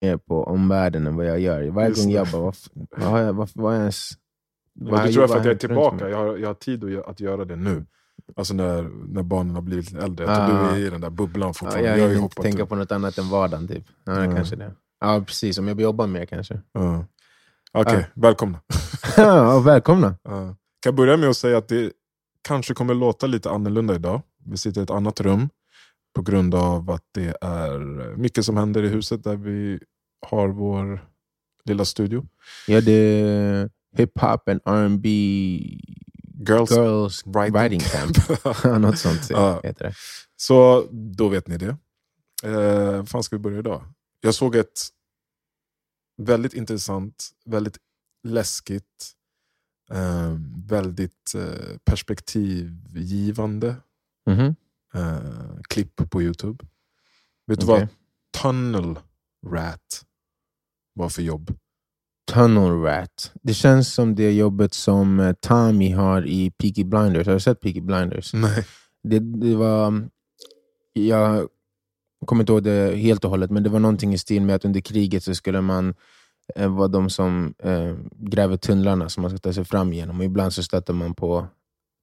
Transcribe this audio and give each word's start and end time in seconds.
mer 0.00 0.16
på 0.16 0.44
omvärlden 0.44 1.06
än 1.06 1.16
vad 1.16 1.26
jag 1.26 1.40
gör. 1.40 1.70
Varje 1.70 1.88
Just 1.88 2.02
gång 2.02 2.12
det. 2.12 2.16
jag 2.18 2.28
bara, 2.28 2.52
vad, 2.96 3.02
har 3.10 3.18
jag, 3.18 3.32
vad 3.32 3.48
har 3.56 3.72
jag 3.72 3.80
ens... 3.80 4.10
Vad 4.80 4.92
det 4.92 4.98
har- 4.98 5.08
tror 5.12 5.22
jag 5.22 5.30
för 5.30 5.38
att 5.38 5.44
jag 5.44 5.54
är 5.54 5.58
tillbaka. 5.58 6.08
Jag 6.08 6.16
har, 6.18 6.36
jag 6.36 6.46
har 6.48 6.54
tid 6.54 6.84
att, 6.84 6.90
gö- 6.90 7.10
att 7.10 7.20
göra 7.20 7.44
det 7.44 7.56
nu. 7.56 7.86
Alltså 8.36 8.54
när, 8.54 8.82
när 9.08 9.22
barnen 9.22 9.54
har 9.54 9.62
blivit 9.62 9.92
äldre. 9.94 10.26
Jag 10.26 10.34
Ah. 10.40 10.46
tror 10.48 10.58
du 10.58 10.82
är 10.82 10.86
i 10.86 10.90
den 10.90 11.00
där 11.00 11.10
bubblan 11.10 11.48
Ja, 11.48 11.52
fortfarande. 11.52 11.88
jag 11.88 11.98
jag 11.98 12.08
hinner 12.08 12.22
inte 12.22 12.42
tänka 12.42 12.66
på 12.66 12.74
något 12.76 12.92
annat 12.92 13.18
än 13.18 13.28
vardagen. 13.30 13.68
Typ. 13.68 13.84
Ja, 14.04 14.12
det 14.12 14.24
Mm. 14.24 14.36
kanske 14.36 14.56
det. 14.56 14.72
Ja, 15.00 15.22
precis. 15.26 15.58
Om 15.58 15.68
jag 15.68 15.80
jobbar 15.80 16.06
mer 16.06 16.26
kanske. 16.26 16.60
Ja. 16.72 17.04
Okej, 17.72 17.98
Ah. 17.98 18.04
välkomna. 18.14 18.60
ja, 19.16 19.60
välkomna. 19.60 20.14
Ja. 20.22 20.30
Kan 20.30 20.56
jag 20.84 20.94
börja 20.94 21.16
med 21.16 21.28
att 21.28 21.36
säga 21.36 21.58
att 21.58 21.68
det 21.68 21.92
kanske 22.48 22.74
kommer 22.74 22.94
låta 22.94 23.26
lite 23.26 23.50
annorlunda 23.50 23.94
idag. 23.94 24.22
Vi 24.44 24.56
sitter 24.56 24.80
i 24.80 24.84
ett 24.84 24.90
annat 24.90 25.20
rum 25.20 25.48
på 26.14 26.22
grund 26.22 26.54
av 26.54 26.90
att 26.90 27.04
det 27.14 27.36
är 27.40 27.78
mycket 28.16 28.44
som 28.44 28.56
händer 28.56 28.82
i 28.82 28.88
huset 28.88 29.24
där 29.24 29.36
vi 29.36 29.80
har 30.26 30.48
vår 30.48 31.08
lilla 31.64 31.84
studio. 31.84 32.26
Ja, 32.66 32.80
det 32.80 32.92
är 32.92 33.70
hiphop 33.96 34.48
and 34.48 34.60
R&B 34.64 35.08
Girls. 36.48 36.70
girls 36.70 37.26
Writing 37.26 37.52
writing 37.54 37.80
camp. 37.80 38.16
något 38.82 38.98
sånt 38.98 39.30
Ja. 39.30 39.60
heter 39.64 39.84
det. 39.84 39.94
Så 40.36 40.88
då 40.92 41.28
vet 41.28 41.46
ni 41.48 41.56
det. 41.58 41.76
Eh, 42.44 43.04
fan 43.04 43.22
ska 43.22 43.36
vi 43.36 43.40
börja 43.40 43.58
idag? 43.58 43.82
Jag 44.20 44.34
såg 44.34 44.56
ett 44.56 44.80
väldigt 46.22 46.54
intressant, 46.54 47.28
väldigt 47.44 47.78
läskigt, 48.28 49.12
eh, 49.92 50.36
väldigt 50.68 51.34
eh, 51.36 51.76
perspektivgivande 51.84 53.76
Mhm. 54.26 54.54
Eh, 54.94 55.60
klipp 55.68 56.10
på 56.10 56.22
Youtube. 56.22 56.64
Vet 57.46 57.60
du 57.60 57.66
vad 57.66 57.88
Tunnel 58.42 58.98
Rat 59.46 60.04
var 60.94 61.08
för 61.08 61.22
jobb? 61.22 61.56
Tunnel 62.32 62.82
Rat. 62.82 63.32
Det 63.42 63.54
känns 63.54 63.94
som 63.94 64.14
det 64.14 64.32
jobbet 64.32 64.74
som 64.74 65.20
eh, 65.20 65.32
Tommy 65.32 65.92
har 65.92 66.26
i 66.26 66.50
Peaky 66.50 66.84
Blinders. 66.84 67.26
Har 67.26 67.34
du 67.34 67.40
sett 67.40 67.60
Peaky 67.60 67.80
Blinders? 67.80 68.34
Nej. 68.34 68.66
Det, 69.02 69.18
det 69.18 69.56
var... 69.56 70.08
Jag 70.92 71.48
kommer 72.26 72.42
inte 72.42 72.52
ihåg 72.52 72.62
det 72.62 72.96
helt 72.96 73.24
och 73.24 73.30
hållet, 73.30 73.50
men 73.50 73.62
det 73.62 73.70
var 73.70 73.80
någonting 73.80 74.14
i 74.14 74.18
stil 74.18 74.42
med 74.42 74.56
att 74.56 74.64
under 74.64 74.80
kriget 74.80 75.24
så 75.24 75.34
skulle 75.34 75.60
man 75.60 75.94
eh, 76.54 76.76
vara 76.76 76.88
de 76.88 77.10
som 77.10 77.54
eh, 77.58 77.96
gräver 78.10 78.56
tunnlarna 78.56 79.08
som 79.08 79.22
man 79.22 79.30
ska 79.30 79.38
ta 79.38 79.52
sig 79.52 79.64
fram 79.64 79.92
genom. 79.92 80.18
Och 80.18 80.24
ibland 80.24 80.52
så 80.52 80.62
stöter 80.62 80.92
man 80.92 81.14
på 81.14 81.46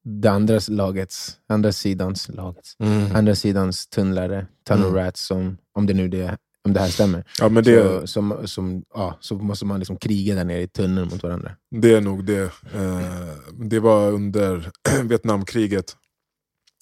det 0.05 0.27
andra 0.31 0.59
lagets, 0.67 1.37
andra 1.49 1.71
sidans 1.71 2.29
lagets, 2.29 2.77
andra 3.13 3.35
sidans 3.35 3.87
tunnlare, 3.87 4.47
tunnel 4.67 4.85
Mm. 4.85 4.95
rats, 4.95 5.21
som, 5.25 5.57
om 5.73 5.85
det 5.85 5.93
nu 5.93 6.07
det, 6.07 6.37
om 6.65 6.73
det 6.73 6.79
här 6.79 6.87
stämmer. 6.87 7.23
Ja, 7.39 7.49
men 7.49 7.63
det, 7.63 7.99
Så, 7.99 8.07
som, 8.07 8.47
som, 8.47 8.83
ja, 8.93 9.17
så 9.19 9.35
måste 9.35 9.65
man 9.65 9.79
liksom 9.79 9.97
kriga 9.97 10.35
där 10.35 10.43
nere 10.45 10.61
i 10.61 10.67
tunneln 10.67 11.09
mot 11.09 11.23
varandra. 11.23 11.51
Det 11.71 11.93
är 11.93 12.01
nog 12.01 12.25
det. 12.25 12.43
Eh, 12.73 13.35
det 13.59 13.79
var 13.79 14.11
under 14.11 14.71
Vietnamkriget. 15.03 15.95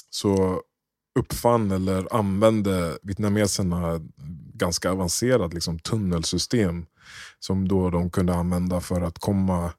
Så 0.10 0.62
uppfann 1.20 1.72
eller 1.72 2.16
använde 2.16 2.98
vietnameserna 3.04 4.00
ganska 4.54 4.92
avancerat 4.92 5.54
liksom, 5.54 5.80
tunnelsystem. 5.80 6.86
Som 7.40 7.68
då 7.68 7.90
de 7.90 8.10
kunde 8.10 8.36
använda 8.36 8.82
för 8.82 9.02
att 9.02 9.20
komma 9.20 9.74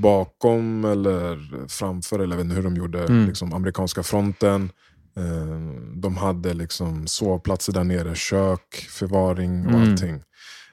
bakom 0.00 0.84
eller 0.84 1.38
framför, 1.68 2.18
eller 2.18 2.32
jag 2.32 2.36
vet 2.36 2.44
inte 2.44 2.56
hur 2.56 2.62
de 2.62 2.76
gjorde, 2.76 3.04
Mm. 3.04 3.26
liksom, 3.26 3.52
amerikanska 3.52 4.02
fronten. 4.02 4.72
Eh, 5.16 5.72
de 5.96 6.16
hade 6.16 6.54
liksom 6.54 7.06
sovplatser 7.06 7.72
där 7.72 7.84
nere, 7.84 8.14
kök, 8.14 8.74
förvaring 8.90 9.66
och 9.66 9.72
Mm. 9.72 9.90
allting. 9.92 10.22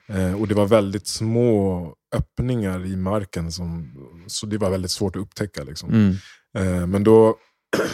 Eh, 0.07 0.41
och 0.41 0.47
det 0.47 0.55
var 0.55 0.65
väldigt 0.67 1.07
små 1.07 1.87
öppningar 2.15 2.85
i 2.85 2.95
marken, 2.95 3.51
som, 3.51 3.91
så 4.27 4.45
det 4.45 4.57
var 4.57 4.69
väldigt 4.69 4.91
svårt 4.91 5.15
att 5.15 5.21
upptäcka. 5.21 5.63
Liksom. 5.63 5.89
Mm. 5.89 6.15
Eh, 6.57 6.87
men 6.87 7.03
då 7.03 7.35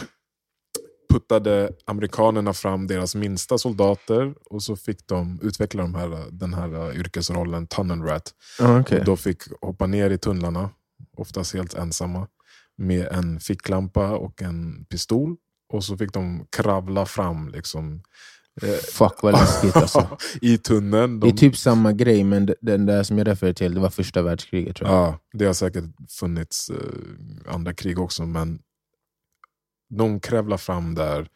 puttade 1.12 1.70
amerikanerna 1.86 2.52
fram 2.52 2.86
deras 2.86 3.14
minsta 3.14 3.58
soldater 3.58 4.34
och 4.50 4.62
så 4.62 4.76
fick 4.76 5.06
de 5.06 5.38
utveckla 5.42 5.82
de 5.82 5.94
här, 5.94 6.24
den 6.30 6.54
här 6.54 6.96
yrkesrollen 6.96 7.66
Tunnel 7.66 8.02
Rat. 8.02 8.32
Ah, 8.60 8.80
okej. 8.80 8.98
Och 8.98 9.04
då 9.04 9.16
fick 9.16 9.42
hoppa 9.60 9.86
ner 9.86 10.10
i 10.10 10.18
tunnlarna, 10.18 10.70
oftast 11.18 11.54
helt 11.54 11.74
ensamma, 11.74 12.26
med 12.76 13.08
en 13.12 13.40
ficklampa 13.40 14.10
och 14.10 14.42
en 14.42 14.84
pistol. 14.84 15.36
Och 15.72 15.84
så 15.84 15.96
fick 15.96 16.12
de 16.12 16.46
kravla 16.50 17.06
fram 17.06 17.48
liksom, 17.48 18.02
eh, 18.62 18.68
Fuck 18.92 19.22
vad 19.22 19.32
läskigt 19.32 19.76
alltså. 19.82 20.16
i 20.40 20.58
tunneln. 20.58 21.20
Det 21.20 21.26
De, 21.26 21.32
är 21.32 21.36
typ 21.36 21.56
samma 21.56 21.92
grej, 21.92 22.24
men 22.24 22.54
den 22.60 22.86
där 22.86 23.02
som 23.02 23.18
jag 23.18 23.26
refererar 23.26 23.54
till, 23.54 23.74
det 23.74 23.80
var 23.80 23.90
första 23.90 24.22
världskriget 24.22 24.76
tror 24.76 24.90
jag. 24.90 24.98
Ja, 24.98 25.18
det 25.32 25.44
har 25.44 25.52
säkert 25.52 25.84
funnits 26.10 26.70
eh, 26.70 27.54
andra 27.54 27.74
krig 27.74 27.98
också, 27.98 28.26
men 28.26 28.58
de 29.90 30.20
krävlar 30.20 30.56
fram 30.56 30.94
där. 30.94 31.28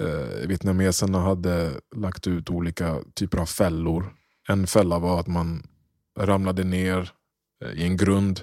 Eh, 0.00 0.46
vietnameserna 0.48 1.20
hade 1.20 1.70
lagt 1.96 2.26
ut 2.26 2.50
olika 2.50 3.02
typer 3.14 3.38
av 3.38 3.46
fällor. 3.46 4.12
En 4.48 4.66
fälla 4.66 4.98
var 4.98 5.20
att 5.20 5.26
man 5.26 5.62
ramlade 6.18 6.64
ner 6.64 7.10
eh, 7.64 7.70
i 7.72 7.84
en 7.84 7.96
grund 7.96 8.40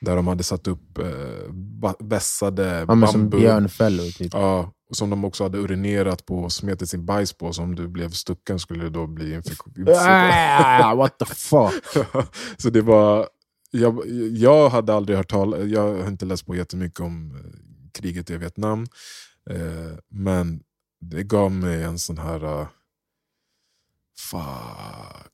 där 0.00 0.16
de 0.16 0.26
hade 0.26 0.42
satt 0.42 0.68
upp 0.68 0.98
eh, 0.98 1.94
vässade 1.98 2.84
Ja, 2.88 2.94
men 2.94 3.08
som 3.08 3.20
bambu. 3.20 3.38
björnfällor. 3.38 4.18
Typ. 4.18 4.34
Ja, 4.34 4.72
och 4.88 4.96
som 4.96 5.10
de 5.10 5.24
också 5.24 5.42
hade 5.42 5.58
urinerat 5.58 6.26
på 6.26 6.38
och 6.38 6.52
smetit 6.52 6.90
sin 6.90 7.06
bajs 7.06 7.32
på. 7.32 7.52
Så 7.52 7.62
om 7.62 7.74
du 7.74 7.88
blev 7.88 8.10
stucken 8.10 8.58
skulle 8.58 8.84
det 8.84 8.90
då 8.90 9.06
bli 9.06 9.34
infektion. 9.34 9.74
Ah, 9.88 10.94
what 10.94 11.18
the 11.18 11.24
fuck? 11.24 12.06
så 12.56 12.70
det 12.70 12.82
var... 12.82 13.28
Jag, 13.70 14.02
jag 14.30 14.68
hade 14.70 14.94
aldrig 14.94 15.16
hört 15.18 15.30
talas... 15.30 15.60
Jag 15.64 15.82
har 16.02 16.08
inte 16.08 16.26
läst 16.26 16.46
på 16.46 16.54
jättemycket 16.56 17.00
om 17.00 17.36
eh, 17.36 18.00
kriget 18.00 18.30
i 18.30 18.36
Vietnam. 18.36 18.86
Eh, 19.50 19.98
men 20.10 20.60
det 21.00 21.22
gav 21.22 21.52
mig 21.52 21.82
en 21.82 21.98
sån 21.98 22.18
här... 22.18 22.44
Uh, 22.44 22.66
fuck. 24.30 25.32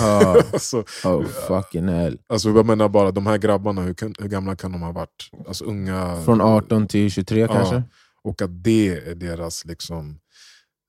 Ah, 0.00 0.34
alltså, 0.52 0.84
oh 1.04 1.24
fucking 1.24 1.88
hell. 1.88 2.18
alltså, 2.28 2.48
jag 2.50 2.66
menar 2.66 2.88
bara, 2.88 3.10
de 3.10 3.26
här 3.26 3.38
grabbarna, 3.38 3.82
hur, 3.82 4.22
hur 4.22 4.28
gamla 4.28 4.56
kan 4.56 4.72
de 4.72 4.82
ha 4.82 4.92
varit? 4.92 5.30
Alltså 5.48 5.64
unga... 5.64 6.22
Från 6.24 6.40
18 6.40 6.88
till 6.88 7.10
23 7.10 7.40
Ja. 7.40 7.48
kanske? 7.48 7.82
Och 8.22 8.42
att 8.42 8.64
det 8.64 8.88
är 8.88 9.14
deras... 9.14 9.64
liksom 9.64 10.18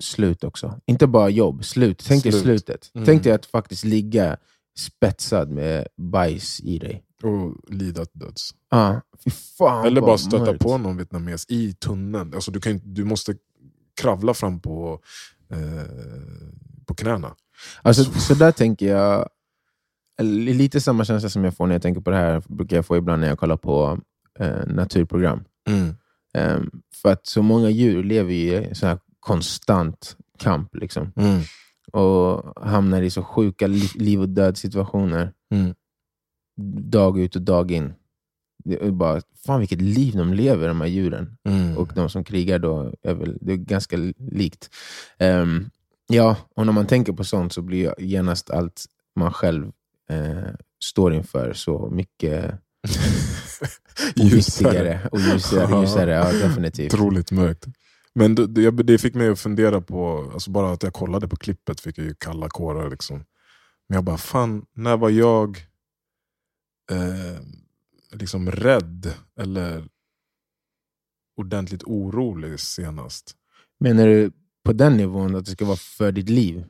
Slut 0.03 0.43
också. 0.43 0.79
Inte 0.85 1.07
bara 1.07 1.29
jobb, 1.29 1.65
slut. 1.65 2.03
Tänk 2.07 2.23
dig 2.23 2.31
Slut. 2.31 2.43
slutet. 2.43 2.91
Mm. 2.95 3.05
Tänk 3.05 3.23
dig 3.23 3.33
att 3.33 3.45
faktiskt 3.45 3.83
ligga 3.83 4.37
spetsad 4.79 5.49
med 5.51 5.87
bajs 5.97 6.59
i 6.59 6.79
dig. 6.79 7.03
Och 7.23 7.55
lida 7.75 8.05
till 8.05 8.19
döds. 8.19 8.49
Ah, 8.69 8.95
fan 9.57 9.85
Eller 9.85 10.01
bara 10.01 10.17
stöta 10.17 10.45
mörkt. 10.45 10.61
på 10.63 10.77
någon 10.77 10.97
vietnames 10.97 11.45
i 11.49 11.73
tunneln. 11.73 12.33
Alltså 12.33 12.51
du, 12.51 12.59
kan, 12.59 12.71
inte- 12.71 12.87
du 12.87 13.03
måste 13.05 13.35
kravla 14.01 14.33
fram 14.33 14.59
på, 14.59 14.99
eh, 15.51 15.57
på 16.85 16.93
knäna. 16.95 17.35
Alltså, 17.81 18.03
så 18.03 18.33
där 18.33 18.51
tänker 18.51 18.87
jag, 18.87 19.29
lite 20.21 20.81
samma 20.81 21.05
känsla 21.05 21.29
som 21.29 21.43
jag 21.43 21.55
får 21.57 21.67
när 21.67 21.75
jag 21.75 21.81
tänker 21.81 22.01
på 22.01 22.09
det 22.09 22.15
här, 22.17 22.43
brukar 22.47 22.75
jag 22.75 22.85
få 22.85 22.97
ibland 22.97 23.21
när 23.21 23.27
jag 23.27 23.39
kollar 23.39 23.57
på 23.57 23.99
eh, 24.39 24.65
naturprogram. 24.67 25.43
Ehm, 26.33 26.71
för 26.93 27.11
att 27.11 27.27
så 27.27 27.41
många 27.41 27.69
djur 27.69 28.03
lever 28.03 28.31
i 28.31 28.69
så 28.75 28.87
här 28.87 28.99
konstant 29.19 30.17
kamp. 30.39 30.75
Liksom. 30.75 31.13
Mm. 31.15 31.41
Och 31.91 32.53
hamnar 32.67 33.01
i 33.01 33.09
så 33.09 33.23
sjuka 33.23 33.67
li- 33.67 33.91
liv 33.95 34.21
och 34.21 34.29
död 34.29 34.57
situationer. 34.57 35.33
Mm. 35.51 35.73
Dag 36.91 37.19
ut 37.19 37.35
och 37.35 37.41
dag 37.41 37.71
in. 37.71 37.93
Det 38.63 38.85
är 38.85 38.91
bara, 38.91 39.21
fan 39.45 39.59
vilket 39.59 39.81
liv 39.81 40.15
de 40.15 40.33
lever, 40.33 40.67
de 40.67 40.81
här 40.81 40.87
djuren. 40.87 41.37
Mm. 41.43 41.77
Och 41.77 41.91
de 41.95 42.09
som 42.09 42.23
krigar 42.23 42.59
då, 42.59 42.93
är 43.01 43.13
väl, 43.13 43.37
det 43.41 43.53
är 43.53 43.57
ganska 43.57 43.97
likt. 44.17 44.69
Ehm, 45.17 45.69
ja, 46.07 46.37
och 46.55 46.65
när 46.65 46.73
man 46.73 46.87
tänker 46.87 47.13
på 47.13 47.23
sånt 47.23 47.53
så 47.53 47.61
blir 47.61 47.93
genast 47.97 48.49
allt 48.49 48.85
man 49.15 49.33
själv 49.33 49.71
eh, 50.09 50.53
står 50.83 51.13
inför 51.13 51.53
så 51.53 51.89
mycket 51.89 52.55
viktigare 54.15 55.09
och 55.11 55.19
ljusare. 55.19 55.81
ljusare 55.81 56.11
ja, 56.11 56.31
definitivt. 56.31 56.93
Otroligt 56.93 57.31
mörkt. 57.31 57.65
Men 58.13 58.35
det, 58.35 58.47
det, 58.47 58.71
det 58.71 58.97
fick 58.97 59.15
mig 59.15 59.29
att 59.29 59.39
fundera 59.39 59.81
på, 59.81 60.31
alltså 60.33 60.51
bara 60.51 60.71
att 60.71 60.83
jag 60.83 60.93
kollade 60.93 61.27
på 61.27 61.35
klippet 61.35 61.79
fick 61.79 61.97
jag 61.97 62.05
ju 62.05 62.15
kalla 62.15 62.49
kårar. 62.49 62.89
Liksom. 62.89 63.17
Men 63.89 63.95
jag 63.95 64.03
bara, 64.03 64.17
fan, 64.17 64.65
när 64.73 64.97
var 64.97 65.09
jag 65.09 65.57
eh, 66.91 67.41
liksom 68.11 68.51
rädd 68.51 69.13
eller 69.39 69.87
ordentligt 71.37 71.83
orolig 71.83 72.59
senast? 72.59 73.35
Menar 73.79 74.07
du 74.07 74.31
på 74.67 74.73
den 74.73 74.97
nivån 74.97 75.35
att 75.35 75.45
det 75.45 75.51
ska 75.51 75.65
vara 75.65 75.77
för 75.77 76.11
ditt 76.11 76.29
liv? 76.29 76.65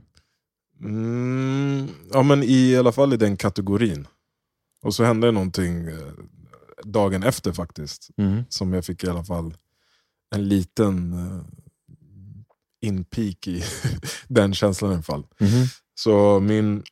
Mm, 0.81 1.88
ja 2.11 2.23
men 2.23 2.44
i 2.44 2.77
alla 2.77 2.91
fall 2.91 3.13
i 3.13 3.17
den 3.17 3.38
kategorin. 3.38 4.07
Och 4.83 4.95
så 4.95 5.03
hände 5.03 5.27
det 5.27 5.31
någonting 5.31 5.88
eh, 5.88 6.13
dagen 6.83 7.23
efter 7.23 7.51
faktiskt. 7.51 8.09
Mm. 8.17 8.44
Som 8.49 8.73
jag 8.73 8.85
fick 8.85 9.03
i 9.03 9.07
alla 9.09 9.23
fall 9.23 9.53
en 10.35 10.47
liten 10.47 11.13
uh, 11.13 11.41
inpeak 12.81 13.47
i 13.47 13.63
den 14.27 14.53
känslan 14.53 14.91
i 14.91 14.93
alla 14.93 15.03
fall. 15.03 15.27
Mhm. 15.39 15.65
Så 15.95 16.39
min 16.39 16.83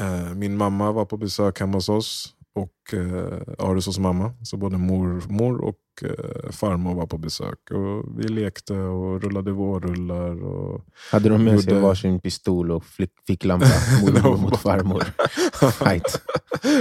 Eh, 0.00 0.34
min 0.34 0.56
mamma 0.56 0.92
var 0.92 1.04
på 1.04 1.16
besök 1.16 1.60
hemma 1.60 1.76
hos 1.76 1.88
oss 1.88 2.34
och 2.54 2.94
eh, 2.94 3.40
Arisos 3.58 3.98
mamma. 3.98 4.32
Så 4.42 4.56
både 4.56 4.78
mormor 4.78 5.60
och 5.60 5.76
eh, 6.02 6.50
farmor 6.50 6.94
var 6.94 7.06
på 7.06 7.18
besök. 7.18 7.70
Och 7.70 8.18
vi 8.18 8.28
lekte 8.28 8.74
och 8.74 9.22
rullade 9.22 9.52
vårrullar. 9.52 10.44
Och 10.44 10.84
Hade 11.12 11.28
de 11.28 11.44
med 11.44 11.60
sig 11.60 11.72
Gjorde- 11.72 11.82
varsin 11.86 12.20
pistol 12.20 12.70
och 12.70 12.84
flick, 12.84 13.10
ficklampa? 13.26 13.66
Mormor 14.02 14.36
mot 14.38 14.56
farmor. 14.60 15.04
Fight. 15.84 16.22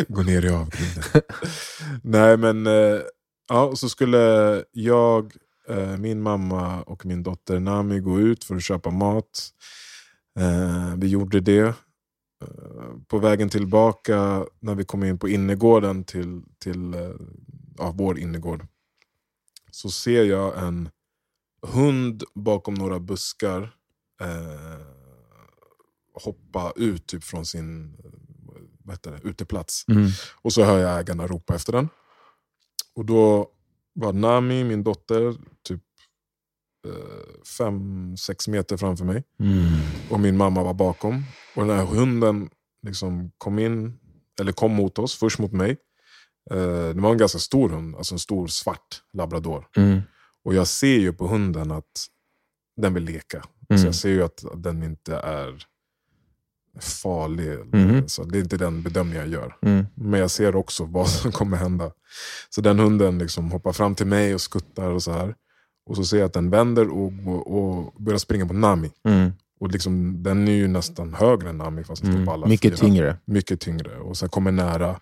gå 0.08 0.22
ner 0.22 0.46
i 0.46 0.50
avgrunden. 0.50 1.04
Nej 2.04 2.38
men, 2.38 2.68
eh, 2.68 3.00
ja, 3.50 3.64
och 3.66 3.78
så 3.80 3.90
skulle 3.90 4.64
jag, 4.72 5.34
eh, 5.70 5.98
min 5.98 6.22
mamma 6.22 6.82
och 6.82 7.06
min 7.06 7.24
dotter 7.24 7.60
Nami 7.60 8.00
gå 8.00 8.20
ut 8.20 8.44
för 8.44 8.56
att 8.56 8.64
köpa 8.64 8.90
mat. 8.90 9.50
Vi 10.98 11.08
gjorde 11.08 11.40
det. 11.40 11.74
På 13.08 13.18
vägen 13.18 13.50
tillbaka, 13.50 14.46
när 14.60 14.76
vi 14.76 14.84
kom 14.86 15.04
in 15.04 15.18
på 15.20 15.30
innergården 15.30 16.04
till, 16.04 16.42
till 16.60 16.96
ja, 17.78 17.94
vår 17.96 18.20
innergård, 18.20 18.66
så 19.74 19.92
ser 19.92 20.24
jag 20.24 20.64
en 20.68 20.90
hund 21.62 22.24
bakom 22.36 22.74
några 22.74 23.00
buskar 23.00 23.76
eh, 24.22 24.86
hoppa 26.14 26.74
ut 26.76 27.08
typ 27.08 27.24
från 27.24 27.46
sin 27.46 27.98
eh, 28.04 28.12
vad 28.84 28.96
heter 28.96 29.12
det, 29.12 29.30
uteplats. 29.30 29.86
Mm. 29.88 30.08
Och 30.42 30.54
så 30.54 30.64
hör 30.64 30.80
jag 30.80 31.00
ägarna 31.00 31.28
ropa 31.28 31.56
efter 31.56 31.74
den. 31.74 31.90
Och 32.96 33.06
då 33.06 33.50
var 33.94 34.14
Nami, 34.14 34.64
min 34.64 34.84
dotter, 34.84 35.36
typ 35.64 35.82
eh, 36.88 37.44
fem, 37.58 38.18
sex 38.18 38.48
meter 38.48 38.78
framför 38.78 39.06
mig. 39.06 39.24
Mm. 39.40 39.80
Och 40.10 40.20
min 40.20 40.38
mamma 40.38 40.64
var 40.64 40.74
bakom. 40.74 41.24
Och 41.56 41.66
den 41.66 41.78
här 41.78 41.86
hunden 41.86 42.50
liksom 42.82 43.32
kom 43.38 43.60
in, 43.60 44.00
eller 44.40 44.52
kom 44.52 44.72
mot 44.72 45.00
oss, 45.00 45.16
först 45.16 45.40
mot 45.40 45.52
mig. 45.52 45.78
Eh, 46.52 46.90
det 46.96 47.02
var 47.02 47.12
en 47.12 47.18
ganska 47.18 47.40
stor 47.40 47.70
hund, 47.70 47.96
alltså 47.96 48.16
en 48.16 48.20
stor 48.20 48.48
svart 48.48 49.02
labrador. 49.14 49.68
Mm. 49.78 50.02
Och 50.46 50.54
jag 50.54 50.68
ser 50.68 50.98
ju 51.00 51.14
på 51.14 51.28
hunden 51.28 51.72
att 51.72 52.06
den 52.78 52.94
vill 52.94 53.04
leka. 53.04 53.42
Så 53.68 53.74
Mm. 53.74 53.86
jag 53.86 53.96
ser 53.96 54.10
ju 54.10 54.24
att 54.24 54.44
den 54.56 54.84
inte 54.84 55.16
är 55.16 55.66
farlig. 56.82 57.60
Mhm. 57.74 58.08
Så 58.08 58.24
det 58.24 58.38
är 58.38 58.42
inte 58.42 58.58
den 58.58 58.84
bedömningen 58.84 59.22
jag 59.24 59.32
gör. 59.42 59.56
Mm. 59.62 59.86
Men 59.96 60.20
jag 60.20 60.32
ser 60.32 60.56
också 60.56 60.86
vad 60.86 61.10
som 61.10 61.32
kommer 61.40 61.58
hända. 61.58 61.92
Så 62.50 62.62
den 62.62 62.80
hunden 62.80 63.18
liksom 63.20 63.52
hoppar 63.52 63.74
fram 63.74 63.96
till 63.96 64.08
mig 64.08 64.34
och 64.34 64.42
skuttar 64.42 64.90
och 64.90 65.04
så 65.04 65.12
här. 65.12 65.36
Och 65.86 65.96
så 65.96 66.04
ser 66.06 66.18
jag 66.18 66.26
att 66.26 66.34
den 66.34 66.50
vänder 66.50 66.90
och, 66.90 67.12
och, 67.28 67.58
och 67.58 67.94
börjar 68.02 68.18
springa 68.20 68.46
på 68.46 68.54
Nami. 68.54 68.92
Mm. 69.08 69.32
Och 69.60 69.72
liksom, 69.72 70.24
den 70.24 70.48
är 70.48 70.52
ju 70.52 70.68
nästan 70.68 71.14
högre 71.14 71.50
än 71.50 71.58
Nami 71.58 71.84
fast 71.84 72.02
den 72.02 72.12
står 72.12 72.18
på 72.26 72.32
Mm. 72.32 72.34
alla 72.34 72.48
Mycket 72.48 72.72
fyra. 72.80 72.88
tyngre. 72.88 73.18
Mycket 73.26 73.60
tyngre. 73.60 73.98
Och 74.00 74.18
sen 74.18 74.30
kommer 74.30 74.52
nära. 74.52 75.00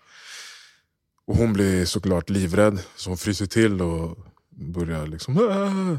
Och 1.32 1.38
hon 1.38 1.52
blir 1.52 1.84
såklart 1.84 2.30
livrädd. 2.30 2.78
Så 2.96 3.10
hon 3.10 3.16
fryser 3.16 3.46
till 3.46 3.82
och 3.82 4.18
börjar 4.50 5.06
liksom 5.06 5.38
"Ah!" 5.38 5.98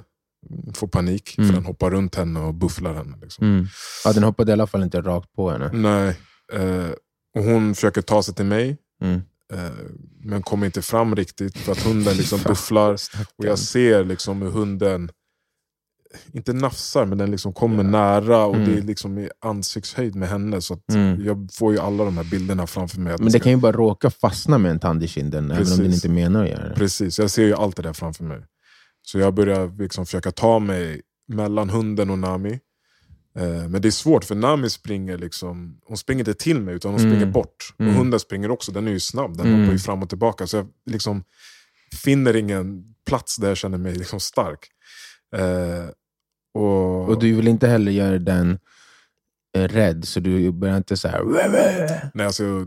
få 0.73 0.87
panik. 0.87 1.37
Mm. 1.37 1.47
För 1.49 1.55
den 1.55 1.65
hoppar 1.65 1.91
runt 1.91 2.15
henne 2.15 2.39
och 2.39 2.53
bufflar 2.53 2.93
henne. 2.93 3.17
Liksom. 3.21 3.47
Mm. 3.47 3.67
Ja, 4.05 4.13
den 4.13 4.23
hoppade 4.23 4.51
i 4.51 4.53
alla 4.53 4.67
fall 4.67 4.83
inte 4.83 5.01
rakt 5.01 5.33
på 5.33 5.51
henne. 5.51 5.69
Nej. 5.73 6.19
Eh, 6.53 6.89
och 7.35 7.43
hon 7.43 7.75
försöker 7.75 8.01
ta 8.01 8.23
sig 8.23 8.35
till 8.35 8.45
mig. 8.45 8.77
Mm. 9.01 9.21
Eh, 9.53 9.71
men 10.23 10.43
kommer 10.43 10.65
inte 10.65 10.81
fram 10.81 11.15
riktigt 11.15 11.57
för 11.57 11.71
att 11.71 11.83
hunden 11.83 12.17
liksom 12.17 12.39
bufflar. 12.45 12.93
Och 13.37 13.45
jag 13.45 13.59
ser 13.59 14.03
liksom 14.03 14.41
hur 14.41 14.49
hunden, 14.49 15.09
inte 16.33 16.53
nafsar, 16.53 17.05
men 17.05 17.17
den 17.17 17.31
liksom 17.31 17.53
kommer 17.53 17.83
nära 17.83 18.45
och 18.45 18.55
Mm. 18.55 18.69
det 18.71 18.77
är 18.77 18.81
liksom 18.81 19.17
i 19.17 19.29
ansiktshöjd 19.41 20.15
med 20.15 20.29
henne. 20.29 20.61
Så 20.61 20.79
Mm. 20.93 21.25
jag 21.25 21.49
får 21.53 21.73
ju 21.73 21.79
alla 21.79 22.03
de 22.05 22.17
här 22.17 22.23
bilderna 22.23 22.67
framför 22.67 22.99
mig. 22.99 23.13
Men 23.17 23.25
det 23.25 23.31
ska- 23.31 23.39
kan 23.39 23.51
ju 23.51 23.57
bara 23.57 23.71
råka 23.71 24.09
fastna 24.09 24.57
med 24.57 24.71
en 24.71 24.79
tand 24.79 25.03
i 25.03 25.07
kinden, 25.07 25.51
även 25.51 25.63
om 25.63 25.69
den 25.69 25.77
Precis. 25.77 25.93
inte 26.05 26.09
menar 26.15 26.43
att 26.43 26.49
göra 26.49 26.69
det. 26.69 26.75
Precis, 26.75 27.19
jag 27.19 27.31
ser 27.31 27.43
ju 27.45 27.53
allt 27.53 27.75
det 27.75 27.81
där 27.83 27.93
framför 27.93 28.23
mig. 28.23 28.45
Så 29.01 29.19
jag 29.19 29.33
börjar 29.33 29.77
liksom 29.81 30.05
försöka 30.05 30.31
ta 30.31 30.59
mig 30.59 31.01
mellan 31.27 31.69
hunden 31.69 32.09
och 32.09 32.19
Nami. 32.19 32.59
Eh, 33.39 33.67
men 33.69 33.81
det 33.81 33.87
är 33.87 33.91
svårt 33.91 34.23
för 34.23 34.35
Nami 34.35 34.69
springer 34.69 35.17
liksom, 35.17 35.77
hon 35.85 35.97
springer 35.97 36.19
inte 36.21 36.33
till 36.33 36.61
mig 36.61 36.75
utan 36.75 36.91
hon 36.91 36.99
Mm. 36.99 37.11
springer 37.11 37.33
bort. 37.33 37.73
Mm. 37.79 37.91
Och 37.91 37.97
hunden 37.97 38.19
springer 38.19 38.51
också, 38.51 38.71
den 38.71 38.87
är 38.87 38.91
ju 38.91 38.99
snabb, 38.99 39.37
den 39.37 39.47
Mm. 39.47 39.59
hoppar 39.61 39.73
ju 39.73 39.79
fram 39.79 40.03
och 40.03 40.09
tillbaka. 40.09 40.47
Så 40.47 40.57
jag 40.57 40.67
liksom 40.85 41.23
finner 42.03 42.35
ingen 42.35 42.83
plats 43.07 43.37
där 43.37 43.47
jag 43.47 43.57
känner 43.57 43.77
mig 43.77 43.95
liksom 43.95 44.19
stark. 44.19 44.59
Eh, 45.35 45.89
och, 46.53 47.09
Och 47.09 47.19
du 47.19 47.33
vill 47.33 47.47
inte 47.47 47.67
heller 47.67 47.91
göra 47.91 48.19
den 48.19 48.59
eh, 49.57 49.67
rädd, 49.67 50.05
så 50.05 50.19
du 50.19 50.51
börjar 50.51 50.77
inte 50.77 50.97
så 50.97 51.07
här... 51.07 51.23
nej, 52.13 52.25
alltså, 52.25 52.65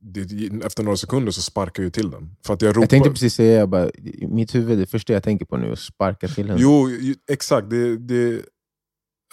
det, 0.00 0.20
efter 0.66 0.82
några 0.82 0.96
sekunder 0.96 1.32
så 1.32 1.42
sparkar 1.42 1.82
jag 1.82 1.86
ju 1.86 1.90
till 1.90 2.10
den. 2.10 2.36
För 2.46 2.54
att 2.54 2.62
jag 2.62 2.68
ropar, 2.70 2.82
Jag 2.82 2.90
tänkte 2.90 3.10
precis 3.10 3.34
säga, 3.34 3.58
jag 3.58 3.68
bara, 3.68 3.90
mitt 4.28 4.54
huvud, 4.54 4.78
det 4.78 4.86
första 4.86 5.12
jag 5.12 5.22
tänker 5.22 5.44
på 5.46 5.56
nu 5.56 5.68
är 5.68 5.72
att 5.72 5.78
sparka 5.78 6.28
till 6.28 6.48
henne. 6.48 6.60
Jo, 6.62 6.88
exakt. 7.30 7.70
Det, 7.70 7.96
det, 7.96 8.42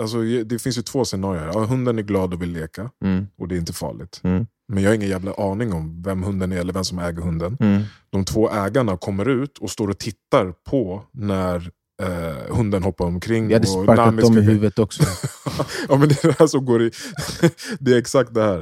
alltså, 0.01 0.21
det 0.21 0.59
finns 0.62 0.77
ju 0.77 0.81
två 0.81 1.06
scenarier. 1.06 1.45
Ja, 1.53 1.65
hunden 1.65 1.97
är 2.00 2.03
glad 2.03 2.33
och 2.33 2.41
vill 2.41 2.51
leka 2.51 2.91
Mm, 3.06 3.27
och 3.38 3.47
det 3.47 3.56
är 3.56 3.59
inte 3.59 3.74
farligt. 3.74 4.21
mm, 4.24 4.45
Men 4.68 4.83
jag 4.83 4.89
har 4.89 4.95
ingen 4.95 5.09
jävla 5.09 5.33
aning 5.33 5.74
om 5.74 6.01
vem 6.03 6.24
hunden 6.24 6.51
är 6.51 6.57
eller 6.57 6.74
vem 6.74 6.83
som 6.86 7.00
äger 7.00 7.21
hunden. 7.21 7.57
mm. 7.59 7.81
De 8.09 8.25
två 8.25 8.50
ägarna 8.51 8.97
kommer 8.97 9.30
ut 9.30 9.57
och 9.57 9.69
står 9.71 9.88
och 9.89 9.97
tittar 10.00 10.51
på 10.69 11.03
när 11.12 11.71
eh, 12.00 12.56
hunden 12.56 12.84
hoppar 12.84 13.06
omkring. 13.06 13.50
Jag 13.50 13.56
hade 13.56 13.68
sparkat 13.68 14.22
dem 14.22 14.38
i 14.38 14.42
huvudet 14.42 14.80
också. 14.80 15.04
ja, 15.90 15.98
men 15.98 16.10
det 16.10 16.24
är 16.24 16.28
det 16.28 16.40
här 16.40 16.48
som 16.48 16.66
går 16.66 16.81
i... 16.84 16.92
det 17.80 17.94
är 17.94 17.98
exakt 17.98 18.34
det 18.34 18.42
här. 18.44 18.60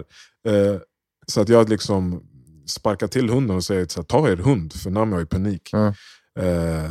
Eh, 0.48 0.80
så 1.28 1.42
att 1.42 1.50
jag 1.50 1.70
liksom 1.70 2.24
sparkar 2.68 3.08
till 3.08 3.30
hunden 3.30 3.56
och 3.56 3.64
säger 3.64 3.86
så 3.90 4.00
här, 4.00 4.06
ta 4.06 4.30
er 4.30 4.38
hund, 4.38 4.74
för 4.74 4.90
Nami 4.90 5.12
har 5.14 5.20
ju 5.20 5.26
panik. 5.26 5.74
Eh, 5.74 6.84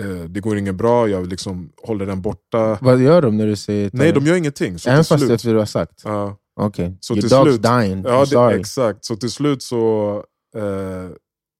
eh, 0.00 0.24
det 0.28 0.40
går 0.40 0.58
inget 0.58 0.74
bra, 0.74 1.08
jag 1.08 1.26
liksom 1.26 1.70
håller 1.82 2.06
den 2.06 2.22
borta. 2.22 2.78
Vad 2.80 3.00
gör 3.00 3.22
de 3.22 3.36
när 3.36 3.46
du 3.46 3.56
säger 3.56 3.90
Nej, 3.92 4.12
de 4.12 4.26
gör 4.26 4.36
ingenting. 4.36 4.78
Så 4.78 4.90
Även 4.90 5.04
fast 5.04 5.30
efter 5.30 5.52
du 5.52 5.58
har 5.58 5.66
sagt? 5.66 6.02
ja, 6.04 6.36
Okej, 6.60 6.96
Så 7.00 7.14
your 7.14 7.20
till 7.20 7.30
dog's 7.30 7.42
slut- 7.58 7.62
dying, 7.62 8.04
ja, 8.04 8.48
det, 8.48 8.54
exakt. 8.58 9.04
Så 9.04 9.16
till 9.16 9.30
slut 9.30 9.62
så, 9.62 10.24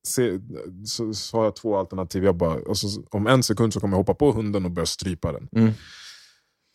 se, 0.09 0.41
så, 0.87 1.15
så 1.15 1.37
har 1.37 1.45
jag 1.45 1.57
två 1.57 1.77
alternativ. 1.79 2.25
Jag 2.25 2.37
bara, 2.37 2.55
och 2.55 2.79
så, 2.79 3.03
om 3.11 3.27
en 3.27 3.43
sekund 3.43 3.73
så 3.73 3.81
kommer 3.81 3.97
jag 3.97 3.99
hoppa 3.99 4.15
på 4.15 4.33
hunden 4.33 4.65
och 4.65 4.71
börja 4.71 4.87
strypa 4.87 5.33
den. 5.33 5.49
Mm. 5.57 5.73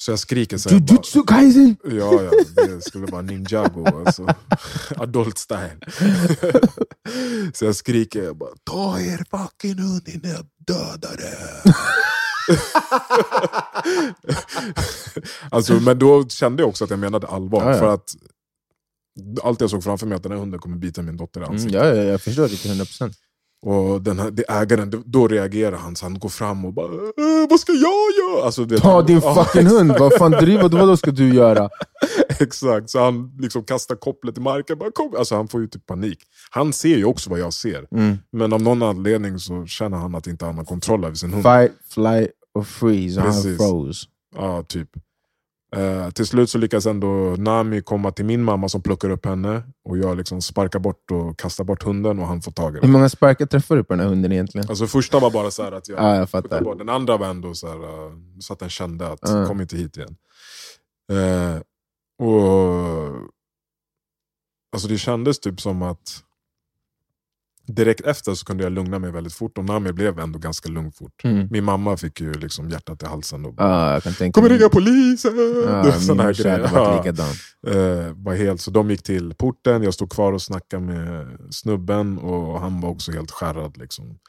Så 0.01 0.11
jag 0.11 0.19
skriker 0.19 0.57
så 0.57 0.69
här, 0.69 0.75
Jujutsu 0.75 1.23
kaisen! 1.23 1.75
Ja, 1.83 2.23
ja, 2.23 2.31
det 2.65 2.81
skulle 2.81 3.05
vara 3.05 3.21
ninjago. 3.21 3.85
Alltså. 4.05 4.27
Adult 4.95 5.37
style. 5.37 5.79
Så 7.53 7.65
jag 7.65 7.75
skriker, 7.75 8.23
jag 8.23 8.37
bara, 8.37 8.49
ta 8.63 8.99
er 8.99 9.17
fucking 9.17 9.79
hund 9.79 10.07
innan 10.07 10.31
jag 10.31 10.45
dödar 10.67 11.21
er. 11.21 11.75
alltså, 15.51 15.73
men 15.73 15.99
då 15.99 16.27
kände 16.29 16.63
jag 16.63 16.69
också 16.69 16.83
att 16.83 16.89
jag 16.89 16.99
menade 16.99 17.27
allvar. 17.27 17.63
Ja, 17.63 17.71
ja. 17.71 17.79
För 17.79 17.93
att 17.93 18.15
allt 19.43 19.61
jag 19.61 19.69
såg 19.69 19.83
framför 19.83 20.07
mig 20.07 20.15
att 20.15 20.23
den 20.23 20.31
här 20.31 20.39
hunden 20.39 20.59
kommer 20.59 20.77
bita 20.77 21.01
min 21.01 21.17
dotter 21.17 21.41
i 21.41 21.43
Mm, 21.43 21.55
ansiktet. 21.55 21.81
ja, 21.85 21.87
ja, 21.95 22.03
jag 22.03 22.21
förstår 22.21 22.43
det 22.43 22.49
till 22.55 22.71
100%. 22.71 23.13
Och 23.65 24.01
den 24.01 24.19
här, 24.19 24.31
det 24.31 24.43
ägaren, 24.49 25.03
då- 25.05 25.27
reagerar 25.27 25.77
han, 25.77 25.95
så 25.95 26.05
han 26.05 26.19
går 26.19 26.29
fram 26.29 26.65
och 26.65 26.73
bara 26.73 26.85
"Eh, 26.93 27.49
Vad 27.49 27.59
ska 27.59 27.71
jag 27.73 27.81
göra? 27.81 28.45
Alltså, 28.45 28.65
du 28.65 28.75
vet, 28.75 28.83
Ta 28.83 29.01
din 29.01 29.19
Ja, 29.23 29.43
fucking 29.43 29.67
hund, 29.67 29.91
vad 29.99 30.13
fan 30.13 30.31
driver 30.31 30.69
du? 30.69 30.77
Vad 30.77 30.99
ska 30.99 31.11
du 31.11 31.33
göra? 31.33 31.69
Exakt, 32.39 32.89
så 32.89 32.99
han 33.03 33.31
liksom 33.39 33.63
kastar 33.63 33.95
kopplet 33.95 34.37
i 34.37 34.41
marken. 34.41 34.77
Bara, 34.77 34.91
kom. 34.91 35.15
Alltså, 35.17 35.35
han 35.35 35.47
får 35.47 35.61
ju 35.61 35.67
typ 35.67 35.85
panik. 35.85 36.19
Han 36.51 36.73
ser 36.73 36.97
ju 36.97 37.05
också 37.05 37.29
vad 37.29 37.39
jag 37.39 37.53
ser. 37.53 37.87
Mm. 37.91 38.17
Men 38.31 38.53
av 38.53 38.61
någon 38.61 38.83
anledning 38.83 39.39
så 39.39 39.65
känner 39.65 39.97
han 39.97 40.15
att 40.15 40.27
inte 40.27 40.45
han 40.45 40.57
har 40.57 40.65
kontroll 40.65 41.03
över 41.05 41.15
sin 41.15 41.33
hund. 41.33 41.43
Fight, 41.43 41.71
fly 41.93 42.27
or 42.53 42.63
freeze, 42.63 43.19
och 43.19 43.25
han 43.25 43.33
Precis. 43.33 43.57
froze. 43.57 44.07
Ja, 44.35 44.63
typ. 44.63 44.89
Eh, 45.75 46.09
till 46.09 46.25
slut 46.27 46.49
så 46.49 46.57
lyckas 46.57 46.85
ändå 46.85 47.35
Nami 47.37 47.81
komma 47.81 48.11
till 48.11 48.25
min 48.25 48.43
mamma 48.43 48.69
som 48.69 48.81
plockar 48.81 49.09
upp 49.09 49.25
henne. 49.25 49.63
Och 49.89 49.97
jag 49.97 50.17
liksom 50.17 50.41
sparkar 50.41 50.79
bort 50.79 51.11
och 51.11 51.39
kastar 51.39 51.63
bort 51.63 51.83
hunden 51.83 52.19
och 52.19 52.27
han 52.27 52.41
får 52.41 52.51
tag 52.51 52.71
i 52.71 52.75
Hur 52.75 52.81
den. 52.81 52.91
många 52.91 53.09
sparkar 53.09 53.45
träffar 53.45 53.75
du 53.75 53.83
på 53.83 53.93
den 53.93 53.99
här 53.99 54.07
hunden 54.07 54.31
egentligen? 54.31 54.69
Alltså 54.69 54.87
första 54.87 55.19
var 55.19 55.31
bara 55.31 55.51
så 55.51 55.63
här 55.63 55.71
att 55.71 55.89
jag... 55.89 55.99
Ja, 55.99 56.15
jag 56.15 56.29
fattar. 56.29 56.61
bort. 56.61 56.77
Den 56.77 56.89
andra 56.89 57.17
var 57.17 57.27
ändå 57.27 57.53
så, 57.53 57.67
här, 57.67 57.83
eh, 57.83 58.11
så 58.39 58.53
att 58.53 58.59
den 58.59 58.69
kände 58.69 59.07
att 59.07 59.19
Ja. 59.21 59.45
kom 59.47 59.61
inte 59.61 59.77
hit 59.77 59.97
igen. 59.97 60.15
Eh, 61.11 61.61
och 62.27 63.09
alltså 64.73 64.87
Det 64.87 64.97
kändes 64.97 65.39
typ 65.39 65.61
som 65.61 65.81
att 65.81 66.23
direkt 67.75 68.01
efter 68.01 68.33
så 68.33 68.45
kunde 68.45 68.63
jag 68.63 68.73
lugna 68.73 68.99
mig 68.99 69.11
väldigt 69.11 69.33
fort 69.33 69.57
och 69.57 69.65
Nami 69.65 69.93
blev 69.93 70.19
ändå 70.19 70.39
ganska 70.39 70.69
lugn 70.69 70.91
fort. 70.91 71.23
Mm. 71.23 71.47
Min 71.51 71.63
mamma 71.63 71.97
fick 71.97 72.21
ju 72.21 72.33
liksom 72.33 72.69
hjärtat 72.69 73.03
i 73.03 73.05
halsen. 73.05 73.45
Och 73.45 73.53
bara, 73.53 74.01
tänka 74.01 74.31
Kommer 74.31 74.49
ringa 74.49 74.69
polisen! 74.69 75.31
Såna 76.01 76.23
min 76.23 76.25
här 76.25 76.43
grejer. 76.43 76.69
Ja. 76.73 77.03
Eh, 77.67 78.13
var 78.15 78.35
helt, 78.35 78.61
så 78.61 78.71
de 78.71 78.89
gick 78.89 79.03
till 79.03 79.33
porten, 79.33 79.83
jag 79.83 79.93
stod 79.93 80.11
kvar 80.11 80.33
och 80.33 80.41
snackade 80.41 80.83
med 80.83 81.37
snubben 81.51 82.17
och 82.17 82.59
han 82.59 82.81
var 82.81 82.89
också 82.89 83.11
helt 83.11 83.31
skärrad. 83.31 83.77
Liksom. 83.77 84.19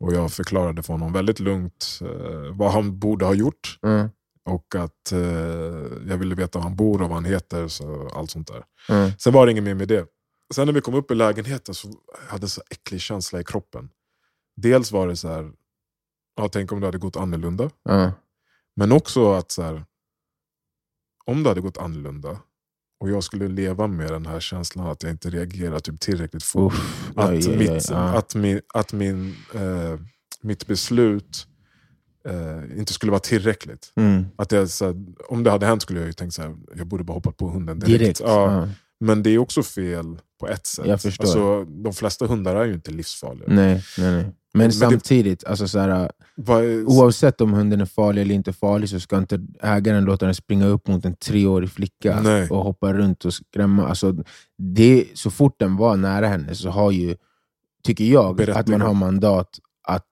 Och 0.00 0.12
jag 0.14 0.32
förklarade 0.32 0.82
för 0.82 0.92
honom 0.92 1.12
väldigt 1.12 1.40
lugnt 1.40 1.98
eh, 2.02 2.56
vad 2.56 2.72
han 2.72 2.98
borde 2.98 3.24
ha 3.24 3.34
gjort. 3.34 3.78
Mm. 3.86 4.08
och 4.44 4.74
att 4.74 5.12
eh, 5.12 5.18
jag 6.08 6.16
ville 6.16 6.34
veta 6.34 6.58
var 6.58 6.64
han 6.64 6.76
bor 6.76 7.02
och 7.02 7.08
vad 7.08 7.16
han 7.16 7.24
heter. 7.24 7.68
Så 7.68 8.10
allt 8.14 8.30
sånt 8.30 8.48
där. 8.48 8.62
Mm. 8.96 9.10
Sen 9.18 9.32
var 9.32 9.46
det 9.46 9.52
inget 9.52 9.64
mer 9.64 9.74
med 9.74 9.88
det. 9.88 10.06
Sen 10.54 10.66
när 10.66 10.72
vi 10.72 10.80
kom 10.80 10.94
upp 10.94 11.10
i 11.10 11.14
lägenheten 11.14 11.74
så 11.74 11.88
hade 12.28 12.42
jag 12.42 12.50
så 12.50 12.62
äcklig 12.70 13.00
känsla 13.00 13.40
i 13.40 13.44
kroppen. 13.44 13.90
Dels 14.56 14.92
var 14.92 15.08
det 15.08 15.16
så 15.16 15.28
här, 15.28 15.52
ja, 16.36 16.48
tänk 16.48 16.72
om 16.72 16.80
det 16.80 16.86
hade 16.86 16.98
gått 16.98 17.16
annorlunda. 17.16 17.70
Ja. 17.82 18.12
Men 18.76 18.92
också 18.92 19.32
att 19.32 19.50
så 19.50 19.62
här, 19.62 19.84
om 21.24 21.42
det 21.42 21.48
hade 21.48 21.60
gått 21.60 21.78
annorlunda 21.78 22.40
och 23.00 23.10
jag 23.10 23.24
skulle 23.24 23.48
leva 23.48 23.86
med 23.86 24.10
den 24.10 24.26
här 24.26 24.40
känslan 24.40 24.86
att 24.86 25.02
jag 25.02 25.12
inte 25.12 25.30
reagerar 25.30 25.78
typ 25.78 26.00
tillräckligt 26.00 26.42
fort. 26.42 26.72
Uff. 26.72 27.12
Att, 27.16 27.30
mitt, 27.32 27.90
ja. 27.90 27.96
att, 27.96 28.34
min, 28.34 28.60
att 28.74 28.92
min, 28.92 29.36
eh, 29.54 30.00
mitt 30.40 30.66
beslut 30.66 31.46
eh, 32.24 32.78
inte 32.78 32.92
skulle 32.92 33.12
vara 33.12 33.20
tillräckligt. 33.20 33.92
Mm. 33.96 34.24
Att 34.36 34.52
jag, 34.52 34.68
så 34.68 34.86
här, 34.86 34.94
om 35.28 35.44
det 35.44 35.50
hade 35.50 35.66
hänt 35.66 35.82
skulle 35.82 36.00
jag 36.00 36.06
ju 36.06 36.12
tänkt 36.12 36.38
att 36.38 36.56
jag 36.76 36.86
borde 36.86 37.04
bara 37.04 37.14
hoppat 37.14 37.36
på 37.36 37.48
hunden 37.48 37.78
direkt. 37.78 37.98
Direkt. 38.00 38.20
Ja. 38.20 38.68
Men 39.00 39.22
det 39.22 39.30
är 39.30 39.38
också 39.38 39.62
fel 39.62 40.20
på 40.40 40.48
ett 40.48 40.66
sätt. 40.66 40.86
Jag 40.86 41.00
förstår. 41.00 41.24
Alltså, 41.24 41.64
de 41.64 41.92
flesta 41.92 42.26
hundar 42.26 42.56
är 42.56 42.64
ju 42.64 42.74
inte 42.74 42.90
livsfarliga. 42.90 43.44
Nej, 43.48 43.84
nej, 43.98 44.10
nej. 44.12 44.22
Men, 44.22 44.32
Men 44.52 44.68
det- 44.68 44.74
samtidigt, 44.74 45.44
alltså, 45.44 45.68
så 45.68 45.78
här, 45.78 46.10
oavsett 46.86 47.40
om 47.40 47.52
hunden 47.52 47.80
är 47.80 47.84
farlig 47.86 48.22
eller 48.22 48.34
inte 48.34 48.52
farlig 48.52 48.88
så 48.88 49.00
ska 49.00 49.18
inte 49.18 49.46
ägaren 49.62 50.04
låta 50.04 50.24
den 50.26 50.34
springa 50.34 50.66
upp 50.66 50.88
mot 50.88 51.04
en 51.04 51.16
treårig 51.16 51.70
flicka 51.70 52.20
Nej. 52.20 52.48
och 52.50 52.64
hoppa 52.64 52.92
runt 52.92 53.24
och 53.24 53.34
skrämma. 53.34 53.88
Alltså, 53.88 54.14
det, 54.58 55.04
så 55.14 55.30
fort 55.30 55.58
den 55.58 55.76
var 55.76 55.96
nära 55.96 56.26
henne 56.28 56.54
så 56.54 56.70
har 56.70 56.90
ju, 56.90 57.16
tycker 57.84 58.04
jag, 58.04 58.50
att 58.50 58.68
man 58.68 58.80
har 58.80 58.94
mandat 58.94 59.58
att 59.88 60.06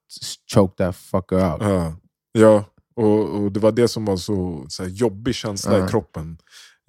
choke 0.54 0.76
that 0.76 0.96
fucker 0.96 1.52
out. 1.52 1.62
Ja, 1.62 1.94
ja 2.32 2.64
och, 2.96 3.28
och 3.42 3.52
det 3.52 3.60
var 3.60 3.72
det 3.72 3.88
som 3.88 4.04
var 4.04 4.16
så, 4.16 4.64
så 4.68 4.84
jobbig 4.84 5.34
känsla 5.34 5.78
Ja. 5.78 5.86
i 5.86 5.88
kroppen. 5.88 6.38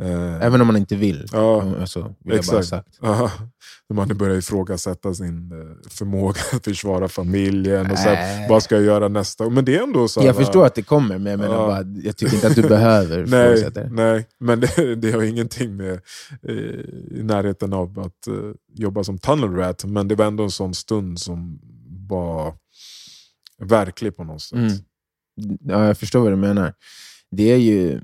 Eh, 0.04 0.46
Även 0.46 0.62
om 0.62 0.68
man 0.68 0.78
inte 0.78 0.96
vill. 0.96 1.26
Ja, 1.32 1.76
alltså, 1.82 2.16
vill 2.24 2.36
exakt. 2.40 2.68
sagt. 2.68 2.98
Ja, 3.02 3.32
man 3.94 4.08
börjar 4.18 4.36
ifrågasätta 4.38 5.14
sin 5.14 5.52
eh, 5.52 5.90
förmåga 5.90 6.40
att 6.54 6.64
försvara 6.66 7.08
familjen. 7.08 7.92
Och 7.92 7.98
så 7.98 8.10
här, 8.10 8.44
Äh. 8.44 8.50
vad 8.50 8.64
ska 8.64 8.76
jag 8.76 8.84
göra 8.84 9.08
nästa? 9.08 9.50
Men 9.50 9.66
det 9.66 9.76
är 9.78 9.84
ändå 9.84 10.08
så 10.08 10.20
här, 10.20 10.28
Jag 10.28 10.36
förstår 10.36 10.66
att 10.66 10.76
det 10.76 10.82
kommer, 10.84 11.18
men 11.18 11.32
jag, 11.32 11.40
menar 11.40 11.54
Ja. 11.56 11.68
bara, 11.68 11.84
jag 12.04 12.18
tycker 12.18 12.34
inte 12.36 12.48
att 12.48 12.56
du 12.56 12.62
behöver 12.62 13.26
Nej, 13.28 13.70
det. 13.74 13.90
nej, 13.92 14.28
men 14.40 14.60
det, 14.60 14.96
det 14.96 15.12
har 15.12 15.24
ingenting 15.24 15.76
med 15.78 15.94
eh, 16.48 16.56
i 17.18 17.20
närheten 17.24 17.74
av 17.74 18.00
att 18.00 18.28
eh, 18.28 18.34
jobba 18.74 19.04
som 19.04 19.18
tunnel 19.18 19.50
rat. 19.56 19.86
Men 19.86 20.08
det 20.08 20.16
var 20.16 20.26
ändå 20.26 20.44
en 20.44 20.52
sån 20.52 20.74
stund 20.74 21.20
som 21.20 21.60
var 22.10 22.54
verklig 23.62 24.16
på 24.18 24.24
något 24.24 24.42
sätt. 24.42 24.58
Mm. 24.58 24.72
Ja, 25.64 25.86
jag 25.88 25.98
förstår 25.98 26.20
vad 26.20 26.32
du 26.32 26.36
menar. 26.36 26.74
Det 27.32 27.52
är 27.52 27.58
ju 27.58 28.02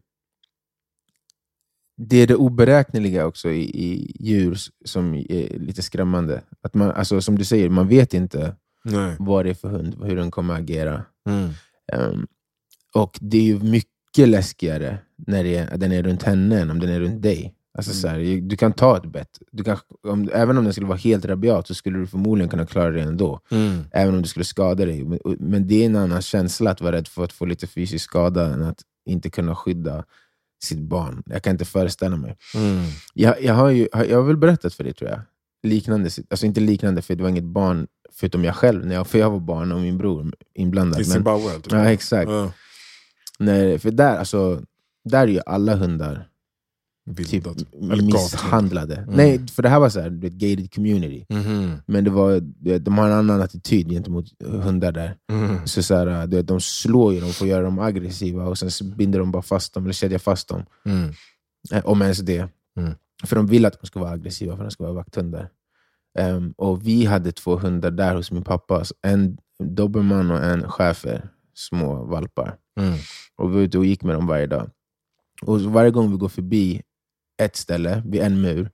det 2.09 2.17
är 2.17 2.27
det 2.27 2.35
oberäkneliga 2.35 3.25
också 3.25 3.49
i, 3.49 3.61
i 3.63 4.15
djur 4.19 4.57
som 4.85 5.13
är 5.13 5.59
lite 5.59 5.81
skrämmande. 5.81 6.41
Att 6.61 6.73
man, 6.73 6.91
alltså, 6.91 7.21
som 7.21 7.37
du 7.37 7.45
säger, 7.45 7.69
man 7.69 7.87
vet 7.87 8.13
inte 8.13 8.55
Nej. 8.83 9.15
vad 9.19 9.45
det 9.45 9.49
är 9.49 9.53
för 9.53 9.69
hund, 9.69 9.95
hur 10.03 10.15
den 10.15 10.31
kommer 10.31 10.53
agera. 10.53 11.03
Mm. 11.29 11.49
Ehm, 11.93 12.27
och 12.95 13.17
det 13.21 13.37
är 13.37 13.43
ju 13.43 13.59
mycket 13.59 14.29
läskigare 14.29 14.97
när 15.27 15.43
det 15.43 15.55
är, 15.57 15.77
den 15.77 15.91
är 15.91 16.03
runt 16.03 16.23
henne 16.23 16.61
än 16.61 16.71
om 16.71 16.79
den 16.79 16.89
är 16.89 16.99
runt 16.99 17.21
dig. 17.21 17.55
Alltså, 17.77 17.91
Mm. 17.91 18.01
så 18.01 18.07
här, 18.07 18.41
du 18.41 18.57
kan 18.57 18.73
ta 18.73 18.97
ett 18.97 19.05
bett. 19.05 19.39
Du 19.51 19.63
kan, 19.63 19.77
om, 20.07 20.29
även 20.33 20.57
om 20.57 20.63
den 20.63 20.73
skulle 20.73 20.87
vara 20.87 20.97
helt 20.97 21.25
rabiat 21.25 21.67
så 21.67 21.73
skulle 21.75 21.99
du 21.99 22.07
förmodligen 22.07 22.49
kunna 22.49 22.65
klara 22.65 22.91
det 22.91 23.01
ändå. 23.01 23.39
Mm. 23.51 23.79
Även 23.91 24.15
om 24.15 24.21
det 24.21 24.27
skulle 24.27 24.45
skada 24.45 24.85
dig. 24.85 25.03
Men, 25.03 25.19
men 25.39 25.67
det 25.67 25.81
är 25.81 25.85
en 25.85 25.95
annan 25.95 26.21
känsla 26.21 26.71
att 26.71 26.81
vara 26.81 26.95
rädd 26.95 27.07
för 27.07 27.23
att 27.23 27.33
få 27.33 27.45
lite 27.45 27.67
fysisk 27.67 28.05
skada 28.05 28.53
än 28.53 28.63
att 28.63 28.81
inte 29.05 29.29
kunna 29.29 29.55
skydda 29.55 30.03
sitt 30.63 30.79
barn. 30.79 31.23
Jag 31.25 31.43
kan 31.43 31.51
inte 31.51 31.65
föreställa 31.65 32.17
mig. 32.17 32.37
Mm. 32.55 32.83
Jag, 33.13 33.43
jag, 33.43 33.53
har, 33.53 33.69
ju, 33.69 33.87
jag 33.93 34.17
har 34.17 34.23
väl 34.23 34.37
berättat 34.37 34.73
för 34.73 34.83
dig 34.83 34.93
tror 34.93 35.09
jag. 35.09 35.19
Liknande, 35.63 36.09
alltså 36.29 36.45
inte 36.45 36.59
liknande 36.59 37.01
för 37.01 37.15
det 37.15 37.23
var 37.23 37.29
inget 37.29 37.43
barn 37.43 37.87
förutom 38.15 38.43
jag 38.43 38.55
själv, 38.55 38.85
när 38.85 38.95
jag, 38.95 39.07
för 39.07 39.19
jag 39.19 39.31
var 39.31 39.39
barn 39.39 39.71
och 39.71 39.81
min 39.81 39.97
bror 39.97 40.33
inblandad. 40.53 41.01
I 41.01 41.05
Zimbabwe? 41.05 41.53
Typ. 41.55 41.71
ja, 41.71 41.91
exakt. 41.91 42.31
Ja. 42.31 42.51
När, 43.39 43.77
för 43.77 43.91
där, 43.91 44.17
alltså, 44.17 44.61
där 45.05 45.21
är 45.21 45.27
ju 45.27 45.41
alla 45.45 45.75
hundar 45.75 46.27
Vildat. 47.05 47.57
Eller 47.81 48.03
misshandlade. 48.03 48.95
Mm. 48.95 49.15
Nej, 49.15 49.47
för 49.47 49.63
det 49.63 49.69
här 49.69 49.79
var 49.79 49.89
så 49.89 49.99
här, 49.99 50.09
vet, 50.09 50.33
gated 50.33 50.73
community. 50.73 51.25
Mhm. 51.29 51.77
Men 51.85 52.03
det 52.03 52.09
var, 52.09 52.39
de 52.79 52.97
har 52.97 53.05
en 53.07 53.13
annan 53.13 53.41
attityd 53.41 53.89
gentemot 53.89 54.25
hundar 54.43 54.91
där. 54.91 55.15
Mm. 55.31 55.67
Så 55.67 55.83
så 55.83 55.95
här, 55.95 56.27
vet, 56.27 56.47
de 56.47 56.61
slår 56.61 57.13
ju 57.13 57.19
dem 57.19 57.29
för 57.29 57.45
att 57.45 57.49
göra 57.49 57.63
dem 57.63 57.79
aggressiva 57.79 58.45
och 58.45 58.57
sen 58.57 58.95
binder 58.97 59.19
de 59.19 59.31
bara 59.31 59.41
fast 59.41 59.73
dem, 59.73 59.83
eller 59.83 59.93
kedjar 59.93 60.19
fast 60.19 60.47
dem. 60.47 60.65
Mm. 60.85 61.13
Eh, 61.71 61.85
Om 61.85 62.01
ens 62.01 62.19
det. 62.19 62.49
Mm. 62.79 62.93
För 63.23 63.35
de 63.35 63.47
vill 63.47 63.65
att 63.65 63.81
de 63.81 63.87
ska 63.87 63.99
vara 63.99 64.11
aggressiva, 64.11 64.57
för 64.57 64.63
de 64.63 64.71
ska 64.71 64.83
vara 64.83 64.93
vakthundar. 64.93 65.49
Ehm, 66.19 66.53
och 66.57 66.87
vi 66.87 67.05
hade 67.05 67.31
två 67.31 67.55
hundar 67.55 67.91
där 67.91 68.15
hos 68.15 68.31
min 68.31 68.43
pappa. 68.43 68.83
En 69.01 69.37
dobermann 69.63 70.31
och 70.31 70.43
en 70.43 70.69
schäfer. 70.69 71.29
Små 71.55 72.03
valpar. 72.03 72.55
Mm. 72.79 72.93
Och 73.35 73.49
vi 73.49 73.55
var 73.55 73.61
ute 73.61 73.77
och 73.77 73.85
gick 73.85 74.03
med 74.03 74.15
dem 74.15 74.27
varje 74.27 74.47
dag. 74.47 74.69
Och 75.41 75.61
varje 75.61 75.91
gång 75.91 76.11
vi 76.11 76.17
går 76.17 76.29
förbi 76.29 76.81
ett 77.45 77.55
ställe, 77.55 78.03
vid 78.05 78.21
en 78.21 78.41
mur, 78.41 78.69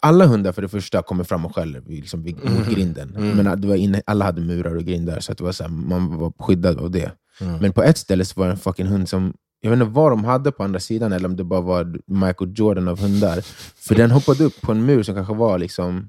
alla 0.00 0.26
hundar 0.26 0.52
för 0.52 0.62
det 0.62 0.68
första 0.68 1.02
kommer 1.02 1.24
fram 1.24 1.44
och 1.46 1.54
skäller 1.54 1.80
vid- 1.80 2.00
liksom, 2.00 2.22
vid, 2.22 2.36
Mhm. 2.44 2.74
grinden. 2.74 3.14
Mm. 3.16 3.36
Men 3.36 3.46
att 3.46 3.62
det 3.62 3.68
var 3.68 3.74
inne, 3.76 4.02
alla 4.06 4.24
hade 4.24 4.40
murar 4.40 4.74
och 4.76 4.84
grindar, 4.84 5.20
så 5.20 5.32
att 5.32 5.38
det 5.38 5.44
var 5.44 5.52
så 5.52 5.62
här, 5.64 5.70
man 5.70 6.16
var 6.18 6.32
skyddad 6.38 6.78
av 6.78 6.90
det. 6.90 7.12
Mm. 7.40 7.56
Men 7.60 7.72
på 7.72 7.82
ett 7.82 7.98
ställe 7.98 8.24
så 8.24 8.40
var 8.40 8.46
det 8.46 8.52
en 8.52 8.58
fucking 8.58 8.86
hund 8.86 9.08
som, 9.08 9.34
jag 9.60 9.70
vet 9.70 9.80
inte 9.80 9.90
vad 9.92 10.12
de 10.12 10.24
hade 10.24 10.52
på 10.52 10.64
andra 10.64 10.80
sidan, 10.80 11.12
eller 11.12 11.28
om 11.28 11.36
det 11.36 11.44
bara 11.44 11.60
var 11.60 11.98
Michael 12.06 12.52
Jordan 12.56 12.88
av 12.88 13.00
hundar. 13.00 13.40
För 13.76 13.94
den 13.94 14.10
hoppade 14.10 14.44
upp 14.44 14.60
på 14.60 14.72
en 14.72 14.84
mur 14.86 15.02
som 15.02 15.14
kanske 15.14 15.34
var 15.34 15.58
liksom 15.58 16.08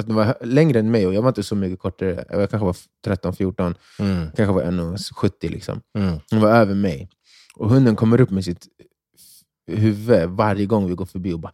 att 0.00 0.06
den 0.06 0.14
var 0.16 0.36
längre 0.44 0.78
än 0.78 0.90
mig, 0.90 1.06
och 1.06 1.14
jag 1.14 1.22
var 1.22 1.28
inte 1.28 1.42
så 1.42 1.54
mycket 1.54 1.78
kortare. 1.78 2.24
Jag 2.30 2.50
kanske 2.50 2.64
var 2.66 2.76
13-14, 3.06 3.74
Mm. 3.98 4.26
kanske 4.36 4.52
var 4.54 4.62
1,70 4.62 5.48
liksom. 5.48 5.80
Mm. 5.98 6.18
Den 6.30 6.40
var 6.40 6.50
över 6.50 6.74
mig. 6.74 7.08
Och 7.56 7.70
hunden 7.70 7.96
kommer 7.96 8.20
upp 8.20 8.30
med 8.30 8.44
sitt 8.44 8.66
huvud 9.66 10.28
varje 10.30 10.66
gång 10.66 10.88
vi 10.88 10.94
går 10.94 11.06
förbi 11.06 11.32
och 11.32 11.40
bara... 11.40 11.52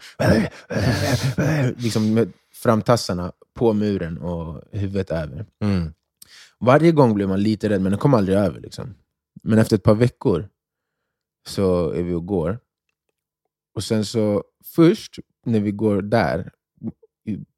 liksom 1.76 2.14
med 2.14 2.32
framtassarna 2.52 3.32
på 3.54 3.72
muren 3.72 4.18
och 4.18 4.62
huvudet 4.72 5.10
över. 5.10 5.46
Mm. 5.62 5.92
Varje 6.58 6.92
gång 6.92 7.14
blir 7.14 7.26
man 7.26 7.42
lite 7.42 7.68
rädd, 7.68 7.80
men 7.82 7.92
den 7.92 7.98
kom 7.98 8.14
aldrig 8.14 8.38
över. 8.38 8.60
Liksom. 8.60 8.94
Men 9.42 9.58
efter 9.58 9.76
ett 9.76 9.82
par 9.82 9.94
veckor 9.94 10.48
så 11.48 11.90
är 11.90 12.02
vi 12.02 12.12
och 12.14 12.26
går. 12.26 12.58
Och 13.74 13.84
sen 13.84 14.04
så 14.04 14.44
först 14.64 15.18
när 15.46 15.60
vi 15.60 15.70
går 15.70 16.02
där, 16.02 16.52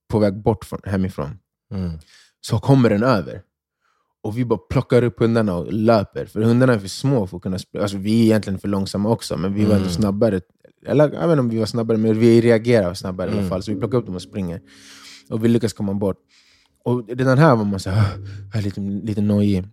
på 0.09 0.18
väg 0.18 0.42
bort 0.42 0.64
från, 0.64 0.80
hemifrån, 0.85 1.38
Mm. 1.75 1.99
så 2.40 2.59
kommer 2.59 2.90
den 2.90 3.02
över. 3.02 3.42
Och 4.23 4.38
vi 4.38 4.45
bara 4.45 4.59
plockar 4.59 5.02
upp 5.02 5.21
hundarna 5.21 5.55
och 5.57 5.73
löper. 5.73 6.26
För 6.26 6.43
hundarna 6.43 6.73
är 6.75 6.79
för 6.79 6.88
små 6.88 7.26
för 7.26 7.37
att 7.37 7.43
kunna 7.43 7.59
springa. 7.59 7.83
Alltså, 7.83 7.97
vi 7.99 8.21
är 8.21 8.25
egentligen 8.25 8.59
för 8.59 8.69
långsamma 8.69 9.09
också, 9.11 9.37
men 9.37 9.55
vi 9.55 9.64
var 9.64 9.76
Mm. 9.76 9.88
snabbare. 9.88 10.41
Eller 10.87 11.05
jag 11.05 11.11
vet 11.21 11.23
inte 11.31 11.41
om 11.41 11.49
vi 11.49 11.59
var 11.59 11.67
snabbare, 11.67 11.99
men 11.99 12.19
vi 12.19 12.41
reagerar 12.41 12.95
snabbare 12.95 13.29
i 13.29 13.31
alla 13.31 13.38
Mm. 13.38 13.50
fall. 13.50 13.62
Så 13.62 13.73
vi 13.73 13.79
plockar 13.79 13.99
upp 13.99 14.07
dem 14.07 14.14
och 14.14 14.23
springer. 14.23 14.61
Och 15.31 15.45
vi 15.45 15.49
lyckas 15.49 15.73
komma 15.73 15.95
bort. 15.95 16.17
Och 16.85 17.09
redan 17.09 17.38
här 17.38 17.57
var 17.57 17.64
man 17.64 17.81
så 17.81 17.91
här, 17.91 18.19
"Ah, 18.55 18.61
lite, 18.61 18.81
lite 18.81 19.21
nojig. 19.21 19.64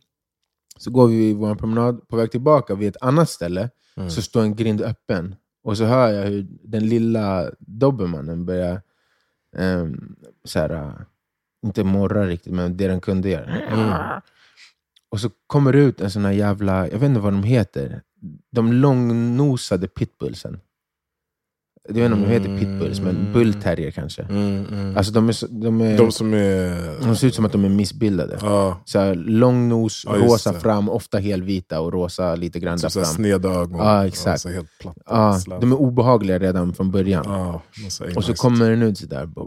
Så 0.77 0.91
går 0.91 1.08
vi 1.08 1.34
vår 1.34 1.56
promenad 1.56 2.08
på 2.08 2.15
väg 2.15 2.32
tillbaka 2.32 2.75
vid 2.75 2.88
ett 2.89 3.01
annat 3.01 3.29
ställe, 3.29 3.70
Mm. 3.98 4.10
så 4.10 4.22
står 4.22 4.41
en 4.41 4.56
grind 4.56 4.82
öppen. 4.82 5.36
Och 5.63 5.77
så 5.77 5.84
hör 5.86 6.10
jag 6.12 6.25
hur 6.25 6.48
den 6.63 6.88
lilla 6.89 7.51
dobermannen 7.60 8.46
börjar, 8.46 8.82
um, 9.58 10.15
så 10.44 10.60
här, 10.60 10.70
äh, 10.70 10.91
inte 11.65 11.84
morra 11.84 12.25
riktigt, 12.27 12.53
men 12.53 12.77
det 12.77 12.88
den 12.88 13.01
kunde 13.01 13.29
göra. 13.29 14.22
Och 15.12 15.20
så 15.20 15.30
kommer 15.48 15.74
det 15.74 15.80
ut 15.80 16.01
en 16.01 16.12
sån 16.12 16.25
här 16.25 16.32
jävla, 16.32 16.88
jag 16.89 17.00
vet 17.00 17.10
inte 17.10 17.20
vad 17.22 17.34
de 17.34 17.44
heter, 17.44 18.01
de 18.56 18.74
långnosade 18.74 19.88
pitbullsen. 19.88 20.60
Jag 21.88 21.94
vet 21.96 22.04
inte 22.06 22.16
om 22.16 22.22
de 22.24 22.30
heter 22.30 22.58
pitbulls, 22.60 23.00
men 23.01 23.16
Mm. 23.18 23.34
bullterrier 23.34 23.92
kanske. 23.92 24.22
Mm. 24.22 24.66
Mm. 24.72 24.98
Alltså 24.98 25.13
de, 25.13 25.30
är, 25.30 25.34
så- 25.34 25.48
de, 25.48 25.82
är, 25.82 25.98
de 25.98 26.12
som 26.12 26.34
är... 26.34 27.00
de 27.08 27.16
ser 27.16 27.28
ut 27.28 27.36
som 27.36 27.46
att 27.46 27.51
de 27.51 27.66
är 27.66 27.70
missbildade. 27.70 28.38
Ja, 28.42 28.82
Så 28.86 29.00
här, 29.00 29.16
lång 29.16 29.70
nos, 29.70 30.06
just 30.06 30.24
rosa 30.24 30.51
det. 30.51 30.60
fram, 30.60 30.89
ofta 30.89 31.18
helvita 31.18 31.80
och 31.82 31.94
rosa 31.94 32.36
lite 32.36 32.60
grann 32.60 32.78
där 32.78 32.89
typ 32.89 32.96
här 32.98 33.04
fram. 33.04 33.13
sneda 33.16 33.50
ögon. 33.50 33.80
Ja, 33.80 34.08
exakt. 34.08 34.42
så 34.42 34.50
helt 34.50 34.70
platta. 34.80 35.39
Slät. 35.39 35.62
de 35.62 35.72
är 35.72 35.75
obehagliga 35.82 36.39
redan 36.39 36.74
från 36.74 36.92
början. 36.92 37.25
Och 38.16 38.24
så 38.24 38.34
kommer 38.34 38.70
den 38.70 38.82
ut 38.82 38.98
sådär. 38.98 39.25
bara, 39.25 39.46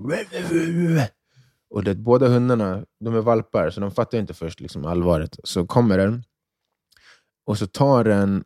Och 1.72 1.84
det, 1.84 1.94
båda 1.94 2.28
hundarna 2.28 2.84
de 3.00 3.14
är 3.14 3.20
valpar, 3.20 3.70
så 3.70 3.80
de 3.80 3.90
fattar 3.90 4.18
inte 4.18 4.34
först 4.34 4.60
liksom 4.60 4.84
allvaret. 4.84 5.38
Så 5.44 5.66
kommer 5.66 5.98
den, 5.98 6.24
och 7.46 7.58
så 7.58 7.66
tar 7.66 8.04
den, 8.04 8.44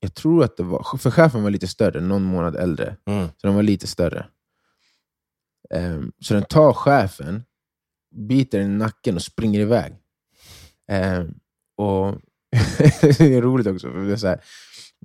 jag 0.00 0.14
tror 0.14 0.44
att 0.44 0.56
det 0.56 0.62
var, 0.62 0.98
för 0.98 1.10
chefen 1.10 1.42
var 1.42 1.50
lite 1.50 1.66
större, 1.66 2.00
någon 2.00 2.22
månad 2.22 2.56
äldre. 2.56 2.96
Mm. 3.06 3.28
Så 3.28 3.46
den 3.46 3.56
var 3.56 3.62
lite 3.62 3.86
större. 3.86 4.26
Ehm, 5.74 6.12
så 6.20 6.34
den 6.34 6.42
tar 6.42 6.72
chefen, 6.72 7.42
biter 8.14 8.58
den 8.58 8.70
i 8.70 8.76
nacken 8.76 9.14
och 9.14 9.22
springer 9.22 9.60
iväg. 9.60 9.96
Ehm, 10.88 11.34
och 11.76 12.14
Det 13.00 13.20
är 13.20 13.42
roligt 13.42 13.66
också, 13.66 13.92
för 13.92 13.98
det 13.98 14.12
är 14.12 14.16
så 14.16 14.26
här, 14.26 14.40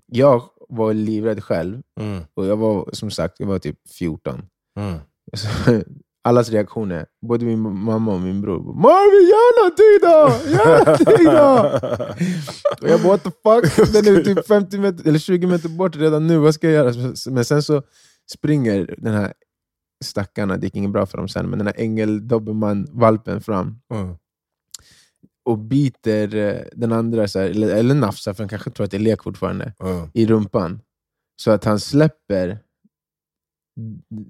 jag 0.05 0.49
var 0.69 0.93
livrädd 0.93 1.43
själv. 1.43 1.81
Mm. 1.99 2.23
Och 2.33 2.45
jag 2.45 2.57
var 2.57 2.89
som 2.93 3.11
sagt 3.11 3.39
jag 3.39 3.47
var 3.47 3.59
typ 3.59 3.89
14. 3.89 4.49
Mm. 4.79 4.99
Så, 5.33 5.83
allas 6.25 6.49
reaktioner, 6.49 7.05
både 7.27 7.45
min 7.45 7.59
mamma 7.59 8.13
och 8.13 8.21
min 8.21 8.41
bror. 8.41 8.59
Marvin, 8.73 9.27
gör 9.31 9.59
någonting 9.59 9.99
då! 10.01 10.51
Gör 10.57 10.85
någonting 10.85 11.25
då! 11.25 11.79
Och 12.81 12.89
jag 12.89 13.01
bara, 13.01 13.09
what 13.11 13.23
the 13.23 13.31
fuck? 13.31 13.93
Den 13.93 14.15
är 14.15 14.23
typ 14.23 14.47
50 14.47 14.77
meter, 14.79 15.07
eller 15.07 15.19
20 15.19 15.47
meter 15.47 15.69
bort 15.69 15.95
redan 15.95 16.27
nu, 16.27 16.37
vad 16.37 16.53
ska 16.53 16.69
jag 16.69 16.85
göra? 16.85 17.13
Men 17.31 17.45
sen 17.45 17.63
så 17.63 17.81
springer 18.31 18.95
den 18.97 19.13
här 19.13 19.33
stackarna, 20.03 20.57
det 20.57 20.65
gick 20.67 20.75
inget 20.75 20.91
bra 20.91 21.05
för 21.05 21.17
dem 21.17 21.27
sen, 21.27 21.49
men 21.49 21.59
den 21.59 21.67
här 21.67 21.75
ängel-dobermann-valpen 21.77 23.41
fram 23.41 23.79
Mm. 23.93 24.15
och 25.45 25.57
biter 25.59 26.35
eh, 26.35 26.55
den 26.73 26.91
andra, 26.91 27.27
så 27.27 27.39
här, 27.39 27.49
eller, 27.49 27.75
eller 27.75 27.95
nafsar, 27.95 28.33
för 28.33 28.43
han 28.43 28.49
kanske 28.49 28.69
tror 28.69 28.85
att 28.85 28.91
det 28.91 28.97
är 28.97 29.01
lek 29.01 29.23
fortfarande, 29.23 29.73
Mm. 29.79 30.09
i 30.13 30.25
rumpan. 30.25 30.79
Så 31.41 31.51
att 31.51 31.65
han 31.65 31.79
släpper 31.79 32.59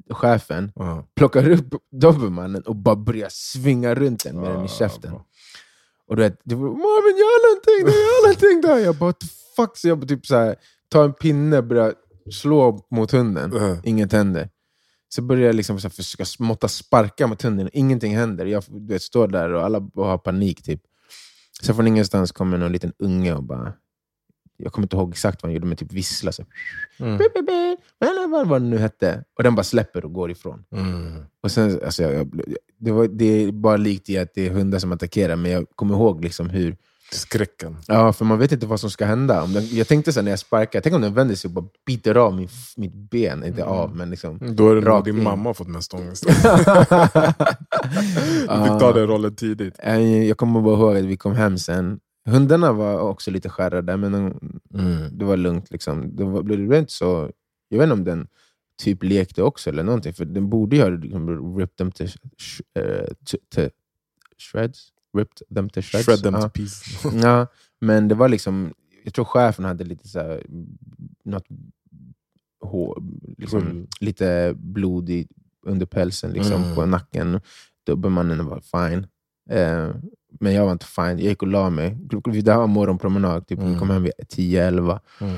chefen, 0.09 0.71
Mm. 0.79 1.03
plockar 1.15 1.49
upp 1.49 1.73
dobermannen 1.91 2.61
och 2.61 2.75
bara 2.75 2.95
börjar 2.95 3.29
svinga 3.31 3.95
runt 3.95 4.23
den 4.23 4.39
med 4.41 4.51
den 4.51 4.65
i 4.65 4.67
käften. 4.67 5.11
bra. 5.11 5.25
Och 6.07 6.15
du 6.15 6.21
vet, 6.21 6.39
du 6.43 6.55
bara, 6.55 6.65
Marvin 6.69 7.17
gör 7.17 7.49
någonting 7.49 7.85
då, 7.85 7.91
gör 7.91 8.27
någonting 8.27 8.61
då! 8.61 8.85
Jag 8.85 8.95
bara, 8.95 9.05
what 9.05 9.19
the 9.19 9.27
fuck? 9.55 9.77
Så 9.77 9.87
jag 9.87 10.07
typ 10.07 10.25
så 10.25 10.35
här, 10.35 10.55
tar 10.89 11.03
en 11.03 11.13
pinne 11.13 11.57
och 11.57 11.63
börjar 11.63 11.93
slå 12.31 12.87
mot 12.91 13.11
hunden. 13.11 13.51
Mm. 13.53 13.77
Inget 13.83 14.11
händer. 14.11 14.49
Så 15.09 15.21
börjar 15.21 15.45
jag 15.45 15.55
liksom 15.55 15.79
så 15.79 15.87
här 15.87 15.93
försöka 15.93 16.25
måtta 16.39 16.67
sparka 16.67 17.27
mot 17.27 17.41
hunden, 17.41 17.69
ingenting 17.73 18.15
händer. 18.17 18.45
Jag 18.45 18.63
du 18.67 18.93
vet, 18.93 19.01
står 19.01 19.27
där 19.27 19.53
och 19.53 19.63
alla 19.63 19.89
har 19.95 20.17
panik. 20.17 20.63
Typ. 20.63 20.81
Sen 21.61 21.75
från 21.75 21.87
ingenstans 21.87 22.31
kommer 22.31 22.57
någon 22.57 22.71
liten 22.71 22.93
unge 22.99 23.33
och 23.35 23.43
bara... 23.43 23.73
Jag 24.57 24.73
kommer 24.73 24.85
inte 24.85 24.95
ihåg 24.95 25.11
exakt 25.11 25.43
vad 25.43 25.49
han 25.49 25.53
gjorde, 25.53 25.67
men 25.67 25.77
typ 25.77 25.91
vissla. 25.93 26.31
Så, 26.31 26.43
Mm. 26.99 27.19
Vad 28.49 28.61
det 28.61 28.67
nu 28.67 28.77
hette. 28.77 29.23
Och 29.37 29.43
den 29.43 29.55
bara 29.55 29.63
släpper 29.63 30.05
och 30.05 30.13
går 30.13 30.31
ifrån. 30.31 30.63
Mm. 30.71 31.23
Och 31.41 31.51
sen, 31.51 31.79
alltså, 31.85 32.03
jag, 32.03 32.13
jag, 32.13 32.27
det, 32.79 32.91
var, 32.91 33.07
det 33.07 33.25
är 33.25 33.51
bara 33.51 33.77
likt 33.77 34.09
i 34.09 34.17
att 34.17 34.33
det 34.35 34.47
är 34.47 34.51
hundar 34.51 34.79
som 34.79 34.91
attackerar, 34.91 35.35
men 35.35 35.51
jag 35.51 35.65
kommer 35.75 35.93
ihåg 35.95 36.23
liksom 36.23 36.49
hur... 36.49 36.77
Skräcken. 37.11 37.77
Ja, 37.87 38.13
för 38.13 38.25
man 38.25 38.39
vet 38.39 38.51
inte 38.51 38.65
vad 38.65 38.79
som 38.79 38.89
ska 38.89 39.05
hända. 39.05 39.43
Om 39.43 39.53
den, 39.53 39.67
jag 39.71 39.87
tänkte 39.87 40.13
så 40.13 40.21
när 40.21 40.31
jag 40.31 40.39
sparkar, 40.39 40.81
tänk 40.81 40.95
om 40.95 41.01
den 41.01 41.13
vänder 41.13 41.35
sig 41.35 41.47
och 41.47 41.53
bara 41.53 41.65
biter 41.85 42.15
av 42.15 42.33
min, 42.35 42.49
mitt 42.77 42.93
ben. 42.93 43.43
Inte 43.43 43.63
av, 43.65 43.95
men 43.95 44.09
liksom... 44.09 44.55
Då 44.55 44.69
är 44.69 44.75
det 44.75 44.81
nog 44.81 45.03
din 45.05 45.17
in. 45.17 45.23
mamma 45.23 45.49
har 45.49 45.53
fått 45.53 45.67
mest 45.67 45.93
ångest. 45.93 46.25
Du 48.39 48.63
fick 48.63 48.79
ta 48.79 48.93
den 48.93 49.07
rollen 49.07 49.35
tidigt. 49.35 49.75
Eh, 49.79 50.23
Jag 50.23 50.37
kommer 50.37 50.61
bara 50.61 50.75
ihåg 50.75 50.97
att 50.97 51.03
vi 51.05 51.17
kom 51.17 51.35
hem 51.35 51.57
sen. 51.57 51.99
Hundarna 52.25 52.73
var 52.73 52.99
också 52.99 53.31
lite 53.31 53.49
skärrade, 53.49 53.97
men 53.97 54.11
de, 54.11 54.39
det 55.11 55.25
var 55.25 55.37
lugnt. 55.37 55.71
Liksom. 55.71 56.15
Det, 56.15 56.23
var, 56.23 56.43
det 56.43 56.57
blev 56.57 56.73
inte 56.73 56.93
så... 56.93 57.31
Jag 57.69 57.77
vet 57.77 57.83
inte 57.85 57.93
om 57.93 58.03
den 58.03 58.27
typ 58.81 59.03
lekte 59.03 59.43
också 59.43 59.69
eller 59.69 59.83
någonting, 59.83 60.13
för 60.13 60.25
den 60.25 60.49
borde 60.49 60.75
ju 60.75 60.81
ha 60.81 60.89
liksom, 60.89 61.57
ripped 61.57 61.77
them 61.77 61.91
to, 61.91 62.03
sh, 62.37 62.61
eh, 62.79 63.05
to, 63.25 63.37
to 63.55 63.61
shreds. 64.37 64.89
Ripped 65.17 65.55
them 65.55 65.69
to 65.69 65.81
shreds. 65.81 66.05
Shred 66.05 66.23
them 66.23 66.33
Ja. 66.33 66.41
to 66.41 66.49
pieces. 66.49 67.03
Ja, 67.23 67.47
men 67.81 68.07
det 68.07 68.15
var 68.15 68.29
liksom... 68.29 68.73
Jag 69.03 69.13
tror 69.13 69.25
chefen 69.25 69.65
hade 69.65 69.83
lite 69.83 70.07
så 70.07 70.19
här, 70.19 70.45
något 71.25 71.45
hår, 72.61 73.03
liksom, 73.37 73.61
Mm. 73.61 73.87
lite 73.99 74.53
blod 74.57 75.09
i, 75.09 75.27
under 75.65 75.85
pälsen 75.85 76.31
liksom, 76.31 76.63
Mm. 76.63 76.75
på 76.75 76.85
nacken. 76.85 77.41
Dubbelmannen 77.85 78.45
var 78.45 78.59
fine. 78.61 79.07
Eh, 79.49 79.89
men 80.39 80.53
jag 80.53 80.65
var 80.65 80.71
inte 80.71 80.85
fine. 80.85 81.07
Jag 81.07 81.19
gick 81.19 81.41
och 81.41 81.47
la 81.47 81.69
mig. 81.69 81.97
Vi 82.25 82.41
där 82.41 82.57
var 82.57 82.67
morgonpromenad, 82.67 83.47
typ. 83.47 83.59
Mm. 83.59 83.79
kom 83.79 83.89
hem 83.89 84.03
vid 84.03 84.11
10-11. 84.29 84.99
Mm. 85.21 85.35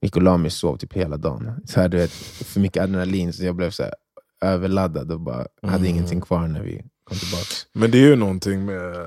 Gick 0.00 0.16
och 0.16 0.22
la 0.22 0.36
mig 0.36 0.46
och 0.46 0.52
sov 0.52 0.76
typ 0.76 0.92
hela 0.92 1.16
dagen. 1.16 1.60
Så 1.66 1.80
här, 1.80 1.88
du 1.88 1.96
vet, 1.96 2.10
för 2.12 2.60
mycket 2.60 2.82
adrenalin, 2.82 3.32
så 3.32 3.44
jag 3.44 3.54
blev 3.56 3.70
så 3.70 3.82
här, 3.82 3.94
överladdad 4.40 5.12
och 5.12 5.20
bara 5.20 5.46
hade 5.62 5.76
Mm. 5.76 5.84
ingenting 5.86 6.20
kvar 6.20 6.48
när 6.48 6.62
vi 6.62 6.84
kom 7.04 7.18
tillbaka. 7.18 7.44
Men 7.72 7.90
det 7.90 7.98
är 7.98 8.08
ju 8.08 8.16
någonting 8.16 8.64
med 8.64 9.06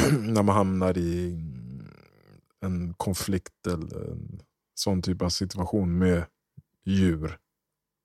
när 0.20 0.42
man 0.42 0.56
hamnar 0.56 0.98
i 0.98 1.40
en 2.60 2.94
konflikt 2.94 3.66
eller 3.66 4.10
en 4.10 4.40
sån 4.74 5.02
typ 5.02 5.22
av 5.22 5.28
situation 5.28 5.98
med 5.98 6.24
djur. 6.84 7.38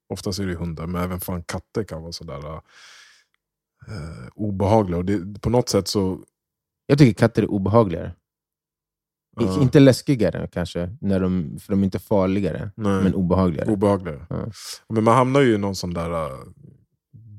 Oftast 0.09 0.39
är 0.39 0.45
det 0.45 0.55
hundar, 0.55 0.87
men 0.87 1.01
även 1.03 1.19
fan 1.19 1.43
katter 1.43 1.83
kan 1.83 2.01
vara 2.01 2.11
sådär 2.11 2.61
eh, 3.87 4.27
obehagliga. 4.35 4.97
Och 4.97 5.05
det, 5.05 5.41
på 5.41 5.49
något 5.49 5.69
sätt 5.69 5.87
så... 5.87 6.19
Jag 6.91 6.97
tycker 6.97 7.13
katter 7.19 7.43
är 7.43 7.51
obehagligare. 7.51 8.11
Ja. 9.39 9.61
Inte 9.61 9.79
läskigare 9.79 10.47
kanske, 10.53 10.97
när 11.01 11.19
de, 11.19 11.59
för 11.59 11.73
de 11.73 11.79
är 11.79 11.83
inte 11.83 11.99
farligare, 11.99 12.71
Nej. 12.75 13.03
men 13.03 13.15
obehagligare. 13.15 13.71
Obehagligare. 13.71 14.25
Ja. 14.29 14.51
Men 14.89 15.03
man 15.03 15.15
hamnar 15.15 15.41
ju 15.41 15.53
i 15.55 15.57
någon 15.57 15.75
sån 15.75 15.93
där 15.93 16.09
uh, 16.31 16.39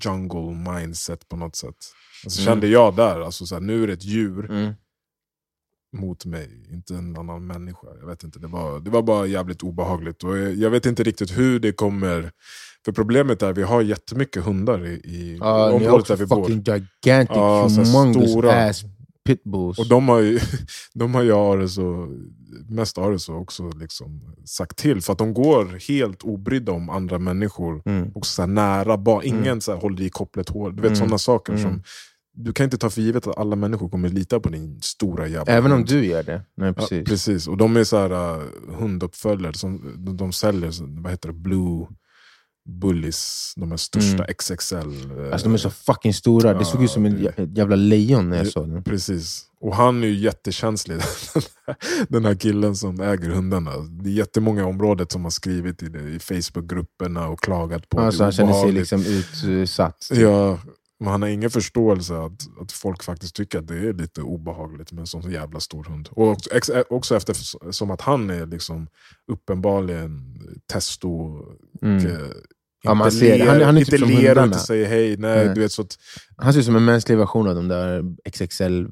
jungle 0.04 0.72
mindset 0.72 1.28
på 1.28 1.36
något 1.36 1.56
sätt. 1.56 1.74
Alltså, 2.24 2.40
Mm. 2.42 2.46
Kände 2.52 2.66
jag 2.66 2.96
där, 2.96 3.20
alltså, 3.20 3.46
så 3.46 3.54
här, 3.54 3.62
nu 3.62 3.82
är 3.82 3.86
det 3.86 3.92
ett 3.92 4.04
djur 4.04 4.50
Mm. 4.50 4.72
mot 5.96 6.24
mig, 6.24 6.66
inte 6.70 6.94
en 6.94 7.16
annan 7.16 7.46
människa. 7.46 7.86
Jag 8.00 8.06
vet 8.06 8.22
inte, 8.24 8.38
det, 8.38 8.46
var, 8.46 8.80
det 8.80 8.90
var 8.90 9.02
bara 9.02 9.26
jävligt 9.26 9.62
obehagligt. 9.62 10.24
Och 10.24 10.38
jag, 10.38 10.54
jag 10.54 10.70
vet 10.70 10.86
inte 10.86 11.02
riktigt 11.02 11.38
hur 11.38 11.60
det 11.60 11.72
kommer... 11.72 12.32
För 12.84 12.92
problemet 12.92 13.42
är 13.42 13.50
att 13.50 13.58
vi 13.58 13.62
har 13.62 13.82
jättemycket 13.82 14.44
hundar 14.44 14.86
i, 14.86 14.90
i 14.92 15.36
Ja, 15.40 15.46
har 15.46 15.72
området 15.72 16.06
där 16.06 16.16
vi 16.16 16.26
bor. 16.26 16.36
fucking 16.44 16.56
gigantic, 16.58 17.36
Ja, 17.36 17.68
här 17.68 17.84
humongous 17.84 18.30
stora. 18.30 18.52
ass 18.64 18.82
pitbulls. 19.24 19.78
Och 19.78 19.88
de 19.88 20.08
har 20.08 20.20
ju, 20.20 20.40
de 20.94 21.14
har 21.14 21.22
ju 21.22 21.32
Ares 21.32 21.78
och, 21.78 22.08
mest 22.68 22.98
Ares 22.98 23.28
och 23.28 23.40
också 23.40 23.68
liksom 23.70 24.34
sagt 24.44 24.76
till. 24.78 25.00
För 25.02 25.12
att 25.12 25.18
de 25.18 25.34
går 25.34 25.88
helt 25.88 26.22
obrydda 26.22 26.72
om 26.72 26.90
andra 26.90 27.18
människor. 27.18 27.82
Mm. 27.84 28.10
Också 28.14 28.32
så 28.42 28.46
nära 28.46 28.96
barn. 28.96 29.22
Ingen 29.24 29.42
Mm. 29.46 29.60
så 29.60 29.72
här 29.72 29.78
håller 29.80 30.02
i 30.02 30.10
kopplet 30.10 30.48
hår. 30.48 30.70
Du 30.70 30.76
vet 30.76 30.84
Mm. 30.84 30.96
sådana 30.96 31.18
saker. 31.18 31.52
Mm. 31.52 31.62
som 31.64 31.82
Du 32.34 32.52
kan 32.52 32.64
inte 32.64 32.78
ta 32.78 32.90
för 32.90 33.00
givet 33.00 33.26
att 33.26 33.38
alla 33.38 33.56
människor 33.56 33.88
kommer 33.88 34.08
lita 34.08 34.40
på 34.40 34.48
din 34.48 34.80
stora 34.82 35.26
jävla 35.26 35.52
Även 35.52 35.72
om 35.72 35.78
hund. 35.78 35.88
du 35.88 36.06
gör 36.06 36.22
det. 36.22 36.42
Nej, 36.56 36.68
Ja, 36.68 36.72
precis. 36.72 37.08
precis. 37.08 37.48
Och 37.48 37.56
de 37.56 37.76
är 37.76 37.84
så 37.84 37.96
här 37.96 38.12
uh, 38.12 38.42
hunduppföljare, 38.78 39.54
som, 39.54 39.94
de, 39.98 40.16
de 40.16 40.32
säljer 40.32 40.72
vad 41.02 41.12
heter 41.12 41.28
det, 41.28 41.34
Blue 41.34 41.86
Bullies, 42.68 43.52
de 43.56 43.70
här 43.70 43.76
största 43.76 44.24
Mm. 44.24 44.26
XXL. 44.38 44.76
eh, 44.76 45.32
Alltså, 45.32 45.46
de 45.48 45.54
är 45.54 45.58
så 45.58 45.70
fucking 45.70 46.14
stora. 46.14 46.54
Det 46.54 46.64
såg 46.64 46.82
ut 46.84 46.90
som 46.90 47.02
det- 47.02 47.38
ett 47.38 47.56
jävla 47.58 47.76
lejon 47.76 48.28
när 48.28 48.36
jag 48.36 48.46
såg 48.46 48.68
den. 48.68 48.82
Precis. 48.84 49.44
Och 49.60 49.76
han 49.76 50.02
är 50.02 50.06
ju 50.08 50.14
jättekänslig, 50.14 51.00
den 52.08 52.24
här 52.24 52.34
killen 52.34 52.76
som 52.76 53.00
äger 53.00 53.28
hundarna. 53.30 53.70
Det 53.78 54.10
är 54.10 54.14
jättemånga 54.14 54.66
området 54.66 55.12
som 55.12 55.24
har 55.24 55.30
skrivit 55.30 55.82
i, 55.82 55.88
det, 55.88 56.00
i 56.10 56.18
Facebookgrupperna 56.18 57.28
och 57.28 57.40
klagat 57.40 57.88
på 57.88 58.00
Alltså, 58.00 58.18
det 58.18 58.24
han 58.24 58.32
känner 58.32 58.52
sig 58.62 58.72
liksom 58.72 59.04
utsatt. 59.50 60.08
Ja, 60.12 60.58
men 61.00 61.10
han 61.12 61.22
har 61.22 61.28
ingen 61.28 61.50
förståelse 61.50 62.14
att, 62.18 62.32
att 62.60 62.72
folk 62.72 63.02
faktiskt 63.02 63.34
tycker 63.36 63.58
att 63.58 63.68
det 63.68 63.78
är 63.78 63.92
lite 63.92 64.22
obehagligt 64.22 64.92
med 64.92 65.00
en 65.00 65.06
sån 65.06 65.30
jävla 65.30 65.60
stor 65.60 65.84
hund. 65.84 66.08
Och 66.12 66.28
också, 66.30 66.50
ex, 66.54 66.70
också 66.90 67.16
eftersom 67.16 67.90
att 67.90 68.00
han 68.00 68.30
är 68.30 68.46
liksom 68.46 68.86
uppenbarligen 69.32 70.38
testo 70.72 71.38
Mm. 71.82 72.04
Ja, 72.82 72.94
man 72.94 73.12
ser 73.12 73.38
det. 73.38 73.44
Han- 73.44 73.58
ler- 73.58 73.64
han 73.64 73.76
är 73.76 73.84
typ 73.84 73.94
inte 73.94 73.98
som 74.08 74.22
ler 74.22 74.38
och 74.38 74.44
inte 74.44 74.58
säger 74.58 74.86
hej. 74.88 75.16
Nej, 75.16 75.46
Nej. 75.46 75.54
Du 75.54 75.60
vet, 75.60 75.72
så 75.72 75.82
att, 75.82 75.98
Han 76.36 76.52
ser 76.52 76.60
ut 76.60 76.66
som 76.66 76.76
en 76.76 76.84
mänsklig 76.84 77.18
version 77.18 77.48
av 77.48 77.54
de 77.54 77.68
där 77.68 78.02
XXL 78.30 78.86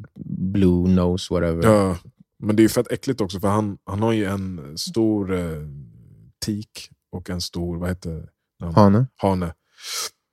blue 0.52 0.88
nose 0.88 1.34
whatever. 1.34 1.62
ja, 1.64 1.96
men 2.42 2.56
det 2.56 2.60
är 2.60 2.64
ju 2.64 2.68
fett 2.68 2.92
äckligt 2.92 3.20
också 3.20 3.40
för 3.40 3.48
han, 3.48 3.78
han 3.86 4.02
har 4.02 4.12
ju 4.12 4.24
en 4.24 4.78
stor 4.78 5.34
eh, 5.38 5.44
tik 6.44 6.88
och 7.12 7.30
en 7.30 7.40
stor, 7.40 7.76
vad 7.78 7.88
heter 7.88 8.10
det? 8.10 8.72
Hane. 8.74 9.06
hane. 9.16 9.54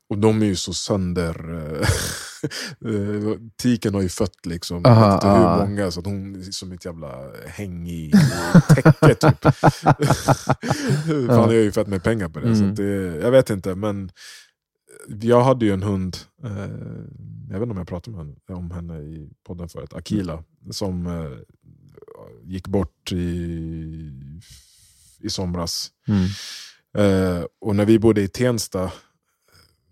Och 0.10 0.18
de 0.18 0.42
är 0.42 0.46
ju 0.46 0.56
så 0.56 0.74
sönder... 0.74 1.58
eh, 1.82 1.88
Tiken 3.58 3.94
har 3.94 4.02
ju 4.02 4.10
fött 4.10 4.46
liksom, 4.46 4.82
jag 4.84 4.92
Aha, 4.94 5.06
vet 5.06 5.14
inte 5.14 5.28
hur 5.28 5.46
ah. 5.46 5.66
många, 5.66 5.92
så 5.92 6.00
att 6.00 6.06
hon 6.06 6.36
är 6.36 6.52
som 6.52 6.72
ett 6.72 6.86
jävla 6.86 7.32
häng 7.48 7.88
i, 7.88 8.12
täcke 8.76 9.16
typ. 9.16 9.42
Fan, 9.42 11.26
jag 11.28 11.34
har 11.38 11.52
ju 11.54 11.72
fett 11.72 11.88
med 11.88 12.04
pengar 12.04 12.30
på 12.30 12.40
det. 12.40 12.56
Så 12.56 12.62
Mm. 12.62 12.70
att 12.72 12.76
det 12.78 13.18
jag 13.22 13.32
vet 13.32 13.50
inte, 13.50 13.76
men 13.76 14.12
jag 15.08 15.42
hade 15.44 15.66
ju 15.66 15.74
en 15.74 15.84
hund, 15.84 16.18
eh, 16.44 16.52
jag 17.50 17.60
vet 17.60 17.62
inte 17.62 17.72
om 17.72 17.78
jag 17.78 17.88
pratade 17.88 18.18
med 18.18 18.26
henne, 18.26 18.60
om 18.60 18.72
henne 18.72 19.00
i 19.00 19.30
podden 19.48 19.70
förut, 19.70 19.94
Akila, 19.94 20.44
som 20.72 21.08
eh, 21.08 21.38
gick 22.44 22.68
bort 22.68 23.12
i, 23.12 24.12
i 25.20 25.30
somras. 25.30 25.92
Mm. 26.08 26.24
Eh, 26.98 27.44
och 27.62 27.76
när 27.76 27.86
vi 27.86 28.00
bodde 28.00 28.22
i 28.22 28.28
Tensta 28.28 28.92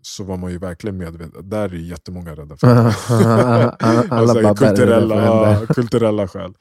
så 0.07 0.23
var 0.23 0.37
man 0.37 0.51
ju 0.51 0.57
verkligen 0.57 0.97
medveten. 0.97 1.49
Där 1.49 1.69
är 1.69 1.73
ju 1.73 1.81
jättemånga 1.87 2.35
rädda 2.35 2.57
för 2.57 2.67
Alla 2.69 3.75
Alltså, 4.09 4.55
kulturella, 4.55 5.65
kulturella 5.65 6.27
skäl. 6.27 6.53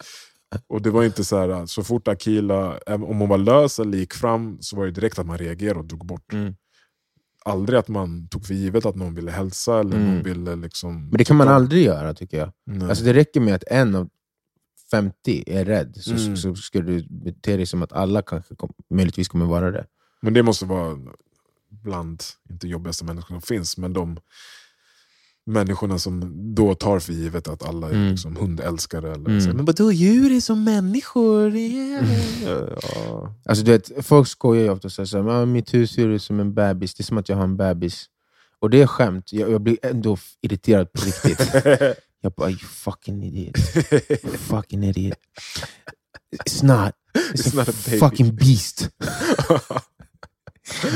Och 0.68 0.83
det 0.83 0.90
var 0.90 1.04
inte 1.04 1.24
så 1.24 1.38
här, 1.38 1.66
så 1.66 1.85
fort 1.85 2.09
Akila, 2.09 2.78
om 2.87 3.18
hon 3.20 3.28
var 3.28 3.38
lös 3.38 3.78
eller 3.78 3.98
gick 3.98 4.14
fram 4.14 4.59
så 4.61 4.76
var 4.76 4.85
det 4.85 4.90
direkt 4.90 5.18
att 5.18 5.26
man 5.26 5.38
reagerade 5.38 5.78
och 5.80 5.85
drog 5.87 6.07
bort. 6.07 6.33
Mm. 6.33 6.54
Aldrig 7.44 7.78
att 7.78 7.88
man 7.88 8.28
tog 8.28 8.46
för 8.46 8.54
givet 8.54 8.87
att 8.87 8.94
någon 8.96 9.14
ville 9.14 9.30
hälsa 9.30 9.80
eller 9.80 9.96
Mm. 9.96 10.14
någon 10.14 10.22
ville 10.22 10.57
liksom... 10.57 11.09
Men 11.09 11.18
det 11.18 11.24
kan 11.24 11.37
man 11.37 11.48
aldrig 11.48 11.85
göra 11.85 12.14
tycker 12.14 12.38
jag. 12.38 12.52
Nej. 12.66 12.88
Alltså 12.88 13.04
det 13.04 13.12
räcker 13.12 13.40
med 13.40 13.54
att 13.54 13.64
en 13.66 13.94
av 13.94 14.09
50 14.90 15.44
är 15.46 15.64
rädd 15.64 15.96
så, 15.96 16.11
Mm. 16.24 16.37
så 16.37 16.54
ska 16.54 16.80
du 16.80 17.07
bete 17.24 17.57
dig 17.57 17.66
som 17.66 17.83
att 17.83 17.92
alla 17.92 18.22
kanske 18.22 18.54
kom, 18.54 18.72
möjligtvis 18.90 19.28
kommer 19.28 19.46
vara 19.46 19.70
det. 19.70 19.85
Men 20.22 20.35
det 20.35 20.42
måste 20.42 20.64
vara 20.64 20.96
bland, 21.83 22.23
inte 22.51 22.69
jobbigaste 22.69 23.05
människor 23.05 23.35
som 23.35 23.43
finns, 23.43 23.77
men 23.77 23.93
de 23.93 24.19
människorna 25.47 25.99
som 25.99 26.33
då 26.55 26.75
tar 26.75 26.99
för 26.99 27.13
givet 27.13 27.49
att 27.49 27.63
alla 27.63 27.87
är 27.89 27.95
Mm. 27.95 28.11
liksom 28.11 28.37
hundälskare. 28.37 29.13
Eller 29.13 29.29
Mm. 29.31 29.41
så. 29.41 29.49
Men 29.49 29.65
vadå, 29.65 29.93
djur 29.93 30.33
är 30.33 30.41
som 30.41 30.65
människor? 30.65 31.57
Yeah. 31.57 32.05
Ja. 32.45 33.35
Alltså, 33.45 33.65
du 33.65 33.73
vet, 33.73 34.07
folk 34.07 34.29
skojar 34.29 34.63
ju 34.63 34.71
ofta 34.71 34.89
och 34.89 34.93
säger 34.93 35.29
"Ah, 35.29 35.47
mitt 35.47 35.75
husdjur 35.75 36.11
är 36.11 36.19
som 36.19 36.41
en 36.41 36.55
bebis, 36.55 36.95
det 36.95 37.01
är 37.01 37.05
som 37.05 37.19
att 37.19 37.29
jag 37.29 37.37
har 37.37 37.45
en 37.45 37.57
bebis. 37.57 38.07
Och 38.59 38.71
det 38.71 38.83
är 38.83 38.87
skämt, 38.87 39.33
jag, 39.33 39.51
jag 39.51 39.61
blir 39.61 39.79
ändå 39.83 40.19
irriterad 40.43 40.93
på 40.93 41.01
riktigt. 41.05 41.51
jag 42.21 42.33
bara, 42.33 42.51
you 42.51 42.59
fucking 42.59 43.23
idiot. 43.25 43.57
fucking 44.39 44.85
idiot. 44.85 45.19
It's 46.45 46.65
not. 46.65 46.95
It's, 47.15 47.35
It's 47.35 47.53
a, 47.53 47.57
not 47.57 47.69
a 47.69 47.73
fucking 48.09 48.37
beast. 48.37 48.91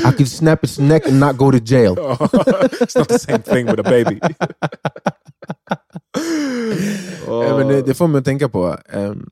I 0.05 0.11
could 0.11 0.27
snap 0.27 0.63
its 0.63 0.79
neck 0.79 1.07
and 1.07 1.19
not 1.19 1.37
go 1.37 1.51
to 1.51 1.59
jail. 1.59 1.95
It's 2.81 2.97
not 2.97 3.07
the 3.07 3.19
same 3.19 3.41
thing 3.41 3.65
with 3.65 3.79
a 3.79 3.83
baby. 3.83 4.19
Ja, 7.27 7.57
men 7.57 7.67
det, 7.67 7.81
det 7.81 7.93
får 7.93 8.17
att 8.17 8.25
tänka 8.25 8.49
på. 8.49 8.77
ehm, 8.89 9.29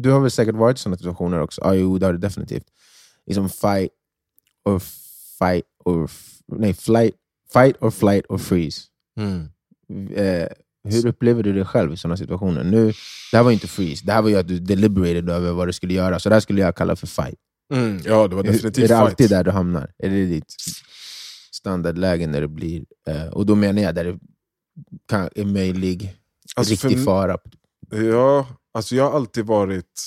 du 0.00 0.10
har 0.10 0.20
väl 0.20 0.30
säkert 0.30 0.54
varit 0.54 0.76
i 0.76 0.80
sådana 0.80 0.96
situationer 0.96 1.40
också? 1.40 1.60
Ja, 1.64 1.74
jo, 1.74 1.98
det 1.98 2.06
har 2.06 2.12
du 2.12 2.18
definitivt. 2.18 2.66
Liksom 3.26 3.48
fight 3.48 3.90
or 4.64 4.78
fight 5.38 5.64
or... 5.84 6.10
Nej, 6.46 6.74
flight, 6.74 7.14
fight 7.52 7.76
or 7.80 7.90
flight 7.90 8.24
or 8.28 8.38
freeze. 8.38 8.80
Mm. 9.20 9.48
Eh, 10.14 10.48
hur 10.84 11.06
upplever 11.06 11.42
du 11.42 11.52
det 11.52 11.64
själv 11.64 11.92
i 11.92 11.96
sådana 11.96 12.16
situationer? 12.16 12.64
Nu, 12.64 12.86
det 13.32 13.36
här 13.36 13.42
var 13.42 13.50
ju 13.50 13.54
inte 13.54 13.68
freeze, 13.68 14.06
det 14.06 14.12
här 14.12 14.22
var 14.22 14.28
ju 14.28 14.36
att 14.36 14.48
du 14.48 14.58
deliberated 14.58 15.30
över 15.30 15.52
vad 15.52 15.68
du 15.68 15.72
skulle 15.72 15.94
göra. 15.94 16.18
Så 16.18 16.28
det 16.28 16.34
här 16.34 16.40
skulle 16.40 16.60
jag 16.60 16.76
kalla 16.76 16.96
för 16.96 17.06
fight. 17.06 17.38
Mm, 17.74 18.00
ja, 18.04 18.28
det 18.28 18.36
var 18.36 18.42
definitivt 18.42 18.78
är 18.78 18.82
det 18.82 18.88
fight. 18.88 19.00
alltid 19.00 19.30
där 19.30 19.44
du 19.44 19.50
hamnar? 19.50 19.92
Är 19.98 20.10
det 20.10 20.26
ditt 20.26 20.54
standardläge 21.52 22.26
när 22.26 22.40
det 22.40 22.48
blir... 22.48 22.84
Eh, 23.08 23.26
och 23.26 23.46
då 23.46 23.54
menar 23.54 23.82
jag 23.82 23.94
där 23.94 24.04
det 24.04 24.18
kan, 25.06 25.28
är 25.34 25.44
möjlig 25.44 26.16
Alltså, 26.56 26.76
för 26.76 26.88
riktig 26.88 27.00
m- 27.00 27.04
fara. 27.04 27.38
Ja, 27.90 28.46
alltså 28.72 28.94
jag 28.96 29.04
har 29.04 29.16
alltid 29.16 29.46
varit 29.46 30.02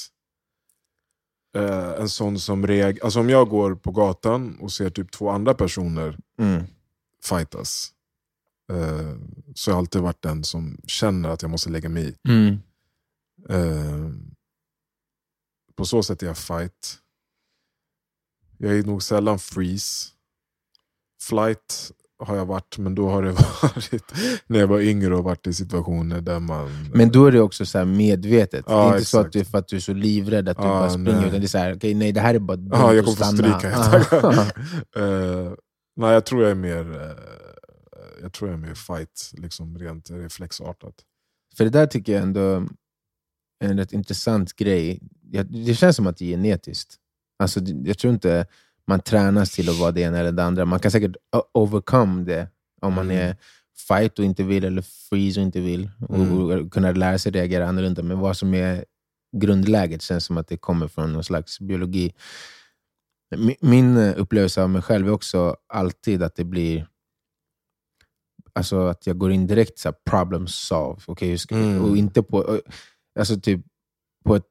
eh, 1.56 1.90
en 2.02 2.10
sån 2.10 2.40
som 2.40 2.68
reagerar. 2.68 3.06
Alltså 3.06 3.20
om 3.20 3.30
jag 3.30 3.50
går 3.50 3.76
på 3.76 3.92
gatan 3.92 4.58
och 4.60 4.72
ser 4.72 4.90
typ 4.90 5.12
två 5.12 5.30
andra 5.30 5.54
personer 5.54 6.18
Mm. 6.42 6.64
fightas. 7.24 7.92
Eh, 8.72 9.16
så 9.56 9.72
har 9.72 9.76
jag 9.76 9.80
alltid 9.80 10.02
varit 10.02 10.22
den 10.22 10.44
som 10.44 10.78
känner 10.88 11.30
att 11.30 11.42
jag 11.42 11.52
måste 11.52 11.70
lägga 11.70 11.90
mig 11.90 12.10
i. 12.10 12.16
Mm. 12.30 12.60
Eh, 13.50 14.10
på 15.76 15.86
så 15.86 16.04
sätt 16.04 16.24
är 16.24 16.28
jag 16.28 16.38
fight. 16.38 16.98
Jag 18.62 18.78
är 18.78 18.84
nog 18.84 19.04
sällan 19.04 19.40
freeze. 19.40 20.08
Flight 21.22 21.92
har 22.20 22.36
jag 22.36 22.46
varit, 22.46 22.78
men 22.78 22.96
då 22.96 23.10
har 23.10 23.24
det 23.24 23.32
varit 23.64 24.14
när 24.48 24.60
jag 24.60 24.68
var 24.68 24.80
yngre 24.80 25.16
och 25.16 25.24
varit 25.24 25.48
i 25.48 25.54
situationer 25.54 26.22
där 26.22 26.40
man... 26.40 26.90
Men 26.94 27.10
då 27.12 27.26
är 27.26 27.32
det 27.32 27.42
också 27.42 27.66
så 27.66 27.78
här 27.78 27.86
medvetet. 27.86 28.66
Ja, 28.68 28.76
det 28.76 28.90
är 28.90 28.94
inte 28.94 29.06
så 29.06 29.20
att 29.20 29.26
exakt. 29.26 29.48
är 29.48 29.52
för 29.52 29.58
att 29.58 29.68
du 29.68 29.76
är 29.76 29.80
så 29.80 29.94
livrädd 29.94 30.50
att 30.50 30.58
du 30.58 30.64
Ja, 30.64 30.70
bara 30.70 30.90
springer, 30.90 31.12
nej. 31.12 31.28
utan 31.28 31.40
det 31.40 31.46
är 31.46 31.48
så 31.48 31.58
här, 31.58 31.76
okay, 31.76 31.96
nej 31.96 32.12
det 32.12 32.22
här 32.22 32.36
är 32.36 32.40
bara 32.40 32.58
Ja, 32.72 32.94
jag 32.94 33.06
kommer 33.06 33.18
få 33.18 33.24
stryka. 33.24 33.70
Eh, 35.06 35.54
nej, 35.96 36.14
jag 36.14 36.26
tror 36.26 36.42
jag 36.42 36.52
är 36.52 36.56
mer, 36.56 37.02
eh, 37.02 37.12
jag 38.22 38.34
tror 38.34 38.50
jag 38.50 38.60
är 38.60 38.68
mer 38.68 38.74
fight, 38.76 39.32
liksom 39.34 39.78
rent 39.78 40.12
reflexartat. 40.12 40.96
För 41.58 41.64
det 41.64 41.70
där 41.70 41.86
tycker 41.88 42.14
jag 42.14 42.22
ändå 42.22 42.42
är 43.60 43.70
en 43.70 43.78
rätt 43.78 43.94
intressant 43.94 44.56
grej. 44.56 45.00
Det 45.50 45.76
känns 45.76 45.96
som 45.96 46.08
att 46.08 46.18
det 46.18 46.26
är 46.26 46.30
genetiskt. 46.30 46.96
Alltså, 47.40 47.60
jag 47.86 47.98
tror 47.98 48.14
inte 48.14 48.46
man 48.88 49.00
tränas 49.00 49.52
till 49.52 49.70
att 49.70 49.80
vara 49.80 49.92
det 49.92 50.02
ena 50.02 50.18
eller 50.20 50.32
det 50.32 50.44
andra. 50.44 50.66
Man 50.66 50.80
kan 50.80 50.92
säkert 50.92 51.16
overcome 51.54 52.24
det 52.24 52.48
om 52.82 52.94
man 52.94 53.12
Mm. 53.12 53.18
är 53.30 53.38
fight 53.88 54.20
och 54.20 54.26
inte 54.26 54.44
vill, 54.44 54.64
eller 54.64 54.82
freeze 54.82 55.40
och 55.40 55.46
inte 55.46 55.60
vill. 55.60 55.92
Och, 56.10 56.16
Mm. 56.16 56.38
och 56.38 56.72
kunna 56.74 56.92
lära 56.92 57.18
sig 57.18 57.32
reagera 57.32 57.68
annorlunda. 57.68 58.04
Men 58.04 58.20
vad 58.20 58.38
som 58.38 58.54
är 58.54 58.86
grundläget 59.38 60.02
känns 60.02 60.26
som 60.26 60.38
att 60.38 60.48
det 60.48 60.58
kommer 60.58 60.88
från 60.88 61.14
någon 61.14 61.24
slags 61.24 61.60
biologi. 61.60 62.14
Min, 63.62 63.98
upplevelse 63.98 64.64
av 64.64 64.70
mig 64.70 64.82
själv 64.82 65.08
är 65.08 65.12
också 65.12 65.56
alltid 65.74 66.24
att 66.24 66.36
det 66.36 66.44
blir 66.44 66.88
Alltså 68.54 68.88
att 68.88 69.08
jag 69.08 69.18
går 69.18 69.32
in 69.32 69.48
direkt 69.48 69.80
så 69.80 69.88
här, 69.88 69.96
problem 70.06 70.48
solve. 70.48 71.02
Okay, 71.08 71.38
Mm. 71.52 71.82
Och 71.86 71.98
inte 71.98 72.24
på, 72.24 72.62
alltså 73.20 73.40
typ, 73.40 73.62
på 74.26 74.36
ett 74.36 74.46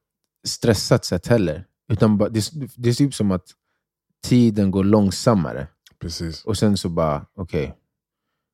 stressat 0.47 1.05
sätt 1.05 1.27
heller. 1.27 1.65
Utan 1.89 2.17
bara, 2.17 2.29
det, 2.29 2.49
det 2.75 2.89
är 2.89 2.93
typ 2.93 3.13
som 3.13 3.31
att 3.31 3.45
tiden 4.27 4.71
går 4.71 4.83
långsammare. 4.83 5.67
Precis. 6.01 6.45
Och 6.45 6.57
sen 6.57 6.77
så 6.77 6.89
bara, 6.89 7.25
okej, 7.35 7.75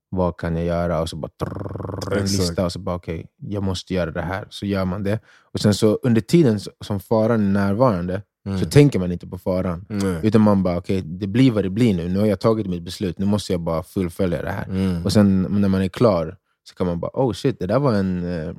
vad 0.09 0.37
kan 0.37 0.55
jag 0.55 0.65
göra? 0.65 1.01
Och 1.01 1.09
så 1.09 1.15
bara 1.15 1.31
trrrr, 1.43 2.13
en 2.17 2.23
Exakt. 2.23 2.39
lista 2.39 2.65
och 2.65 2.71
så 2.71 2.79
bara, 2.79 2.95
okej, 2.95 3.27
jag 3.37 3.63
måste 3.63 3.93
göra 3.93 4.11
det 4.11 4.21
här. 4.21 4.47
Så 4.49 4.65
gör 4.65 4.85
man 4.85 5.03
det. 5.03 5.19
Och 5.53 5.59
sen 5.59 5.73
så 5.73 5.99
under 6.03 6.21
tiden 6.21 6.59
som 6.81 6.99
faran 6.99 7.41
är 7.41 7.51
närvarande 7.51 8.21
Mm. 8.47 8.59
så 8.59 8.65
tänker 8.65 8.99
man 8.99 9.11
inte 9.11 9.27
på 9.27 9.37
faran. 9.37 9.85
Nej. 9.89 10.19
Utan 10.23 10.41
man 10.41 10.63
bara, 10.63 10.77
okej, 10.77 11.01
det 11.01 11.27
blir 11.27 11.51
vad 11.51 11.63
det 11.63 11.69
blir 11.69 11.93
nu. 11.93 12.09
Nu 12.09 12.19
har 12.19 12.25
jag 12.25 12.39
tagit 12.39 12.67
mitt 12.67 12.83
beslut, 12.83 13.19
nu 13.19 13.25
måste 13.25 13.51
jag 13.53 13.61
bara 13.61 13.83
fullfölja 13.83 14.41
det 14.41 14.49
här. 14.51 14.65
Mm. 14.65 15.05
Och 15.05 15.13
sen 15.13 15.41
när 15.49 15.69
man 15.69 15.81
är 15.81 15.87
klar 15.87 16.37
så 16.63 16.75
kan 16.75 16.87
man 16.87 16.99
bara, 16.99 17.11
oh 17.13 17.33
shit, 17.33 17.59
det 17.59 17.67
där 17.67 17.79
var 17.79 17.93
en 17.93 18.25
eh, 18.39 18.55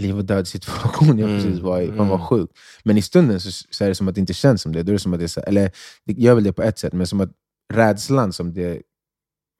liv 0.00 0.16
och 0.18 0.24
död 0.24 0.48
situation 0.48 1.18
jag 1.18 1.30
Mm, 1.30 1.42
precis 1.42 1.60
var 1.60 1.80
i. 1.80 1.86
Fan 1.86 1.94
mm. 1.96 2.08
vad 2.08 2.28
sjukt. 2.28 2.52
Men 2.84 2.96
i 2.98 3.02
stunden 3.02 3.40
så, 3.40 3.50
så 3.70 3.84
är 3.84 3.88
det 3.88 3.94
som 3.94 4.08
att 4.08 4.14
det 4.14 4.20
inte 4.20 4.34
känns 4.34 4.62
som 4.62 4.72
det. 4.72 4.82
Då 4.82 4.90
är 4.90 4.92
det 4.92 4.98
som 4.98 5.14
att 5.14 5.20
det 5.20 5.28
så, 5.28 5.40
eller 5.40 5.70
det 6.04 6.12
gör 6.12 6.34
väl 6.34 6.44
det 6.44 6.52
på 6.52 6.62
ett 6.62 6.78
sätt, 6.78 6.92
men 6.92 7.06
som 7.06 7.20
att 7.20 7.30
rädslan 7.72 8.32
som 8.32 8.54
det 8.54 8.82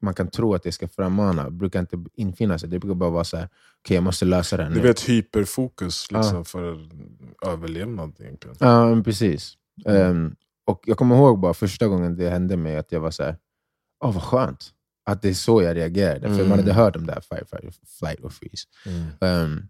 man 0.01 0.13
kan 0.13 0.27
tro 0.27 0.53
att 0.53 0.63
det 0.63 0.71
ska 0.71 0.87
frammana 0.87 1.49
brukar 1.49 1.79
inte 1.79 1.97
infinna 2.13 2.59
sig. 2.59 2.69
Det 2.69 2.79
brukar 2.79 2.95
bara 2.95 3.09
vara 3.09 3.23
så 3.23 3.37
här, 3.37 3.49
okej 3.83 3.95
jag 3.95 4.03
måste 4.03 4.25
lösa 4.25 4.57
det 4.57 4.63
här 4.63 4.69
Det 4.69 4.75
nu. 4.75 4.81
blir 4.81 4.91
ett 4.91 5.09
hyperfokus 5.09 6.11
liksom, 6.11 6.45
för 6.45 6.89
överlevnad 7.45 8.13
egentligen. 8.19 8.55
Ja, 8.59 9.01
precis. 9.05 9.53
Ehm, 9.85 10.35
och 10.67 10.83
Jag 10.85 10.97
kommer 10.97 11.15
ihåg 11.15 11.39
bara 11.39 11.53
första 11.53 11.87
gången 11.87 12.15
det 12.15 12.29
hände 12.29 12.57
mig 12.57 12.77
att 12.77 12.91
jag 12.91 12.99
var 12.99 13.11
så 13.11 13.23
här, 13.23 13.37
åh 14.05 14.13
vad 14.13 14.23
skönt. 14.23 14.73
Att 15.05 15.21
det 15.21 15.29
är 15.29 15.33
så 15.33 15.61
jag 15.61 15.75
reagerade. 15.75 16.19
För 16.21 16.27
Mm. 16.35 16.49
man 16.49 16.59
hade 16.59 16.73
hört 16.73 16.95
om 16.95 17.05
det 17.05 17.13
här 17.13 17.21
fight, 17.21 17.49
fight, 17.49 17.75
flight 17.99 18.19
och 18.19 18.33
freeze. 18.33 18.67
Mm. 19.21 19.67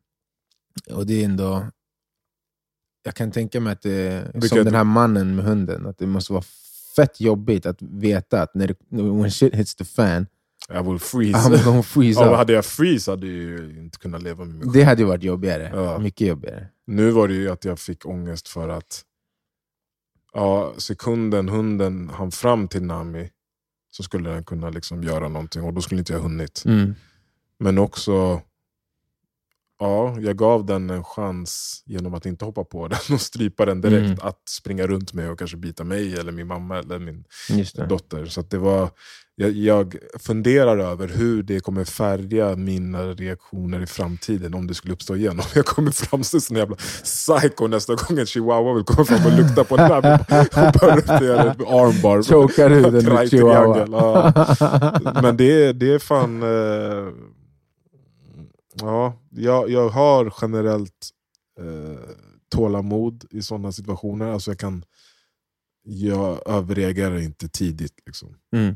Och 0.87 1.05
det 1.05 1.21
är 1.21 1.25
ändå... 1.25 1.65
Jag 3.03 3.15
kan 3.15 3.31
tänka 3.31 3.59
mig 3.59 3.73
att 3.73 3.81
det 3.81 3.91
är 3.91 4.41
som 4.41 4.57
den 4.57 4.75
här 4.75 4.83
mannen 4.83 5.35
med 5.35 5.45
hunden, 5.45 5.85
att 5.85 5.97
det 5.97 6.07
måste 6.07 6.33
vara 6.33 6.43
fett 6.95 7.21
jobbigt 7.21 7.65
att 7.65 7.81
veta 7.81 8.41
att 8.41 8.55
när 8.55 8.67
det, 8.67 8.75
when 8.89 9.31
shit 9.31 9.55
hits 9.55 9.75
the 9.75 9.85
fan, 9.85 10.27
Jag 10.69 10.83
vill 10.83 10.99
freeze. 10.99 11.39
I'm 11.39 11.63
gonna 11.63 11.83
freeze 11.83 12.21
Ja, 12.21 12.35
hade 12.35 12.53
jag 12.53 12.65
freeze 12.65 13.11
hade 13.11 13.27
jag 13.27 13.35
ju 13.35 13.79
inte 13.79 13.97
kunnat 13.97 14.23
leva 14.23 14.45
med 14.45 14.55
mig 14.55 14.61
själv. 14.63 14.73
Det 14.73 14.83
hade 14.83 15.01
ju 15.01 15.07
varit 15.07 15.23
jobbigare. 15.23 15.71
Ja. 15.73 15.99
Mycket 15.99 16.27
jobbigare. 16.27 16.67
Nu 16.87 17.11
var 17.11 17.27
det 17.27 17.33
ju 17.33 17.49
att 17.49 17.65
jag 17.65 17.79
fick 17.79 18.05
ångest 18.05 18.47
för 18.47 18.69
att 18.69 19.03
ja, 20.33 20.73
sekunden 20.77 21.49
hunden 21.49 22.09
hann 22.09 22.31
fram 22.31 22.67
till 22.67 22.83
Nami 22.83 23.29
så 23.91 24.03
skulle 24.03 24.29
den 24.29 24.43
kunna 24.43 24.69
liksom 24.69 25.03
göra 25.03 25.27
någonting 25.29 25.63
och 25.63 25.73
då 25.73 25.81
skulle 25.81 25.99
inte 25.99 26.13
jag 26.13 26.19
hunnit. 26.19 26.63
Mm. 26.65 26.95
Men 27.59 27.77
också, 27.77 28.41
ja, 29.79 30.15
jag 30.19 30.37
gav 30.37 30.65
den 30.65 30.89
en 30.89 31.03
chans 31.03 31.83
genom 31.85 32.13
att 32.13 32.25
inte 32.25 32.45
hoppa 32.45 32.63
på 32.63 32.87
den 33.07 33.15
och 33.15 33.21
strypa 33.21 33.65
den 33.65 33.81
direkt. 33.81 34.05
Mm. 34.05 34.17
Att 34.21 34.49
springa 34.49 34.87
runt 34.87 35.13
mig 35.13 35.29
och 35.29 35.39
kanske 35.39 35.57
bita 35.57 35.83
mig 35.83 36.13
eller 36.15 36.31
min 36.31 36.47
mamma 36.47 36.79
eller 36.79 36.99
min 36.99 37.23
dotter. 37.87 38.25
Så 38.25 38.39
att 38.39 38.49
det 38.51 38.57
var, 38.57 38.89
jag, 39.35 39.51
jag 39.51 39.95
funderar 40.19 40.77
över 40.77 41.07
hur 41.07 41.43
det 41.43 41.59
kommer 41.59 41.83
färga 41.83 42.55
mina 42.55 43.03
reaktioner 43.03 43.81
i 43.81 43.85
framtiden 43.85 44.53
om 44.53 44.67
det 44.67 44.73
skulle 44.73 44.93
uppstå 44.93 45.15
igen. 45.15 45.39
Om 45.39 45.45
jag 45.55 45.65
kommer 45.65 45.91
framstå 45.91 46.39
som 46.39 46.55
en 46.55 46.59
jävla 46.59 46.75
psycho 47.03 47.67
nästa 47.67 47.95
gång 47.95 48.19
en 48.19 48.25
chihuahua 48.25 48.73
vill 48.73 48.83
komma 48.83 49.05
fram 49.05 49.25
och 49.31 49.37
lukta 49.37 49.63
på 49.63 49.77
den 49.77 49.91
här 49.91 50.19
och 50.67 50.79
börja 50.81 51.41
armbar. 51.51 52.23
Chokar 52.23 52.69
ut 52.69 52.85
en 52.85 53.27
chihuahua. 53.29 53.87
ja. 54.59 55.21
Men 55.21 55.37
det, 55.37 55.63
är- 55.65 55.73
det 55.73 55.93
är 55.93 55.99
fan... 55.99 56.43
Eh, 56.43 57.13
ja, 58.81 59.13
jag, 59.29 59.69
jag 59.69 59.89
har 59.89 60.33
generellt 60.41 61.09
eh, 61.59 61.99
tålamod 62.49 63.25
i 63.31 63.41
sådana 63.41 63.71
situationer. 63.71 64.27
Alltså 64.27 64.51
jag 64.51 64.59
kan 64.59 64.83
jag 65.83 66.47
överreagerar 66.49 67.17
inte 67.17 67.49
tidigt. 67.49 67.93
Liksom. 68.05 68.35
Mm. 68.55 68.75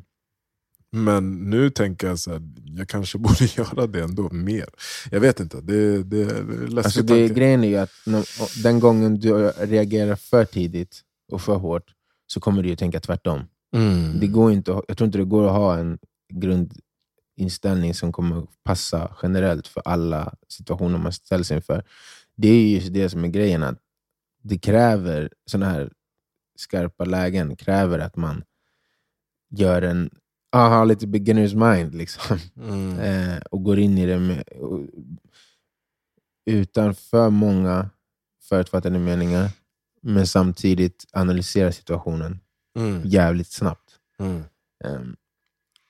Men 0.92 1.50
nu 1.50 1.70
tänker 1.70 2.08
jag 2.08 2.20
så 2.20 2.32
här, 2.32 2.42
jag 2.66 2.88
kanske 2.88 3.18
borde 3.26 3.46
göra 3.58 3.88
det 3.88 4.04
ändå 4.04 4.30
mer. 4.32 4.66
Jag 5.12 5.20
vet 5.20 5.40
inte, 5.40 5.62
det, 5.62 6.04
det, 6.04 6.22
är 6.22 6.44
läskigt 6.68 6.78
Alltså 6.86 7.02
det, 7.02 7.08
tanke. 7.28 7.34
grejen 7.34 7.64
är 7.64 7.68
ju 7.68 7.76
att 7.78 7.92
när, 8.06 8.26
den 8.64 8.80
gången 8.80 9.20
du 9.20 9.34
reagerar 9.50 10.16
för 10.16 10.46
tidigt 10.46 11.02
och 11.32 11.42
för 11.42 11.56
hårt 11.56 11.84
så 12.28 12.40
kommer 12.40 12.64
du 12.64 12.70
ju 12.70 12.76
tänka 12.76 13.00
tvärtom. 13.00 13.42
Mm. 13.76 14.20
Det 14.20 14.28
går 14.28 14.52
inte, 14.52 14.76
att- 14.76 14.86
jag 14.88 14.98
tror 14.98 15.06
inte 15.06 15.18
det 15.18 15.26
går 15.26 15.46
att 15.46 15.52
ha 15.56 15.78
en 15.78 15.98
grund 16.34 16.74
inställning 17.36 17.94
som 17.94 18.12
kommer 18.12 18.48
passa 18.64 19.16
generellt 19.24 19.68
för 19.68 19.82
alla 19.86 20.34
situationer 20.50 20.98
man 20.98 21.14
ställs 21.14 21.52
inför. 21.52 21.84
Det 22.36 22.48
är 22.48 22.68
just 22.68 22.94
det 22.94 23.10
som 23.10 23.24
är 23.24 23.28
grejen, 23.28 23.64
att 23.64 23.80
det 24.44 24.58
kräver 24.60 25.30
sådana 25.46 25.72
här 25.72 25.92
skarpa 26.56 27.06
lägen, 27.06 27.56
kräver 27.56 28.00
att 28.00 28.16
man 28.16 28.44
gör 29.50 29.82
en, 29.82 30.10
ah, 30.52 30.68
har 30.70 30.86
lite 30.86 31.08
beginners 31.08 31.54
mind 31.54 31.96
liksom. 31.96 32.38
Mm. 32.58 33.00
eh, 33.34 33.38
och 33.52 33.64
går 33.64 33.80
in 33.80 33.98
i 33.98 34.06
det 34.06 34.20
med, 34.20 34.44
och, 34.48 34.80
utan 36.46 36.96
för 36.96 37.30
många 37.30 37.90
förutfattade 38.50 39.00
meningar, 39.00 39.50
men 40.02 40.28
samtidigt 40.28 41.06
analysera 41.14 41.72
situationen 41.72 42.40
Mm. 42.80 43.02
jävligt 43.06 43.52
snabbt. 43.52 44.00
Mm. 44.20 44.44
Ehm, 44.86 45.16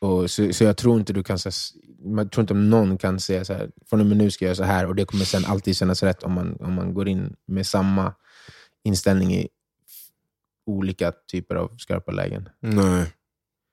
och 0.04 0.32
så, 0.32 0.54
så 0.54 0.64
jag 0.64 0.78
tror 0.78 1.00
inte 1.00 1.14
du 1.14 1.24
kan 1.24 1.40
säga, 1.40 1.54
jag 2.18 2.32
tror 2.32 2.42
inte 2.42 2.54
någon 2.54 2.98
kan 2.98 3.20
säga 3.20 3.46
så 3.46 3.54
här, 3.54 3.72
från 3.90 4.00
och 4.00 4.06
med 4.06 4.18
nu 4.18 4.32
ska 4.32 4.46
jag 4.46 4.48
göra 4.48 4.56
så 4.56 4.64
här 4.64 4.86
och 4.86 4.96
det 4.96 5.06
kommer 5.06 5.26
sen 5.26 5.46
alltid 5.46 5.76
kännas 5.76 6.04
rätt 6.04 6.24
om 6.24 6.32
man, 6.32 6.58
om 6.60 6.74
man 6.74 6.94
går 6.94 7.08
in 7.08 7.36
med 7.48 7.66
samma 7.68 8.14
inställning 8.84 9.34
i 9.34 9.48
olika 10.66 11.12
typer 11.32 11.56
av 11.56 11.78
skarpa 11.78 12.12
lägen. 12.12 12.50
Nej. 12.60 13.14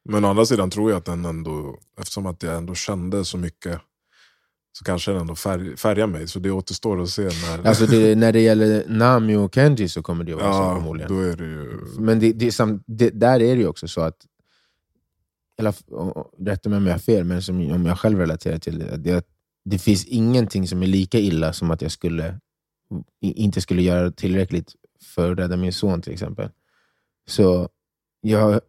Men 0.05 0.25
å 0.25 0.29
andra 0.29 0.47
sidan 0.47 0.71
tror 0.71 0.90
jag 0.90 0.99
att 0.99 1.05
den 1.05 1.25
ändå, 1.25 1.79
eftersom 1.99 2.27
att 2.27 2.43
jag 2.43 2.57
ändå 2.57 2.75
kände 2.75 3.25
så 3.25 3.38
mycket, 3.38 3.81
så 4.73 4.85
kanske 4.85 5.11
den 5.11 5.21
ändå 5.21 5.35
färg, 5.35 5.77
färgar 5.77 6.07
mig. 6.07 6.29
Så 6.29 6.38
det 6.38 6.51
återstår 6.51 7.03
att 7.03 7.09
se 7.09 7.23
när... 7.23 7.69
Alltså 7.69 7.87
det, 7.87 8.14
när 8.14 8.33
det 8.33 8.40
gäller 8.40 8.85
Nami 8.88 9.37
och 9.37 9.55
Kenji 9.55 9.88
så 9.88 10.03
kommer 10.03 10.25
det 10.25 10.35
vara 10.35 10.53
så 10.53 10.59
ja, 10.59 10.75
förmodligen. 10.75 11.12
då 11.12 11.21
är 11.21 11.37
det 11.37 11.45
ju... 11.45 11.81
Men 11.99 12.21
det, 12.21 12.33
det, 12.87 13.11
där 13.11 13.43
är 13.43 13.57
det 13.57 13.61
ju 13.61 13.66
också 13.66 13.88
så 13.88 14.01
att, 14.01 14.16
eller 15.61 15.75
rätta 16.44 16.68
mig 16.68 16.77
om 16.77 16.87
jag 16.87 16.94
har 16.94 16.99
fel, 16.99 17.25
men 17.25 17.42
som, 17.42 17.73
om 17.73 17.87
jag 17.87 17.99
själv 17.99 18.18
relaterar 18.18 18.59
till 18.59 18.79
det, 18.79 18.96
det, 18.96 19.27
det 19.64 19.79
finns 19.79 20.05
ingenting 20.05 20.68
som 20.68 20.83
är 20.83 20.87
lika 20.87 21.18
illa 21.18 21.53
som 21.53 21.70
att 21.70 21.83
jag 21.83 21.92
skulle 21.92 22.40
inte 23.20 23.61
skulle 23.61 23.83
göra 23.83 24.11
tillräckligt 24.11 24.75
för 25.03 25.33
att 25.33 25.38
rädda 25.38 25.57
min 25.57 25.73
son 25.73 26.03
till 26.03 26.12
exempel. 26.12 26.51
Så 27.29 27.68
jag 28.20 28.61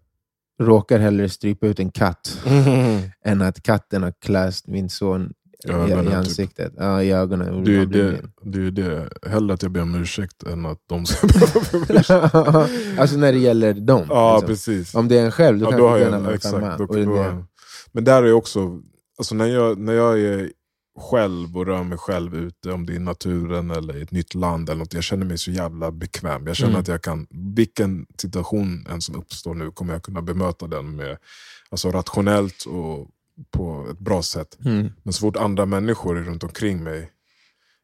råkar 0.62 1.00
hellre 1.00 1.30
strypa 1.30 1.68
ut 1.68 1.80
en 1.80 1.92
katt 1.92 2.42
än 3.26 3.42
att 3.42 3.64
katten 3.64 4.04
har 4.04 4.14
kläst 4.20 4.68
min 4.68 4.90
son 4.90 5.34
I, 5.66 5.72
ögonen, 5.72 6.00
i 6.04 6.08
typ. 6.08 6.14
ansiktet. 6.16 6.74
Ja, 6.78 7.04
i 7.04 7.12
ögonen. 7.12 7.64
Det 7.64 7.76
är 7.78 7.86
det, 7.86 8.22
det, 8.44 8.60
är 8.68 8.72
det. 8.72 9.10
Hellre 9.30 9.54
att 9.54 9.62
jag 9.64 9.72
ber 9.72 9.82
om 9.82 9.96
ursäkt 9.96 10.44
än 10.44 10.66
att 10.66 10.80
de 10.90 11.06
ska 11.06 11.28
behöva 11.28 11.60
be 11.72 11.78
om 11.78 11.86
ursäkt. 11.90 13.00
alltså 13.00 13.18
när 13.18 13.32
det 13.32 13.40
gäller 13.40 13.74
dem. 13.74 14.06
Ja, 14.10 14.34
liksom. 14.36 14.48
precis. 14.48 14.96
Om 14.96 15.08
det 15.08 15.20
är 15.20 15.26
en 15.26 15.32
själv, 15.32 15.60
då 15.60 15.66
Ja, 15.66 15.70
kanske 15.70 15.88
då 15.88 15.96
en 15.96 16.02
jag, 16.02 16.14
annan 16.14 16.34
exakt, 16.34 16.56
femma. 16.56 16.78
då, 16.78 16.86
då, 16.86 16.94
det- 17.16 17.44
men 17.92 18.04
där 18.04 18.24
är 18.24 18.34
också, 18.34 18.80
alltså 19.18 19.36
när, 19.36 19.46
jag, 19.48 19.78
när 19.78 19.94
jag 19.94 20.20
är 20.20 20.52
själv 21.12 21.58
och 21.58 21.66
rör 21.66 21.84
mig 21.84 21.98
själv 21.98 22.36
ute, 22.36 22.72
om 22.72 22.86
det 22.86 22.94
är 22.94 22.96
i 22.96 23.00
naturen 23.00 23.72
eller 23.72 23.98
i 23.98 24.02
ett 24.02 24.12
nytt 24.12 24.36
land, 24.36 24.70
eller 24.70 24.80
något, 24.80 24.94
jag 24.94 25.04
känner 25.04 25.26
mig 25.26 25.38
så 25.38 25.52
jävla 25.52 25.92
bekväm. 25.92 26.48
Jag 26.48 26.56
känner 26.56 26.70
Mm. 26.70 26.82
att 26.82 26.88
jag 26.88 27.02
kan, 27.02 27.28
vilken 27.56 28.06
situation 28.18 28.86
än 28.90 29.02
som 29.02 29.16
uppstår 29.16 29.54
nu 29.56 29.72
kommer 29.72 29.94
jag 29.94 30.04
kunna 30.04 30.22
bemöta 30.22 30.68
den 30.68 30.96
med, 30.96 31.18
alltså 31.70 31.92
rationellt 31.92 32.66
och 32.66 33.08
på 33.52 33.88
ett 33.92 34.00
bra 34.00 34.22
sätt. 34.22 34.58
Mm. 34.66 34.90
Men 35.04 35.14
så 35.14 35.20
fort 35.20 35.36
andra 35.38 35.66
människor 35.66 36.18
är 36.18 36.24
runt 36.24 36.44
omkring 36.44 36.84
mig, 36.84 37.12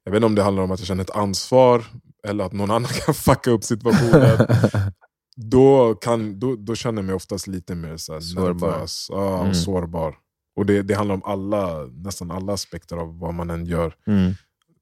jag 0.04 0.12
vet 0.12 0.18
inte 0.18 0.26
om 0.26 0.36
det 0.36 0.44
handlar 0.44 0.64
om 0.64 0.72
att 0.72 0.80
jag 0.80 0.88
känner 0.88 1.04
ett 1.04 1.10
ansvar, 1.16 1.86
eller 2.28 2.44
att 2.46 2.54
någon 2.54 2.72
annan 2.72 2.90
kan 3.06 3.14
fucka 3.14 3.52
upp 3.52 3.64
situationen. 3.64 4.48
då, 5.36 5.96
kan, 5.96 6.40
då, 6.40 6.56
då 6.56 6.76
känner 6.76 6.98
jag 7.02 7.06
mig 7.06 7.16
oftast 7.16 7.48
lite 7.48 7.76
mer 7.76 7.98
så 7.98 8.14
här 8.14 8.20
Sårbar. 8.20 8.72
nervös 8.72 9.08
ja, 9.10 9.42
Mm. 9.42 9.54
sårbar. 9.54 10.16
Och 10.56 10.66
det, 10.66 10.82
det 10.82 10.94
handlar 10.94 11.16
om 11.16 11.24
alla, 11.26 11.86
nästan 11.86 12.32
alla 12.32 12.54
aspekter 12.54 12.98
av 12.98 13.20
vad 13.20 13.34
man 13.34 13.50
än 13.50 13.66
gör. 13.66 13.96
Mm. 14.08 14.34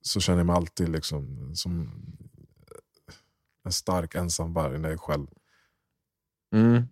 Så 0.01 0.19
känner 0.19 0.39
jag 0.39 0.45
mig 0.45 0.55
alltid 0.55 0.89
liksom, 0.89 1.51
som 1.55 1.91
en 3.65 3.71
stark 3.71 4.15
ensam 4.15 4.53
varg 4.53 4.79
när 4.79 4.89
jag 4.89 4.93
är 4.93 4.97
själv. 4.97 5.27
Mm. 6.55 6.83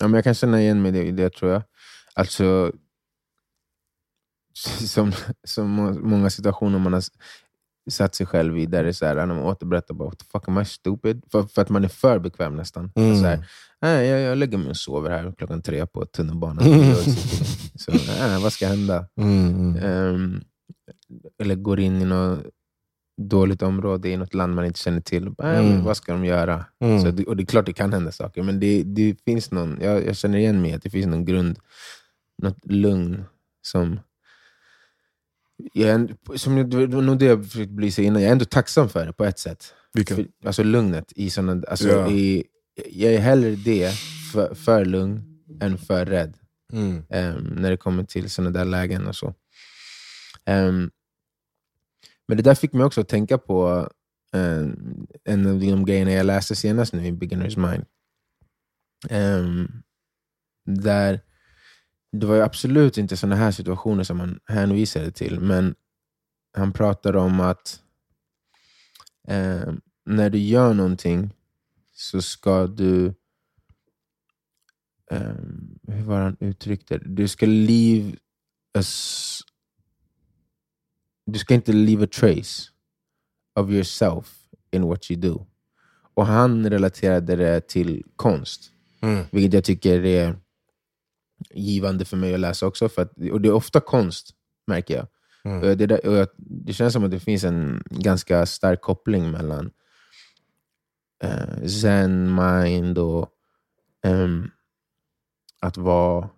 Ja, 0.00 0.08
men 0.08 0.14
jag 0.14 0.24
kan 0.24 0.34
känna 0.34 0.60
igen 0.60 0.82
mig 0.82 0.88
i 0.98 1.04
det, 1.04 1.10
det 1.22 1.30
tror 1.30 1.50
jag. 1.52 1.62
Alltså, 2.14 2.72
som, 4.86 5.12
som 5.44 5.70
må- 5.70 5.92
många 5.92 6.30
situationer 6.30 6.78
man 6.78 6.92
har 6.92 7.02
satt 7.90 8.14
sig 8.14 8.26
själv 8.26 8.58
i, 8.58 8.66
där 8.66 8.82
det 8.82 8.88
är 8.88 8.92
så 8.92 9.06
här, 9.06 9.14
när 9.14 9.26
man 9.26 9.38
återberättar 9.38 9.94
bara, 9.94 10.08
what 10.08 10.18
the 10.18 10.24
fuck 10.32 10.48
am 10.48 10.58
I 10.60 10.64
stupid? 10.64 11.22
För, 11.32 11.42
för 11.42 11.62
att 11.62 11.68
man 11.68 11.84
är 11.84 11.88
för 11.88 12.18
bekväm 12.18 12.56
nästan. 12.56 12.92
Mm. 12.94 13.16
Så 13.16 13.24
här, 13.26 13.46
"Nej, 13.80 14.06
jag, 14.08 14.20
jag 14.20 14.38
lägger 14.38 14.58
mig 14.58 14.68
och 14.70 14.76
sover 14.76 15.10
här 15.10 15.32
klockan 15.38 15.62
tre 15.62 15.86
på 15.86 16.06
tunnelbanan. 16.06 16.66
Mm. 16.66 16.78
i 16.78 16.82
New 16.82 16.90
York 16.90 17.04
City." 17.04 17.44
Så, 17.78 17.92
"Nej, 17.92 18.42
vad 18.42 18.52
ska 18.52 18.66
hända? 18.68 19.06
Ehm, 19.82 20.40
eller 21.42 21.54
går 21.54 21.80
in 21.80 22.02
i 22.02 22.04
något 22.04 22.38
dåligt 23.22 23.62
område 23.62 24.08
i 24.08 24.16
något 24.16 24.34
land 24.34 24.54
man 24.54 24.64
inte 24.64 24.78
känner 24.80 25.00
till. 25.00 25.30
Bara, 25.30 25.48
"Nej, 25.52 25.62
men 25.62 25.72
Mm. 25.72 25.84
Vad 25.84 25.96
ska 25.96 26.12
de 26.12 26.24
göra? 26.24 26.64
Mm. 26.80 27.00
Så 27.02 27.10
det, 27.10 27.24
och 27.24 27.36
det 27.36 27.42
är 27.42 27.46
klart 27.46 27.66
det 27.66 27.72
kan 27.72 27.92
hända 27.92 28.12
saker, 28.12 28.42
men 28.42 28.60
det, 28.60 28.82
det 28.82 29.16
finns 29.24 29.50
någon, 29.50 29.78
jag, 29.82 30.06
jag 30.06 30.16
känner 30.16 30.38
igen 30.38 30.62
mig 30.62 30.72
att 30.72 30.82
det 30.82 30.90
finns 30.90 31.06
någon 31.06 31.24
grund, 31.24 31.58
något 32.42 32.58
lugn 32.64 33.24
som... 33.66 34.00
Jag 35.72 35.88
är, 35.90 36.36
som 36.38 36.58
jag- 36.58 36.70
det 36.70 36.86
var 36.86 37.02
nog 37.02 37.18
det 37.18 37.24
jag 37.24 37.44
försökte 37.50 37.72
belysa 37.72 38.02
innan, 38.02 38.22
jag 38.22 38.28
är 38.28 38.32
ändå 38.32 38.44
tacksam 38.44 38.88
för 38.88 39.06
det 39.06 39.12
på 39.12 39.24
ett 39.24 39.38
sätt. 39.38 39.74
Vilken? 39.92 40.16
För, 40.16 40.26
alltså 40.44 40.62
lugnet. 40.62 41.12
I 41.16 41.30
såna, 41.30 41.62
alltså 41.68 41.88
Ja. 41.88 42.10
i, 42.10 42.44
jag 42.90 43.14
är 43.14 43.18
hellre 43.18 43.50
det, 43.50 43.92
för, 44.32 44.54
för 44.54 44.84
lugn, 44.84 45.22
än 45.60 45.78
för 45.78 46.06
rädd 46.06 46.38
Mm. 46.72 47.04
ehm, 47.10 47.44
när 47.44 47.70
det 47.70 47.76
kommer 47.76 48.04
till 48.04 48.30
sådana 48.30 48.50
där 48.50 48.64
lägen 48.64 49.06
och 49.06 49.16
så. 49.16 49.34
Ehm, 50.44 50.90
men 52.28 52.36
det 52.36 52.42
där 52.42 52.54
fick 52.54 52.72
mig 52.72 52.84
också 52.84 53.00
att 53.00 53.08
tänka 53.08 53.38
på 53.38 53.88
ehm, 54.32 55.06
en 55.24 55.46
av 55.46 55.60
de 55.60 55.84
grejerna 55.84 56.12
jag 56.12 56.26
läste 56.26 56.56
senast 56.56 56.92
nu 56.92 57.06
i 57.06 57.12
Beginner's 57.12 57.70
Mind. 57.70 57.84
Där 60.64 61.20
det 62.20 62.26
var 62.26 62.34
ju 62.34 62.42
absolut 62.42 62.98
inte 62.98 63.16
sådana 63.16 63.36
här 63.36 63.50
situationer 63.50 64.04
som 64.04 64.20
han 64.20 64.40
hänvisade 64.46 65.10
till, 65.10 65.40
men 65.40 65.74
han 66.56 66.72
pratar 66.72 67.16
om 67.16 67.40
att 67.40 67.80
ehm, 69.28 69.80
när 70.06 70.30
du 70.30 70.38
gör 70.38 70.74
någonting 70.74 71.30
så 71.94 72.22
ska 72.22 72.66
du 72.66 73.14
um, 75.10 75.78
hur 75.88 76.02
var 76.02 76.20
han 76.20 76.36
uttryckte 76.40 76.98
det? 76.98 77.04
Du 77.08 77.28
ska 77.28 77.46
leave 77.46 78.12
a 78.78 78.82
du 81.26 81.38
ska 81.38 81.54
inte 81.54 81.72
leave 81.72 82.04
a 82.04 82.08
trace 82.12 82.62
of 83.54 83.70
yourself 83.70 84.38
in 84.70 84.82
what 84.82 85.10
you 85.10 85.20
do. 85.20 85.46
Och 86.14 86.26
han 86.26 86.70
relaterade 86.70 87.36
det 87.36 87.68
till 87.68 88.04
konst, 88.16 88.72
Mm. 89.00 89.24
vilket 89.32 89.52
jag 89.52 89.64
tycker 89.64 90.04
är 90.04 90.36
givande 91.50 92.04
för 92.04 92.16
mig 92.16 92.34
att 92.34 92.40
läsa 92.40 92.66
också. 92.66 92.88
För 92.88 93.02
att, 93.02 93.12
och 93.32 93.40
det 93.40 93.48
är 93.48 93.52
ofta 93.52 93.80
konst, 93.80 94.30
märker 94.66 94.96
jag. 94.96 95.06
Mm. 95.44 95.78
Det, 95.78 95.86
där, 95.86 96.00
jag, 96.04 96.28
det 96.36 96.72
känns 96.72 96.92
som 96.92 97.04
att 97.04 97.10
det 97.10 97.20
finns 97.20 97.44
en 97.44 97.82
ganska 97.90 98.46
stark 98.46 98.80
koppling 98.80 99.30
mellan 99.30 99.70
eh, 101.22 101.66
zen, 101.66 102.34
mind 102.34 102.98
och 102.98 103.28
ehm, 104.04 104.50
att 105.60 105.76
vara 105.76 106.28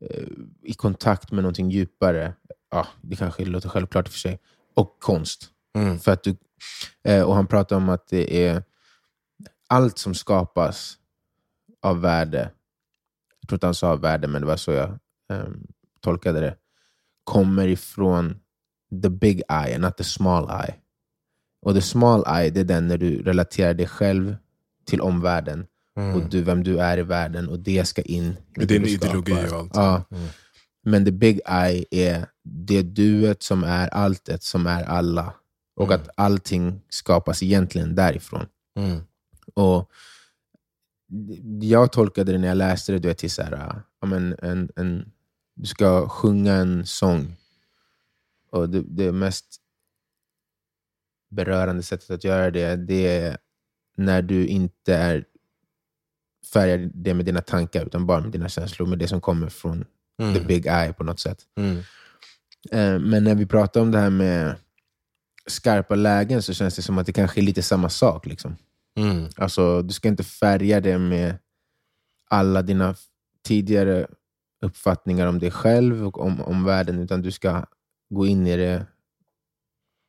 eh, 0.00 0.28
i 0.62 0.74
kontakt 0.74 1.32
med 1.32 1.42
någonting 1.42 1.70
djupare. 1.70 2.34
Ja, 2.70 2.86
det 3.02 3.16
kanske 3.16 3.44
låter 3.44 3.68
självklart 3.68 4.06
i 4.06 4.08
och 4.08 4.12
för 4.12 4.18
sig. 4.18 4.40
Och 4.74 4.96
konst. 5.00 5.50
Mm. 5.74 5.98
För 5.98 6.12
att 6.12 6.22
du, 6.22 6.36
eh, 7.02 7.22
och 7.22 7.34
han 7.34 7.46
pratar 7.46 7.76
om 7.76 7.88
att 7.88 8.08
det 8.08 8.46
är 8.46 8.62
allt 9.66 9.98
som 9.98 10.14
skapas 10.14 10.98
av 11.82 12.00
värde, 12.00 12.50
jag 13.44 13.48
tror 13.48 13.56
inte 13.56 13.66
han 13.66 13.74
sa 13.74 13.96
värde, 13.96 14.28
men 14.28 14.40
det 14.40 14.46
var 14.46 14.56
så 14.56 14.72
jag 14.72 14.88
eh, 15.32 15.44
tolkade 16.00 16.40
det, 16.40 16.56
kommer 17.24 17.68
ifrån 17.68 18.36
the 19.02 19.08
big 19.10 19.42
eye, 19.50 19.78
not 19.78 19.96
the 19.96 20.04
small 20.04 20.44
eye. 20.50 20.74
Och 21.62 21.74
the 21.74 21.82
small 21.82 22.24
eye, 22.28 22.50
det 22.50 22.60
är 22.60 22.64
den 22.64 22.88
när 22.88 22.98
du 22.98 23.22
relaterar 23.22 23.74
dig 23.74 23.86
själv 23.86 24.36
till 24.86 25.00
omvärlden 25.00 25.66
Mm. 25.96 26.14
och 26.14 26.30
du, 26.30 26.42
vem 26.42 26.62
du 26.64 26.78
är 26.78 26.98
i 26.98 27.02
världen 27.02 27.48
och 27.48 27.58
det 27.58 27.84
ska 27.84 28.02
in 28.02 28.36
i 28.60 28.64
din 28.64 28.84
ideologi 28.86 29.32
och 29.32 29.58
allt. 29.58 29.70
Ja. 29.74 30.04
Mm. 30.10 30.28
Men 30.82 31.04
the 31.04 31.10
big 31.12 31.40
eye 31.48 31.84
är 31.90 32.26
det 32.42 32.82
duet 32.82 33.42
som 33.42 33.64
är 33.64 33.88
alltet, 33.88 34.42
som 34.42 34.66
är 34.66 34.84
alla. 34.84 35.34
Och 35.76 35.86
Mm. 35.86 36.00
att 36.00 36.08
allting 36.16 36.80
skapas 36.88 37.42
egentligen 37.42 37.94
därifrån. 37.94 38.46
Mm. 38.78 39.00
Och 39.54 39.90
jag 41.60 41.92
tolkade 41.92 42.32
det 42.32 42.38
när 42.38 42.48
jag 42.48 42.56
läste 42.56 42.92
det 42.92 42.98
du 42.98 43.08
vet, 43.08 43.18
till 43.18 43.30
så 43.30 43.42
här, 43.42 43.82
men 44.06 44.36
en, 44.42 44.70
en, 44.76 45.12
du 45.54 45.66
ska 45.66 46.08
sjunga 46.08 46.54
en 46.54 46.86
sång. 46.86 47.36
Och 48.50 48.68
det, 48.68 48.82
det 48.86 49.12
mest 49.12 49.56
berörande 51.30 51.82
sättet 51.82 52.10
att 52.10 52.24
göra 52.24 52.50
det, 52.50 52.76
det 52.76 53.18
är 53.18 53.38
när 53.96 54.22
du 54.22 54.46
inte 54.46 54.94
är 54.96 55.24
färgar 56.52 56.90
det 56.94 57.14
med 57.14 57.24
dina 57.26 57.40
tankar, 57.40 57.86
utan 57.86 58.06
bara 58.06 58.20
med 58.20 58.30
dina 58.30 58.48
känslor, 58.48 58.86
med 58.86 58.98
det 58.98 59.08
som 59.08 59.20
kommer 59.20 59.48
från 59.48 59.84
Mm. 60.18 60.34
the 60.34 60.40
big 60.40 60.66
eye 60.66 60.92
på 60.92 61.04
något 61.04 61.20
sätt. 61.20 61.38
Mm. 61.56 61.76
Eh, 62.70 62.98
men 63.00 63.24
när 63.24 63.34
vi 63.34 63.46
pratar 63.46 63.80
om 63.80 63.90
det 63.90 63.98
här 63.98 64.10
med 64.10 64.56
skarpa 65.46 65.94
lägen 65.94 66.42
så 66.42 66.54
känns 66.54 66.76
det 66.76 66.82
som 66.82 66.98
att 66.98 67.06
det 67.06 67.12
kanske 67.12 67.40
är 67.40 67.42
lite 67.42 67.62
samma 67.62 67.88
sak. 67.88 68.26
Liksom. 68.26 68.56
Mm. 68.96 69.28
Alltså, 69.36 69.82
du 69.82 69.94
ska 69.94 70.08
inte 70.08 70.24
färga 70.24 70.80
det 70.80 70.98
med 70.98 71.38
alla 72.30 72.62
dina 72.62 72.94
tidigare 73.42 74.06
uppfattningar 74.60 75.26
om 75.26 75.38
dig 75.38 75.50
själv 75.50 76.06
och 76.06 76.20
om, 76.20 76.40
om 76.40 76.64
världen, 76.64 76.98
utan 76.98 77.22
du 77.22 77.30
ska 77.30 77.66
gå 78.08 78.26
in 78.26 78.46
i 78.46 78.56
det 78.56 78.86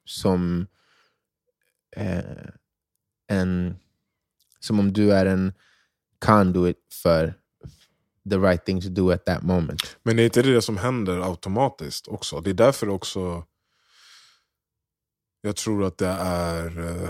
som 0.06 0.68
eh, 1.96 2.50
en 3.28 3.76
som 4.60 4.80
om 4.80 4.94
du 4.94 5.14
är 5.14 5.26
en 5.26 5.54
conduit 6.20 6.94
för 7.04 7.34
the 8.30 8.38
right 8.38 8.66
thing 8.66 8.82
to 8.82 8.90
do 8.90 9.12
at 9.12 9.26
that 9.26 9.44
moment. 9.44 9.98
Men 10.04 10.20
är 10.20 10.24
inte 10.24 10.42
det 10.42 10.54
det 10.54 10.62
som 10.62 10.78
händer 10.78 11.30
automatiskt 11.30 12.08
också? 12.08 12.42
Det 12.42 12.50
är 12.50 12.54
därför 12.54 12.90
också 12.90 13.46
jag 15.42 15.56
tror 15.56 15.84
att 15.84 15.98
det 15.98 16.08
är, 16.20 16.80
eh, 16.80 17.10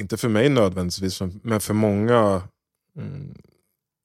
inte 0.00 0.16
för 0.16 0.28
mig 0.28 0.48
nödvändigtvis, 0.48 1.20
men 1.42 1.60
för 1.60 1.74
många 1.74 2.42
mm, 2.98 3.34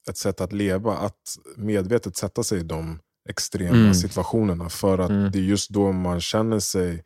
ett 0.09 0.17
sätt 0.17 0.41
att 0.41 0.53
leva. 0.53 0.97
Att 0.97 1.37
medvetet 1.57 2.17
sätta 2.17 2.43
sig 2.43 2.59
i 2.59 2.63
de 2.63 2.99
extrema 3.29 3.77
Mm. 3.77 3.93
situationerna. 3.93 4.69
För 4.69 4.97
att 4.99 5.09
Mm. 5.09 5.31
det 5.31 5.39
är 5.39 5.43
just 5.43 5.69
då 5.69 5.91
man 5.91 6.21
känner 6.21 6.59
sig 6.59 7.03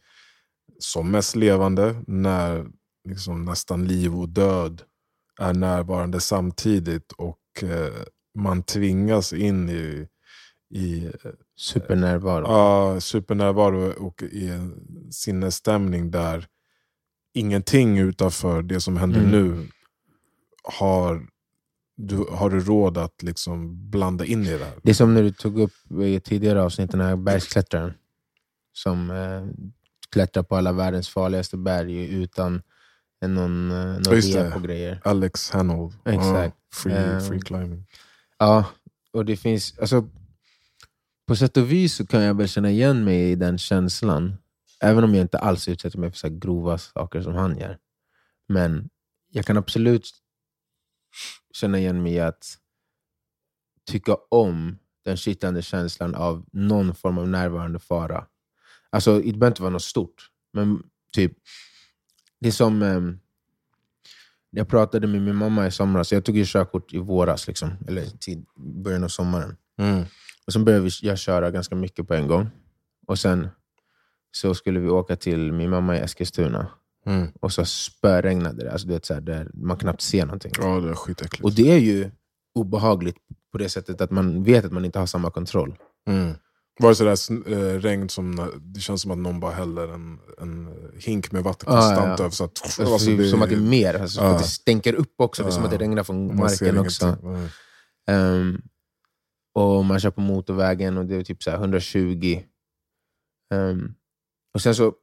som 0.79 1.11
mest 1.11 1.35
levande. 1.35 2.03
När 2.07 2.65
liksom 3.09 3.45
nästan 3.45 3.85
liv 3.87 4.15
och 4.19 4.29
död 4.29 4.81
är 5.39 5.53
närvarande 5.53 6.19
samtidigt. 6.19 7.11
Och 7.11 7.63
eh, 7.63 7.93
man 8.39 8.63
tvingas 8.63 9.33
in 9.33 9.69
i, 9.69 10.07
i 10.75 11.11
Supernärvaro. 11.55 12.45
Ja, 12.47 12.99
supernärvaro 13.01 13.91
och 14.05 14.23
i 14.23 14.49
en 14.49 14.87
sinnesstämning 15.11 16.11
där 16.11 16.47
ingenting 17.33 17.97
utanför 17.97 18.61
det 18.61 18.81
som 18.81 18.97
händer 18.97 19.19
Mm. 19.19 19.31
nu 19.31 19.67
har 20.63 21.27
du, 21.95 22.25
har 22.31 22.49
du 22.49 22.59
råd 22.59 22.97
att 22.97 23.23
liksom 23.23 23.89
blanda 23.89 24.25
in 24.25 24.43
i 24.43 24.57
det 24.57 24.65
här. 24.65 24.73
Det 24.83 24.89
är 24.89 24.93
som 24.95 25.13
när 25.13 25.23
du 25.23 25.31
tog 25.31 25.59
upp 25.59 25.73
i 26.03 26.19
tidigare 26.19 26.61
avsnitt, 26.63 26.91
den 26.91 27.01
här 27.01 27.15
bergsklättraren 27.15 27.93
som 28.73 29.11
eh, 29.11 29.67
klättrar 30.11 30.43
på 30.43 30.55
alla 30.55 30.71
världens 30.71 31.09
farligaste 31.09 31.57
berg 31.57 32.07
utan 32.13 32.61
någon, 33.21 33.71
eh, 33.71 33.77
någon 33.77 34.03
det. 34.03 34.51
på 34.53 34.59
grejer. 34.59 35.01
Alex 35.03 35.51
Hanold. 35.51 35.93
Exakt. 36.05 36.55
Ja, 36.55 36.75
free, 36.75 36.93
Ehm, 36.93 37.21
free 37.21 37.41
climbing. 37.41 37.85
Ja, 38.39 38.65
och 39.13 39.25
det 39.25 39.37
finns... 39.37 39.79
Alltså, 39.79 40.07
på 41.27 41.35
sätt 41.35 41.57
och 41.57 41.71
vis 41.71 41.93
så 41.93 42.05
kan 42.05 42.21
jag 42.21 42.37
väl 42.37 42.47
känna 42.47 42.69
igen 42.71 43.03
mig 43.03 43.31
i 43.31 43.35
den 43.35 43.57
känslan. 43.57 44.37
Även 44.81 45.03
om 45.03 45.15
jag 45.15 45.21
inte 45.21 45.39
alls 45.39 45.67
utsätter 45.67 45.99
mig 45.99 46.11
för 46.11 46.17
så 46.17 46.29
grova 46.29 46.77
saker 46.77 47.21
som 47.21 47.35
han 47.35 47.57
gör. 47.57 47.77
Men 48.47 48.89
jag 49.29 49.45
kan 49.45 49.57
absolut 49.57 50.09
känna 51.53 51.79
igen 51.79 52.03
mig 52.03 52.13
i 52.13 52.19
att 52.19 52.57
tycka 53.85 54.17
om 54.29 54.77
den 55.05 55.17
kittande 55.17 55.61
känslan 55.61 56.15
av 56.15 56.45
någon 56.51 56.95
form 56.95 57.17
av 57.17 57.29
närvarande 57.29 57.79
fara. 57.79 58.27
Alltså, 58.89 59.19
det 59.19 59.23
behöver 59.23 59.47
inte 59.47 59.61
vara 59.61 59.71
något 59.73 59.83
stort, 59.83 60.29
men 60.53 60.83
typ... 61.11 61.33
Det 62.39 62.47
är 62.47 62.51
som... 62.51 62.81
ehm, 62.81 63.19
jag 64.49 64.67
pratade 64.67 65.07
med 65.07 65.21
min 65.21 65.35
mamma 65.35 65.67
i 65.67 65.71
somras, 65.71 66.11
jag 66.11 66.25
tog 66.25 66.37
ju 66.37 66.45
körkort 66.47 66.93
i 66.93 66.97
våras, 66.97 67.47
liksom, 67.47 67.77
eller 67.87 68.05
till 68.05 68.45
början 68.55 69.03
av 69.03 69.07
sommaren. 69.07 69.57
Mm. 69.77 70.05
Och 70.45 70.53
sen 70.53 70.65
började 70.65 70.89
jag 71.01 71.17
köra 71.17 71.51
ganska 71.51 71.75
mycket 71.75 72.07
på 72.07 72.13
en 72.13 72.27
gång. 72.27 72.49
Och 73.07 73.19
sen 73.19 73.49
så 74.35 74.55
skulle 74.55 74.79
vi 74.79 74.89
åka 74.89 75.15
till 75.15 75.51
min 75.51 75.69
mamma 75.69 75.97
i 75.97 75.99
Eskilstuna. 75.99 76.67
Mm. 77.05 77.27
Och 77.39 77.51
så 77.51 77.65
spöregnade 77.65 78.63
det, 78.63 78.71
alltså, 78.71 78.87
du 78.87 78.93
vet, 78.93 79.05
så 79.05 79.13
här, 79.13 79.21
där 79.21 79.51
man 79.53 79.77
knappt 79.77 80.01
ser 80.01 80.25
någonting. 80.25 80.51
Ja, 80.59 80.79
det 80.79 80.89
är 80.89 80.93
skitäckligt. 80.93 81.43
Och 81.43 81.53
det 81.53 81.71
är 81.71 81.77
ju 81.79 82.11
obehagligt 82.55 83.17
på 83.51 83.57
det 83.57 83.69
sättet 83.69 84.01
att 84.01 84.11
man 84.11 84.43
vet 84.43 84.65
att 84.65 84.71
man 84.71 84.85
inte 84.85 84.99
har 84.99 85.05
samma 85.05 85.31
kontroll. 85.31 85.75
Mm. 86.07 86.33
Var 86.79 86.89
det 86.89 86.95
sådär 86.95 87.51
äh, 87.53 87.79
regn 87.79 88.09
som, 88.09 88.51
det 88.61 88.79
känns 88.79 89.01
som 89.01 89.11
att 89.11 89.17
någon 89.17 89.39
bara 89.39 89.51
häller 89.51 89.87
en, 89.93 90.19
en 90.41 90.69
hink 90.97 91.31
med 91.31 91.43
vatten 91.43 91.67
konstant 91.69 92.19
ja. 92.19 92.25
över. 92.25 92.29
Så 92.29 92.43
att, 92.43 92.79
Alltså, 92.79 93.11
det 93.11 93.23
är 93.23 93.29
som 93.29 93.41
att 93.41 93.49
det 93.49 93.55
är 93.55 93.59
mer, 93.59 93.93
alltså, 93.93 94.21
Ja. 94.21 94.27
att 94.27 94.41
det 94.41 94.47
stänker 94.47 94.93
upp 94.93 95.13
också. 95.17 95.43
Det 95.43 95.49
är 95.49 95.51
som 95.51 95.63
att 95.63 95.71
det 95.71 95.77
regnar 95.77 96.03
från 96.03 96.35
marken 96.35 96.77
också. 96.77 97.17
Ehm, 98.07 98.61
och 99.55 99.85
man 99.85 99.99
kör 99.99 100.11
på 100.11 100.21
motorvägen 100.21 100.97
och 100.97 101.05
det 101.05 101.15
är 101.15 101.23
typ 101.23 101.43
så 101.43 101.51
här 101.51 101.57
120. 101.57 102.43
Ehm, 103.53 103.93
och 104.53 104.61
sen 104.61 104.75
så, 104.75 104.93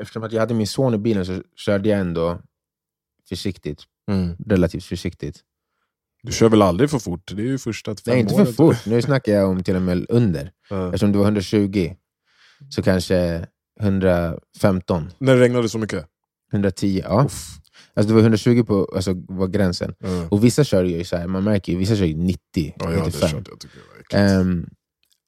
eftersom 0.00 0.22
att 0.22 0.32
jag 0.32 0.40
hade 0.40 0.54
min 0.54 0.66
son 0.66 0.94
i 0.94 0.98
bilen 0.98 1.26
så 1.26 1.42
körde 1.56 1.88
jag 1.88 2.00
ändå 2.00 2.40
försiktigt. 3.28 3.82
Mm. 4.10 4.36
Relativt 4.46 4.84
försiktigt. 4.84 5.40
Du 6.22 6.32
kör 6.32 6.48
väl 6.48 6.62
aldrig 6.62 6.90
för 6.90 6.98
fort? 6.98 7.32
Det 7.34 7.42
är 7.42 7.46
ju 7.46 7.58
första 7.58 7.90
fem 7.90 8.00
Nej, 8.06 8.20
inte 8.20 8.34
för 8.34 8.42
året. 8.42 8.56
fort. 8.56 8.86
Nu 8.86 9.02
snackar 9.02 9.32
jag 9.32 9.48
om 9.50 9.62
till 9.62 9.76
och 9.76 9.82
med 9.82 10.06
under. 10.08 10.52
Ja. 10.70 10.86
Eftersom 10.86 11.12
det 11.12 11.18
var 11.18 11.24
120, 11.24 11.94
så 12.70 12.82
kanske 12.82 13.46
115, 13.80 15.10
När 15.18 15.34
det 15.34 15.40
regnade 15.40 15.68
så 15.68 15.78
mycket? 15.78 16.06
110. 16.52 17.02
Ja. 17.04 17.24
Uff. 17.24 17.56
Alltså 17.94 18.08
det 18.08 18.14
var 18.14 18.20
120 18.20 18.64
på, 18.64 18.92
alltså, 18.94 19.14
var 19.28 19.46
gränsen. 19.46 19.94
Ja. 19.98 20.26
Och 20.30 20.44
vissa 20.44 20.64
kör 20.64 20.84
ju 20.84 21.04
så 21.04 21.16
här, 21.16 21.26
man 21.26 21.44
märker 21.44 21.72
ju, 21.72 21.78
vissa 21.78 21.96
kör 21.96 22.04
ju 22.04 22.14
90, 22.16 22.38
Ja, 22.54 22.72
jag 22.78 22.90
hade 22.90 23.04
95. 23.04 23.28
kört, 23.28 23.48
jag 23.48 23.60
tycker 23.60 23.76
det 23.76 23.82
var 23.92 24.00
äckligt. 24.00 24.14
Ehm, 24.14 24.66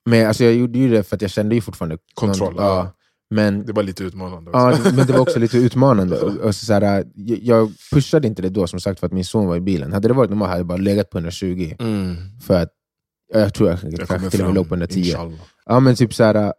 men 0.05 0.27
alltså, 0.29 0.45
jag 0.45 0.55
gjorde 0.55 0.79
ju 0.79 0.91
det 0.91 1.03
för 1.03 1.17
att 1.17 1.23
jag 1.23 1.31
kände 1.31 1.55
ju 1.55 1.61
fortfarande 1.61 1.99
Kontroll, 2.15 2.55
Någon, 2.55 2.65
ja. 2.65 2.93
Men, 3.33 3.67
Det 3.67 3.73
var 3.73 3.83
lite 3.83 4.05
utmanande 4.05 4.51
också. 4.51 4.59
ja, 4.87 4.93
men 4.97 5.07
det 5.07 5.13
var 5.13 5.21
också 5.21 5.39
lite 5.39 5.57
utmanande. 5.59 6.21
Och, 6.23 6.37
och 6.37 6.55
så, 6.55 6.67
så 6.67 6.73
här, 6.73 7.05
jag, 7.15 7.73
pushade 7.93 8.29
inte 8.29 8.43
det 8.43 8.49
då 8.49 8.67
som 8.67 8.81
sagt 8.81 9.01
för 9.01 9.07
att 9.07 9.13
min 9.13 9.25
son 9.25 9.47
var 9.47 9.57
i 9.57 9.61
bilen. 9.61 9.93
Hade 9.93 10.09
det 10.09 10.15
varit 10.15 10.31
normalt 10.31 10.49
hade 10.49 10.61
jag 10.61 10.67
bara 10.67 10.79
legat 10.79 11.11
på 11.11 11.19
120. 11.19 11.75
Mm. 11.79 12.17
För 12.41 12.63
att, 12.63 12.69
jag 13.33 13.55
tror 13.55 13.69
jag, 13.71 13.79
Jag 13.83 14.09
kanske 14.09 14.31
till 14.31 14.41
och 14.41 14.47
med 14.47 14.55
låg 14.55 14.69
på 14.69 14.75
110. 14.75 14.99
inshallah. 15.01 15.39
Ja, 15.67 15.81
men 15.81 15.95
typ 15.95 16.15
så 16.15 16.25
här, 16.25 16.53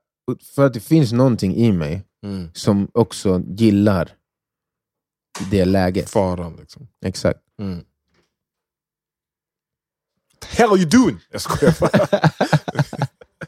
för 0.55 0.65
att 0.65 0.73
det 0.73 0.79
finns 0.79 1.11
någonting 1.11 1.55
i 1.55 1.71
mig 1.71 2.03
Mm. 2.25 2.49
som 2.53 2.87
också 2.93 3.41
gillar 3.47 4.09
det 5.51 5.65
läget. 5.65 6.09
Faran 6.09 6.55
liksom. 6.59 6.87
Exakt. 7.05 7.39
Mm. 7.59 7.83
The 10.41 10.47
hell 10.61 10.69
are 10.69 10.77
you 10.79 10.89
doing? 10.89 11.19
Jag 11.31 11.41
skojar 11.41 11.75
bara. 11.79 12.29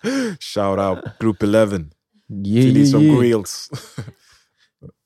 Shout 0.40 0.80
out 0.80 1.00
Group 1.20 1.44
11. 1.44 1.80
Till 2.28 2.74
ni 2.74 2.88
som 2.88 3.02
Yeah. 3.02 3.20
grills. 3.20 3.70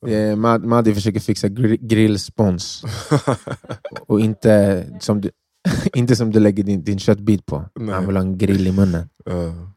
Eh, 0.07 0.35
Mad- 0.35 0.65
Maddi 0.65 0.93
försöker 0.93 1.19
fixa 1.19 1.47
gr- 1.47 1.77
grillspons. 1.87 2.83
Och 4.07 4.19
inte 4.19 4.85
som 4.99 5.21
du, 5.21 5.31
inte 5.93 6.15
som 6.15 6.31
du 6.31 6.39
lägger 6.39 6.63
din, 6.63 6.83
din 6.83 6.99
köttbit 6.99 7.45
på. 7.45 7.69
Nej. 7.75 7.95
Han 7.95 8.05
vill 8.07 8.15
ha 8.15 8.23
en 8.23 8.37
grill 8.37 8.67
i 8.67 8.71
munnen. 8.71 9.09
uh, 9.29 9.69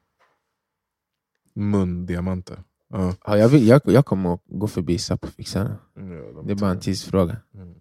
mundiamanter. 1.55 2.63
Ja. 2.91 3.15
Ja, 3.27 3.39
jag, 3.39 3.49
vill, 3.49 3.67
jag, 3.69 3.81
jag 3.85 4.07
kommer 4.07 4.35
att 4.35 4.41
gå 4.47 4.67
förbi 4.69 4.99
Zapp 4.99 5.25
och 5.25 5.31
fixa 5.31 5.65
det. 5.65 5.77
Ja, 5.95 6.03
de 6.35 6.47
Det 6.47 6.53
är 6.53 6.57
bara 6.57 6.71
en 6.71 6.81
tidsfråga. 6.81 7.37
Mm. 7.55 7.75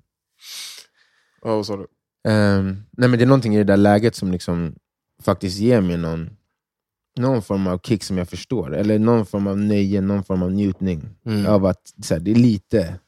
Du? 1.43 1.87
Ehm, 2.31 2.83
nej, 2.91 3.09
men 3.09 3.11
det 3.19 3.23
är 3.23 3.27
någonting 3.27 3.55
i 3.55 3.57
det 3.57 3.63
där 3.63 3.77
läget 3.77 4.15
som 4.15 4.31
liksom 4.31 4.75
faktiskt 5.23 5.59
ger 5.59 5.81
mig 5.81 5.97
någon, 5.97 6.29
någon 7.17 7.41
form 7.41 7.67
av 7.67 7.79
kick 7.79 8.03
som 8.03 8.17
jag 8.17 8.29
förstår. 8.29 8.75
Eller 8.75 8.99
någon 8.99 9.25
form 9.25 9.47
av 9.47 9.57
nöje, 9.57 10.01
någon 10.01 10.23
form 10.23 10.43
av 10.43 10.51
njutning. 10.51 11.09
Mm. 11.25 11.45
Av 11.45 11.65
att 11.65 11.93
så 12.03 12.13
här, 12.13 12.21
det 12.21 12.31
är 12.31 12.35
lite, 12.35 12.99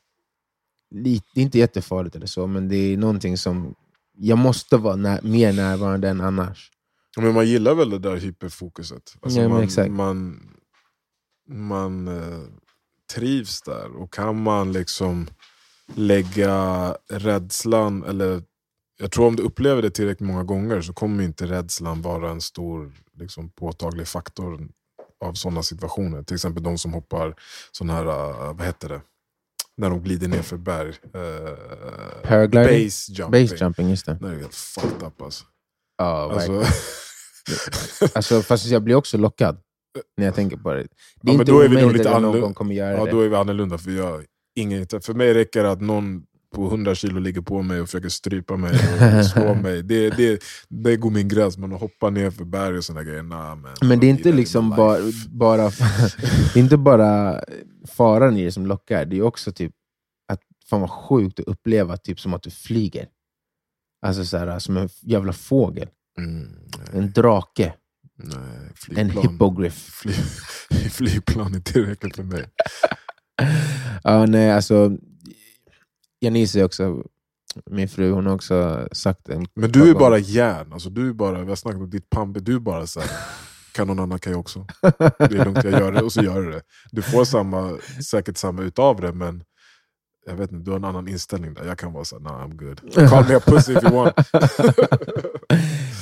lite, 0.95 1.25
det 1.33 1.41
är 1.41 1.43
inte 1.43 1.59
jättefarligt 1.59 2.15
eller 2.15 2.25
så, 2.25 2.47
men 2.47 2.69
det 2.69 2.75
är 2.75 2.97
någonting 2.97 3.37
som 3.37 3.75
jag 4.17 4.37
måste 4.37 4.77
vara 4.77 4.95
när, 4.95 5.21
mer 5.21 5.53
närvarande 5.53 6.09
än 6.09 6.21
annars. 6.21 6.71
Men 7.17 7.33
man 7.33 7.47
gillar 7.47 7.75
väl 7.75 7.89
det 7.89 7.99
där 7.99 8.15
hyperfokuset? 8.15 9.15
Alltså 9.21 9.39
Ja, 9.39 9.49
man, 9.49 9.67
man, 9.89 10.39
man 11.49 12.07
eh, 12.07 12.39
trivs 13.13 13.61
där. 13.61 13.95
Och 13.95 14.13
kan 14.13 14.43
man 14.43 14.71
liksom 14.71 15.27
lägga 15.95 16.89
rädslan, 17.09 18.03
eller 18.03 18.41
jag 18.99 19.11
tror 19.11 19.27
om 19.27 19.35
du 19.35 19.43
upplever 19.43 19.81
det 19.81 19.89
tillräckligt 19.89 20.27
många 20.27 20.43
gånger 20.43 20.81
så 20.81 20.93
kommer 20.93 21.23
inte 21.23 21.45
rädslan 21.45 22.01
vara 22.01 22.29
en 22.31 22.41
stor 22.41 22.91
liksom, 23.19 23.49
påtaglig 23.49 24.07
faktor 24.07 24.67
av 25.25 25.33
sådana 25.33 25.63
situationer. 25.63 26.23
Till 26.23 26.35
exempel 26.35 26.63
de 26.63 26.77
som 26.77 26.93
hoppar 26.93 27.35
sån 27.71 27.89
här, 27.89 28.05
uh, 28.05 28.53
vad 28.53 28.65
heter 28.65 28.89
det? 28.89 29.01
När 29.77 29.89
de 29.89 30.01
glider 30.03 30.27
ner 30.27 30.41
för 30.41 30.57
berg. 30.57 30.89
Uh, 30.89 31.55
Paragliding? 32.23 32.85
Base 32.85 33.11
jumping. 33.11 33.41
Base 33.43 33.55
jumping, 33.63 33.89
just 33.89 34.05
det. 34.05 34.17
Det 34.21 34.27
är 34.27 34.35
helt 34.35 34.55
fucked 34.55 35.07
up 35.07 35.21
alltså. 35.21 35.45
Ja, 35.97 36.27
verkligen. 36.27 36.59
alltså 36.61 38.07
Alltså, 38.15 38.41
fast 38.41 38.65
jag 38.65 38.83
blir 38.83 38.95
också 38.95 39.17
lockad 39.17 39.57
när 40.17 40.25
jag 40.25 40.35
tänker 40.35 40.57
på 40.57 40.73
det. 40.73 40.77
Det 40.77 40.81
är 40.81 40.87
Ja, 41.21 41.31
inte 41.31 41.51
då 41.51 41.59
är 41.59 41.67
vi 41.69 41.81
nog 41.81 41.93
lite 41.93 42.15
att 42.15 42.21
någon 42.21 42.53
kommer 42.53 42.75
göra 42.75 42.97
Ja, 42.97 43.05
det. 43.05 43.11
då 43.11 43.21
är 43.21 43.29
vi 43.29 43.35
annorlunda. 43.35 43.77
För, 43.77 43.91
jag, 43.91 44.25
ingen, 44.55 44.87
för 44.87 45.13
mig 45.13 45.33
räcker 45.33 45.63
det 45.63 45.71
att 45.71 45.81
någon 45.81 46.23
på 46.53 46.65
100 46.67 46.95
kilo 46.95 47.19
ligger 47.19 47.41
på 47.41 47.61
mig 47.61 47.81
och 47.81 47.87
försöker 47.87 48.09
strypa 48.09 48.57
mig 48.57 48.71
och 49.19 49.25
slå 49.31 49.53
mig. 49.55 49.83
Det, 49.83 50.09
det, 50.09 50.43
det 50.69 50.97
går 50.97 51.11
min 51.11 51.27
gräns, 51.27 51.57
men 51.57 51.73
att 51.73 51.79
hoppa 51.81 52.09
ner 52.09 52.31
för 52.31 52.45
berg 52.45 52.77
och 52.77 52.83
såna 52.83 53.03
grejer, 53.03 53.23
nah, 53.23 53.55
man. 53.55 53.73
Men 53.81 53.99
det 53.99 54.07
är 54.07 54.09
inte 54.09 54.31
liksom 54.31 54.69
bara, 54.69 54.97
bara, 55.29 55.63
det 56.53 56.55
är 56.55 56.57
inte 56.57 56.77
bara 56.77 57.41
faran 57.87 58.37
i 58.37 58.43
det 58.45 58.51
som 58.51 58.65
lockar, 58.65 59.05
det 59.05 59.17
är 59.17 59.21
också 59.21 59.51
typ 59.51 59.71
att 60.27 60.39
fan 60.69 60.81
vad 60.81 60.89
sjukt 60.89 61.39
att 61.39 61.45
uppleva 61.47 61.97
typ 61.97 62.19
som 62.19 62.33
att 62.33 62.43
du 62.43 62.49
flyger. 62.51 63.07
Alltså 64.05 64.25
så 64.25 64.37
här, 64.37 64.59
som 64.59 64.77
en 64.77 64.89
jävla 65.01 65.33
fågel. 65.33 65.87
Mm, 66.17 66.47
En 66.93 67.11
drake. 67.11 67.73
nej, 68.23 68.37
En 68.37 68.73
flygplan. 68.75 69.27
hippogriff. 69.31 69.73
Fly, 69.73 70.13
flygplan 70.89 71.55
är 71.55 71.59
tillräckligt 71.59 72.15
för 72.15 72.23
mig. 72.23 72.45
Ja, 74.03 74.25
nej, 74.25 74.51
alltså, 74.51 74.97
Janice 76.23 76.59
är 76.59 76.63
också, 76.63 77.03
min 77.65 77.89
fru, 77.89 78.11
hon 78.11 78.25
har 78.25 78.35
också 78.35 78.87
sagt 78.91 79.29
en 79.29 79.45
Men 79.53 79.71
du 79.71 79.89
är 79.89 79.93
bara 79.93 80.17
järn, 80.17 80.73
alltså, 80.73 80.89
du 80.89 81.09
är 81.09 81.13
bara, 81.13 81.43
vi 81.43 81.49
har 81.49 81.55
snackat 81.55 81.81
om 81.81 81.89
ditt 81.89 82.09
pampe, 82.09 82.39
du 82.39 82.55
är 82.55 82.59
bara 82.59 82.87
så 82.87 82.99
här, 82.99 83.09
kan 83.73 83.87
någon 83.87 83.99
annan 83.99 84.19
kan 84.19 84.31
jag 84.31 84.39
också. 84.39 84.67
Det 84.81 85.23
är 85.23 85.45
lugnt, 85.45 85.63
jag 85.63 85.71
gör 85.71 85.91
det 85.91 86.01
och 86.01 86.11
så 86.11 86.23
gör 86.23 86.41
du 86.41 86.51
det. 86.51 86.61
Du 86.91 87.01
får 87.01 87.25
samma, 87.25 87.77
säkert 88.09 88.37
samma 88.37 88.61
utav 88.61 89.01
det, 89.01 89.13
men 89.13 89.43
jag 90.25 90.35
vet 90.35 90.51
inte, 90.51 90.65
du 90.65 90.71
har 90.71 90.77
en 90.77 90.85
annan 90.85 91.07
inställning 91.07 91.53
där. 91.53 91.65
Jag 91.65 91.77
kan 91.77 91.93
vara 91.93 92.05
såhär, 92.05 92.23
nah 92.23 92.47
I'm 92.47 92.55
good. 92.55 93.09
Call 93.09 93.27
me 93.27 93.35
a 93.35 93.39
pussy 93.45 93.73
if 93.73 93.83
you 93.83 93.93
want. 93.93 94.15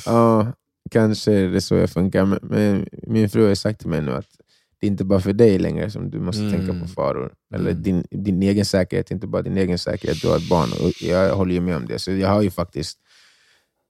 ja, 0.05 0.53
kanske 0.91 1.31
är 1.31 1.47
det 1.49 1.61
så 1.61 1.75
jag 1.75 1.89
funkar. 1.89 2.39
Men 2.41 2.87
min 3.07 3.29
fru 3.29 3.47
har 3.47 3.55
sagt 3.55 3.79
till 3.79 3.89
mig 3.89 4.01
nu 4.01 4.11
att 4.11 4.40
det 4.81 4.87
är 4.87 4.91
inte 4.91 5.03
bara 5.03 5.19
för 5.19 5.33
dig 5.33 5.59
längre 5.59 5.89
som 5.91 6.09
du 6.09 6.19
måste 6.19 6.41
Mm. 6.43 6.51
tänka 6.51 6.79
på 6.81 6.87
faror. 6.87 7.33
Eller 7.53 7.71
Mm. 7.71 7.83
din, 7.83 8.03
din 8.11 8.43
egen 8.43 8.65
säkerhet, 8.65 9.11
inte 9.11 9.27
bara 9.27 9.41
din 9.41 9.57
egen 9.57 9.77
säkerhet. 9.79 10.21
Du 10.21 10.27
har 10.27 10.37
ett 10.37 10.49
barn. 10.49 10.69
Och 10.83 11.01
jag 11.01 11.35
håller 11.35 11.53
ju 11.53 11.61
med 11.61 11.75
om 11.75 11.85
det. 11.85 11.99
Så 11.99 12.11
jag 12.11 12.29
har 12.29 12.41
ju 12.41 12.49
faktiskt 12.51 12.99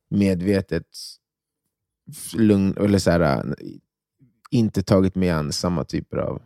medvetet 0.09 0.85
lugn, 2.37 2.73
eller 2.77 2.99
så 2.99 3.11
här, 3.11 3.55
inte 4.51 4.83
tagit 4.83 5.15
mig 5.15 5.29
an 5.29 5.51
samma 5.51 5.83
typer 5.83 6.17
av... 6.17 6.41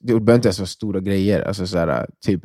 Det 0.00 0.06
behöver 0.20 0.34
inte 0.34 0.48
ens 0.48 0.58
vara 0.58 0.66
stora 0.66 1.00
grejer. 1.00 1.42
Alltså 1.42 1.66
så 1.66 1.78
här, 1.78 2.10
typ, 2.20 2.42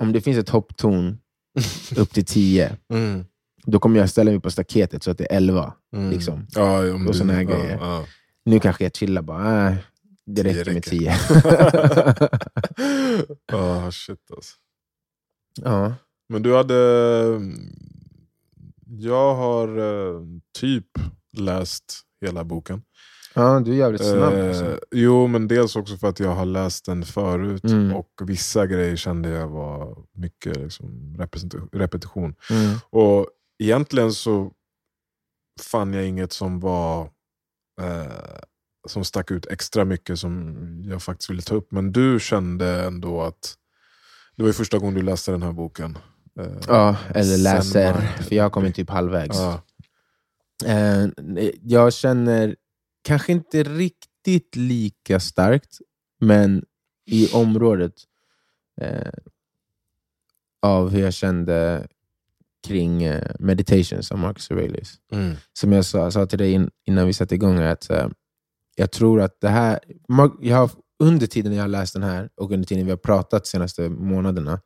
om 0.00 0.12
det 0.12 0.20
finns 0.20 0.38
ett 0.38 0.48
hopptorn 0.48 1.18
upp 1.96 2.10
till 2.10 2.24
10, 2.24 2.76
Mm. 2.92 3.24
då 3.64 3.78
kommer 3.78 4.00
jag 4.00 4.10
ställa 4.10 4.30
mig 4.30 4.40
på 4.40 4.50
staketet 4.50 5.02
så 5.02 5.10
att 5.10 5.18
det 5.18 5.32
är 5.32 5.36
11. 5.36 5.72
Mm. 5.96 6.10
Liksom. 6.10 6.46
Ja, 6.54 6.94
om 6.94 7.06
Och 7.08 7.16
såna 7.16 7.32
här 7.32 7.42
ja, 7.42 7.48
grejer. 7.50 7.78
ja. 7.80 8.04
Nu 8.44 8.60
kanske 8.60 8.84
jag 8.84 8.94
chillar 8.96 9.22
bara, 9.22 9.68
äh, 9.70 9.76
det 10.26 10.42
Tio 10.42 10.52
räcker 10.52 10.72
med 10.72 10.86
räcker. 10.86 10.90
10. 10.90 11.12
Ah, 13.52 13.90
shit 13.90 14.30
alltså. 14.36 14.56
ja. 15.62 15.94
Men 16.28 16.42
du 16.42 16.56
hade... 16.56 16.74
Jag 18.86 19.34
har 19.34 19.78
eh, 19.78 20.20
typ 20.58 20.86
läst 21.32 22.00
hela 22.20 22.44
boken. 22.44 22.82
ja, 23.34 23.60
du 23.60 23.72
är 23.72 23.76
jävligt 23.76 24.04
snabb. 24.04 24.34
Eh, 24.34 24.48
Alltså. 24.48 24.80
jo, 24.90 25.26
men 25.26 25.48
dels 25.48 25.76
också 25.76 25.96
för 25.96 26.08
att 26.08 26.20
jag 26.20 26.34
har 26.34 26.46
läst 26.46 26.84
den 26.84 27.04
förut 27.04 27.64
Mm. 27.64 27.94
och 27.96 28.10
vissa 28.22 28.66
grejer 28.66 28.96
kände 28.96 29.28
jag 29.28 29.48
var 29.48 29.96
mycket 30.12 30.56
liksom, 30.56 31.16
repetition. 31.72 32.34
Mm. 32.50 32.76
Och 32.90 33.26
egentligen 33.62 34.12
så 34.12 34.52
fann 35.60 35.94
jag 35.94 36.06
inget 36.06 36.32
som 36.32 36.60
var 36.60 37.10
eh, 37.80 38.38
som 38.88 39.04
stack 39.04 39.30
ut 39.30 39.46
extra 39.46 39.84
mycket 39.84 40.18
som 40.18 40.56
jag 40.86 41.02
faktiskt 41.02 41.30
ville 41.30 41.42
ta 41.42 41.54
upp. 41.54 41.72
Men 41.72 41.92
du 41.92 42.20
kände 42.20 42.84
ändå 42.84 43.22
att 43.22 43.54
det 44.36 44.42
var 44.42 44.48
ju 44.48 44.52
första 44.52 44.78
gången 44.78 44.94
du 44.94 45.02
läste 45.02 45.30
den 45.30 45.42
här 45.42 45.52
boken. 45.52 45.98
Eh, 46.40 46.52
Ja, 46.68 46.96
eller 47.14 47.38
läser, 47.38 47.62
Zen 47.92 48.24
för 48.24 48.34
jag 48.34 48.44
har 48.44 48.50
kommit 48.50 48.74
typ 48.74 48.90
halvvägs. 48.90 49.36
Ja. 49.36 49.62
Eh, 50.66 51.08
jag 51.62 51.92
känner 51.92 52.56
kanske 53.02 53.32
inte 53.32 53.62
riktigt 53.62 54.56
lika 54.56 55.20
starkt, 55.20 55.78
men 56.20 56.64
i 57.06 57.32
området 57.32 57.94
eh, 58.80 59.12
av 60.62 60.90
hur 60.90 61.00
jag 61.00 61.14
kände 61.14 61.88
kring 62.66 63.02
eh, 63.02 63.32
meditations 63.38 64.12
av 64.12 64.18
Marcus 64.18 64.50
Aurelius. 64.50 64.94
Mm. 65.12 65.36
Som 65.52 65.72
jag 65.72 65.84
sa, 65.84 66.10
sa 66.10 66.26
till 66.26 66.38
dig 66.38 66.52
in, 66.52 66.70
innan 66.86 67.06
vi 67.06 67.12
satte 67.12 67.34
igång, 67.34 67.58
att 67.58 67.90
eh, 67.90 68.08
jag 68.76 68.90
tror 68.90 69.20
att 69.20 69.40
det 69.40 69.48
här... 69.48 69.78
Jag 70.40 70.56
har, 70.56 70.70
under 70.98 71.26
tiden 71.26 71.52
jag 71.52 71.62
har 71.62 71.68
läst 71.68 71.92
den 71.92 72.02
här 72.02 72.28
och 72.34 72.52
under 72.52 72.66
tiden 72.66 72.84
vi 72.84 72.90
har 72.90 72.96
pratat 72.96 73.44
de 73.44 73.48
senaste 73.48 73.88
månaderna, 73.88 74.60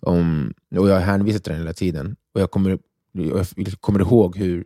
om, 0.00 0.54
och 0.76 0.88
jag 0.88 0.94
har 0.94 1.00
hänvisat 1.00 1.44
till 1.44 1.52
den 1.52 1.62
hela 1.62 1.72
tiden, 1.72 2.16
och 2.34 2.40
jag 2.40 2.50
kommer, 2.50 2.78
jag 3.12 3.46
kommer 3.80 4.00
ihåg 4.00 4.36
hur, 4.36 4.64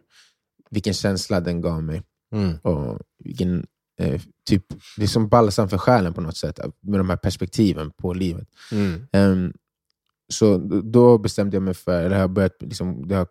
vilken 0.71 0.95
känsla 0.95 1.41
den 1.41 1.61
gav 1.61 1.83
mig. 1.83 2.03
Mm. 2.33 2.59
Och 2.59 3.01
vilken, 3.25 3.67
eh, 4.01 4.21
typ, 4.49 4.65
det 4.97 5.03
är 5.03 5.07
som 5.09 5.29
balsam 5.29 5.69
för 5.69 5.79
själen 5.79 6.15
på 6.15 6.21
något 6.21 6.37
sätt, 6.37 6.61
med 6.81 7.01
de 7.01 7.11
här 7.11 7.17
perspektiven 7.17 7.91
på 7.91 8.15
livet. 8.15 8.49
Mm. 8.73 9.07
Ehm, 9.13 9.53
så 10.29 10.59
då 10.85 11.19
bestämde 11.19 11.57
jag 11.57 11.63
mig 11.63 11.75
för, 11.75 12.03
eller 12.03 12.19
har 12.21 12.29
börjat, 12.29 12.57
liksom, 12.63 13.09
det 13.09 13.15
har, 13.15 13.27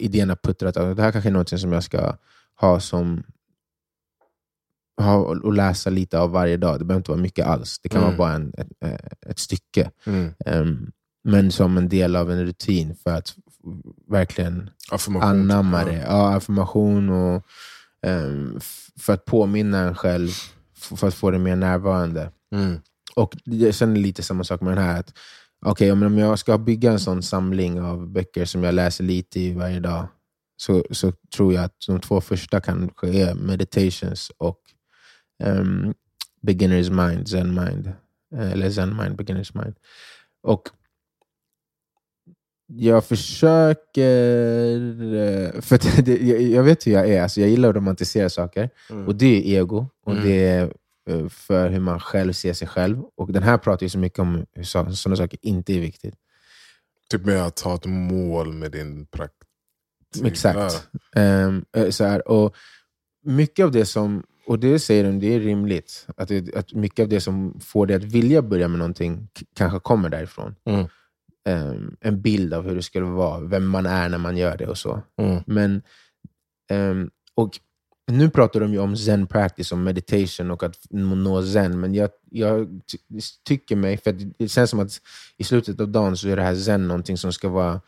idén 0.00 0.28
har 0.28 0.36
puttrat, 0.36 0.76
att 0.76 0.96
det 0.96 1.02
här 1.02 1.12
kanske 1.12 1.30
är 1.30 1.32
något 1.32 1.60
som 1.60 1.72
jag 1.72 1.84
ska 1.84 2.16
ha 2.60 2.80
som 2.80 3.22
ha 5.00 5.14
och 5.16 5.52
läsa 5.52 5.90
lite 5.90 6.18
av 6.18 6.30
varje 6.30 6.56
dag. 6.56 6.78
Det 6.78 6.84
behöver 6.84 7.00
inte 7.00 7.10
vara 7.10 7.20
mycket 7.20 7.46
alls. 7.46 7.78
Det 7.82 7.88
kan 7.88 8.02
Mm. 8.02 8.16
vara 8.16 8.18
bara 8.18 8.32
en, 8.36 8.52
ett, 8.58 9.26
ett 9.26 9.38
stycke. 9.38 9.90
Mm. 10.06 10.30
Ehm, 10.46 10.90
men 11.24 11.52
som 11.52 11.76
en 11.78 11.88
del 11.88 12.16
av 12.16 12.30
en 12.30 12.44
rutin 12.46 12.94
för 12.96 13.10
att 13.10 13.34
verkligen 14.08 14.70
Affirmation. 14.90 15.28
anamma 15.30 15.84
det. 15.84 16.04
Ja, 16.08 16.34
affirmation 16.34 17.10
och 17.10 17.42
f- 18.56 18.88
för 19.00 19.12
att 19.12 19.24
påminna 19.24 19.78
en 19.78 19.94
själv, 19.94 20.28
för 20.76 21.08
att 21.08 21.14
få 21.14 21.30
det 21.30 21.38
mer 21.38 21.56
närvarande. 21.56 22.30
Mm. 22.54 22.80
Och 23.16 23.36
jag 23.44 23.74
känner 23.74 23.96
lite 23.96 24.22
samma 24.22 24.44
sak 24.44 24.60
med 24.60 24.76
den 24.76 24.84
här. 24.84 25.00
att 25.00 25.12
Okej, 25.64 25.94
men 25.94 26.06
om 26.06 26.18
jag 26.18 26.38
ska 26.38 26.58
bygga 26.58 26.92
en 26.92 27.00
sån 27.00 27.22
samling 27.22 27.80
av 27.80 28.06
böcker 28.08 28.44
som 28.44 28.62
jag 28.64 28.74
läser 28.74 29.04
lite 29.04 29.40
i 29.40 29.52
varje 29.54 29.80
dag, 29.80 30.06
så, 30.56 30.84
så 30.90 31.12
tror 31.36 31.54
jag 31.54 31.64
att 31.64 31.76
de 31.86 32.00
två 32.00 32.20
första 32.20 32.60
kanske 32.60 33.08
är 33.08 33.34
Meditations 33.34 34.30
och 34.38 34.60
ehm, 35.42 35.94
Beginner's 36.42 37.08
Mind, 37.08 37.28
Zen 37.28 37.54
Mind. 37.54 37.92
Eh, 38.34 38.52
Eller 38.52 38.70
Zen 38.70 38.96
Mind, 38.96 39.20
Beginner's 39.20 39.62
Mind. 39.64 39.74
Och 40.42 40.62
jag 42.66 43.04
försöker... 43.04 44.76
eh, 45.14 45.60
För 45.60 46.02
det, 46.02 46.16
jag, 46.48 46.62
vet 46.62 46.86
hur 46.86 46.92
jag 46.92 47.08
är, 47.10 47.22
alltså 47.22 47.40
jag 47.40 47.50
gillar 47.50 47.68
att 47.68 47.76
romantisera 47.76 48.28
saker. 48.30 48.70
Mm. 48.90 49.06
Och 49.08 49.14
det 49.14 49.26
är 49.56 49.60
ego, 49.60 49.86
och 50.04 50.12
Mm. 50.12 50.24
det 50.24 50.44
är 50.48 50.72
för 51.30 51.68
hur 51.68 51.80
man 51.80 52.00
själv 52.00 52.32
ser 52.32 52.52
sig 52.52 52.68
själv. 52.68 53.02
Och 53.16 53.32
den 53.32 53.42
här 53.42 53.58
pratar 53.58 53.82
ju 53.86 53.90
så 53.90 53.98
mycket 53.98 54.18
om 54.18 54.46
hur 54.52 54.62
så- 54.62 54.92
sådana 54.92 55.16
saker 55.16 55.38
inte 55.42 55.72
är 55.74 55.80
viktigt. 55.80 56.14
Typ 57.10 57.24
med 57.24 57.42
att 57.46 57.60
ha 57.60 57.74
ett 57.74 57.86
mål 57.86 58.52
med 58.52 58.72
din 58.72 59.06
praktik. 59.06 60.24
Exakt. 60.24 60.88
Eh, 61.16 61.90
så 61.90 62.04
här, 62.04 62.28
och 62.28 62.54
mycket 63.24 63.64
av 63.64 63.70
det 63.70 63.86
som, 63.86 64.22
och 64.46 64.58
det 64.58 64.78
säger 64.78 65.04
de, 65.04 65.18
det 65.20 65.34
är 65.34 65.40
rimligt, 65.40 66.06
att, 66.16 66.28
det, 66.28 66.54
att 66.56 66.72
mycket 66.74 67.02
av 67.02 67.08
det 67.08 67.20
som 67.20 67.60
får 67.60 67.86
dig 67.86 67.96
att 67.96 68.04
vilja 68.04 68.42
börja 68.42 68.68
med 68.68 68.78
någonting 68.78 69.28
kanske 69.56 69.78
kommer 69.80 70.08
därifrån. 70.08 70.54
Mm. 70.64 70.86
Ehm, 71.48 71.96
en 72.00 72.22
bild 72.22 72.54
av 72.54 72.64
hur 72.68 72.74
det 72.76 72.82
skulle 72.82 73.06
vara, 73.06 73.40
vem 73.40 73.66
man 73.68 73.86
är 73.86 74.08
när 74.08 74.18
man 74.18 74.36
gör 74.36 74.56
det 74.56 74.66
och 74.66 74.78
så. 74.78 75.02
Mm. 75.18 75.42
Men, 75.46 75.82
ehm, 76.70 77.10
och 77.34 77.58
nu 78.06 78.30
pratar 78.30 78.60
de 78.60 78.72
ju 78.72 78.78
om 78.78 78.96
zen 78.96 79.26
practice, 79.26 79.72
om 79.72 79.84
meditation 79.84 80.50
och 80.50 80.62
att 80.62 80.86
nå 80.90 81.46
zen, 81.46 81.80
men 81.80 81.94
jag, 81.94 82.10
jag 82.30 82.80
ty 82.86 82.98
tycker 83.44 83.76
mig, 83.76 83.96
för 83.96 84.12
det 84.38 84.48
känns 84.48 84.70
som 84.70 84.80
att 84.80 85.00
i 85.36 85.44
slutet 85.44 85.80
av 85.80 85.88
dagen 85.88 86.16
så 86.16 86.28
är 86.28 86.36
det 86.36 86.42
här 86.42 86.56
zen 86.56 86.88
någonting 86.88 87.18
som 87.18 87.32
ska 87.32 87.48
vara 87.48 87.80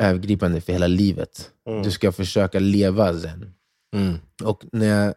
övergripande 0.00 0.60
för 0.60 0.72
hela 0.72 0.86
livet. 0.86 1.50
Mm. 1.68 1.82
Du 1.82 1.90
ska 1.90 2.12
försöka 2.12 2.58
leva 2.58 3.20
zen. 3.20 3.54
Mm. 3.96 4.18
Och 4.44 4.64
när 4.72 4.86
jag 4.86 5.14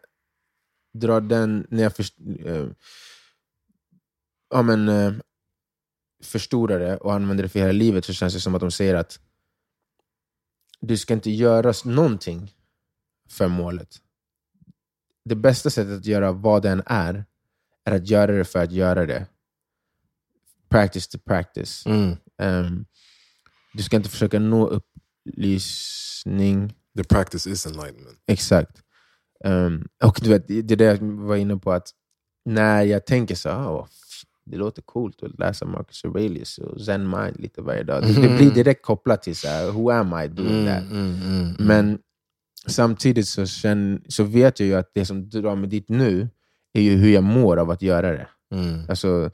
drar 0.93 1.22
den, 1.22 1.68
när 1.70 1.84
jag 1.84 1.95
först, 1.95 2.16
eh, 2.45 2.68
ja, 4.54 4.62
men, 4.62 4.89
eh, 4.89 5.14
förstorar 6.24 6.80
det 6.80 6.97
och 6.97 7.14
använder 7.14 7.43
det 7.43 7.49
för 7.49 7.60
hela 7.60 7.72
livet 7.72 8.06
så 8.06 8.14
känns 8.14 8.34
det 8.34 8.39
som 8.39 8.56
att 8.56 8.62
de 8.62 8.72
säger 8.72 8.95
att 8.95 9.20
du 10.82 10.97
ska 10.97 11.14
inte 11.14 11.32
göra 11.32 11.74
någonting 11.86 12.54
för 13.30 13.47
målet. 13.47 14.02
Det 15.26 15.36
bästa 15.36 15.69
sättet 15.69 15.97
att 15.99 16.05
göra 16.05 16.32
vad 16.32 16.63
den 16.63 16.84
är, 16.86 17.26
är 17.86 17.95
att 17.95 18.07
göra 18.09 18.32
det 18.32 18.45
för 18.45 18.59
att 18.59 18.72
göra 18.72 19.05
det. 19.05 19.26
Practice 20.69 21.07
to 21.07 21.17
practice. 21.26 21.86
Mm. 21.86 22.15
Ehm, 22.41 22.86
du 23.74 23.84
ska 23.84 23.95
inte 23.95 24.09
försöka 24.09 24.39
nå 24.39 24.67
upplysning. 24.67 26.74
The 26.97 27.03
practice 27.03 27.47
is 27.47 27.65
enlightenment. 27.65 28.17
Exakt. 28.28 28.82
Ehm, 29.45 29.88
och 30.03 30.19
du 30.24 30.30
vet, 30.30 30.47
det 30.47 30.57
är 30.72 30.76
det 30.76 30.84
jag 30.84 30.97
var 31.03 31.36
inne 31.36 31.57
på, 31.57 31.72
att 31.72 31.88
när 32.45 32.84
jag 32.84 33.05
tänker 33.05 33.36
så 33.36 33.49
här, 33.49 33.69
"Åh, 33.72 33.88
f- 33.89 34.24
det 34.45 34.57
låter 34.57 34.82
coolt 34.82 35.24
att 35.24 35.39
läsa 35.39 35.65
Marcus 35.65 36.05
Aurelius 36.05 36.57
och 36.57 36.82
Zen 36.82 37.09
Mind 37.09 37.39
lite 37.39 37.61
varje 37.61 37.84
dag. 37.84 38.03
Det, 38.03 38.22
det 38.22 38.38
blir 38.38 38.51
direkt 38.51 38.86
kopplat 38.86 39.24
till 39.24 39.36
så 39.36 39.47
här, 39.47 39.72
who 39.72 39.91
am 39.91 40.24
I 40.24 40.28
doing 40.28 40.65
that? 40.65 40.84
mm, 40.91 41.22
mm. 41.24 41.55
Men 41.59 41.99
samtidigt 42.68 43.28
så, 43.28 43.45
känn, 43.45 44.03
så 44.07 44.24
vet 44.24 44.59
jag 44.59 44.68
ju 44.68 44.76
att 44.76 44.91
det 44.93 45.05
som 45.05 45.30
drar 45.30 45.55
mig 45.55 45.70
dit 45.70 45.89
nu 45.89 46.30
är 46.74 46.82
ju 46.82 46.95
hur 46.95 47.14
jag 47.14 47.24
mår 47.24 47.57
av 47.57 47.70
att 47.70 47.82
göra 47.82 48.12
det. 48.12 48.28
Mm. 48.51 48.89
Alltså, 48.89 49.32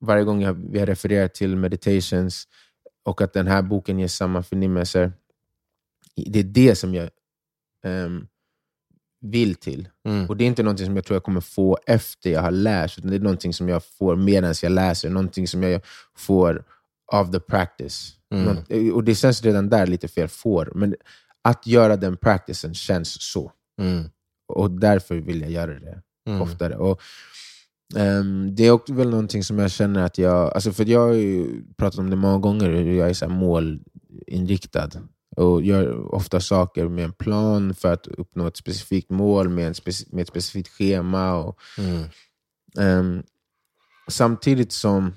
varje 0.00 0.24
gång 0.24 0.42
jag, 0.42 0.54
vi 0.54 0.78
har 0.78 0.86
refererat 0.86 1.34
till 1.34 1.56
meditations 1.56 2.48
och 3.04 3.20
att 3.20 3.32
den 3.32 3.46
här 3.46 3.62
boken 3.62 3.98
ger 3.98 4.08
samma 4.08 4.42
förnimmelser, 4.42 5.12
det 6.16 6.38
är 6.38 6.44
det 6.44 6.74
som 6.74 6.94
jag 6.94 7.10
ehm, 7.84 8.26
vill 9.20 9.54
till. 9.54 9.88
Mm. 10.04 10.28
Och 10.28 10.36
Det 10.36 10.44
är 10.44 10.46
inte 10.46 10.62
någonting 10.62 10.86
som 10.86 10.96
jag 10.96 11.04
tror 11.04 11.16
jag 11.16 11.22
kommer 11.22 11.40
få 11.40 11.78
efter 11.86 12.30
jag 12.30 12.42
har 12.42 12.50
läst, 12.50 12.98
utan 12.98 13.10
det 13.10 13.16
är 13.16 13.20
någonting 13.20 13.52
som 13.52 13.68
jag 13.68 13.84
får 13.84 14.16
medan 14.16 14.54
jag 14.62 14.72
läser. 14.72 15.10
Någonting 15.10 15.48
som 15.48 15.62
jag 15.62 15.80
får 16.16 16.64
av 17.12 17.32
the 17.32 17.40
practice. 17.40 18.12
Mm. 18.30 18.44
Något, 18.44 18.92
och 18.94 19.04
Det 19.04 19.14
känns 19.14 19.42
redan 19.42 19.68
där 19.68 19.86
lite 19.86 20.08
fel, 20.08 20.28
får. 20.28 20.72
Men 20.74 20.94
att 21.44 21.66
göra 21.66 21.96
den 21.96 22.16
practicen 22.16 22.74
känns 22.74 23.22
så. 23.22 23.52
Mm. 23.80 24.04
Och 24.46 24.70
därför 24.70 25.14
vill 25.16 25.40
jag 25.40 25.50
göra 25.50 25.78
det 25.80 26.02
Mm. 26.26 26.42
oftare. 26.42 26.76
Och, 26.76 27.00
ehm, 27.96 28.54
det 28.54 28.66
är 28.66 28.70
också 28.70 28.92
väl 28.94 29.10
någonting 29.10 29.44
som 29.44 29.58
jag 29.58 29.70
känner 29.70 30.02
att 30.02 30.18
jag... 30.18 30.54
Alltså 30.54 30.72
för 30.72 30.84
jag 30.84 31.00
har 31.00 31.12
ju 31.12 31.62
pratat 31.76 31.98
om 31.98 32.10
det 32.10 32.16
många 32.16 32.38
gånger, 32.38 32.70
hur 32.70 32.92
jag 32.94 33.08
är 33.10 33.14
så 33.14 33.28
målinriktad. 33.28 34.90
Och 35.36 35.62
gör 35.62 36.14
ofta 36.14 36.40
saker 36.40 36.88
med 36.88 37.04
en 37.04 37.12
plan 37.12 37.74
för 37.74 37.92
att 37.92 38.06
uppnå 38.06 38.46
ett 38.46 38.56
specifikt 38.56 39.10
mål, 39.10 39.48
med, 39.48 39.66
en 39.66 39.72
speci- 39.72 40.08
med 40.14 40.22
ett 40.22 40.28
specifikt 40.28 40.68
schema. 40.68 41.34
Och, 41.34 41.58
Mm. 41.78 42.04
ehm, 42.78 43.22
samtidigt 44.08 44.72
som 44.72 45.12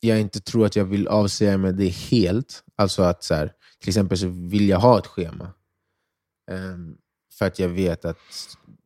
jag 0.00 0.20
inte 0.20 0.40
tror 0.40 0.66
att 0.66 0.76
jag 0.76 0.84
vill 0.84 1.08
avsäga 1.08 1.58
mig 1.58 1.72
det 1.72 1.88
helt. 1.88 2.62
Alltså 2.76 3.02
att 3.02 3.24
så 3.24 3.34
här, 3.34 3.52
till 3.80 3.88
exempel 3.88 4.18
så 4.18 4.28
vill 4.28 4.68
jag 4.68 4.78
ha 4.78 4.98
ett 4.98 5.06
schema. 5.06 5.52
Ehm, 6.50 6.96
för 7.38 7.46
att 7.46 7.58
jag 7.58 7.68
vet 7.68 8.04
att 8.04 8.18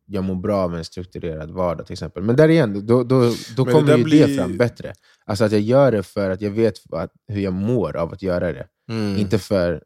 jag 0.06 0.24
mår 0.24 0.34
bra 0.34 0.56
av 0.56 0.74
en 0.76 0.84
strukturerad 0.84 1.50
vardag 1.50 1.86
till 1.86 1.92
exempel. 1.92 2.22
Men 2.22 2.36
där 2.36 2.48
igen, 2.48 2.86
då, 2.86 3.02
då, 3.04 3.32
då 3.56 3.64
det 3.64 3.72
kommer 3.72 3.86
där 3.88 3.98
ju 3.98 4.04
blir- 4.04 4.26
det 4.28 4.34
fram 4.36 4.56
bättre. 4.56 4.92
Alltså 5.26 5.44
att 5.44 5.52
jag 5.52 5.60
gör 5.60 5.92
det 5.92 6.02
för 6.02 6.30
att 6.30 6.40
jag 6.40 6.50
vet 6.50 6.74
att, 6.92 7.12
hur 7.28 7.40
jag 7.40 7.52
mår 7.52 7.96
av 7.96 8.12
att 8.12 8.22
göra 8.22 8.52
det. 8.52 8.66
Mm. 8.88 9.16
Inte 9.16 9.38
för, 9.38 9.82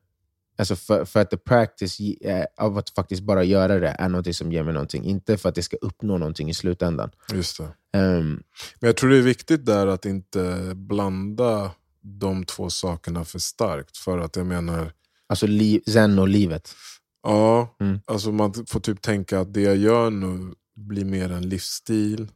alltså 0.58 0.76
för, 0.76 1.04
för 1.04 1.20
att 1.20 1.30
the 1.30 1.36
practice 1.36 2.00
eh, 2.20 2.44
av 2.56 2.78
att 2.78 2.90
faktiskt 2.90 3.22
bara 3.22 3.44
göra 3.44 3.78
det 3.78 3.88
är 3.98 4.08
något 4.08 4.36
som 4.36 4.52
ger 4.52 4.62
mig 4.62 4.72
någonting. 4.74 5.04
Inte 5.04 5.36
för 5.36 5.48
att 5.48 5.54
det 5.54 5.62
ska 5.62 5.76
uppnå 5.76 6.18
någonting 6.18 6.50
i 6.50 6.54
slutändan. 6.54 7.10
Just 7.32 7.58
det. 7.58 7.98
Ehm, 7.98 8.42
Men 8.80 8.88
jag 8.88 8.96
tror 8.96 9.10
det 9.10 9.18
är 9.18 9.22
viktigt 9.22 9.66
där 9.66 9.86
att 9.86 10.04
inte 10.06 10.72
blanda 10.74 11.70
de 12.02 12.44
två 12.44 12.70
sakerna 12.70 13.24
för 13.24 13.38
starkt. 13.38 13.96
För 13.96 14.18
att 14.18 14.36
jag 14.36 14.46
menar, 14.46 14.92
alltså 15.28 15.46
li, 15.46 15.80
zen 15.86 16.18
och 16.18 16.28
livet. 16.28 16.74
ja, 17.22 17.76
Mm. 17.80 18.00
alltså 18.06 18.32
man 18.32 18.54
får 18.66 18.80
typ 18.80 19.02
tänka 19.02 19.40
att 19.40 19.54
det 19.54 19.60
jag 19.60 19.76
gör 19.76 20.10
nu 20.10 20.54
blir 20.76 21.04
mer 21.04 21.32
en 21.32 21.48
livsstil 21.48 22.28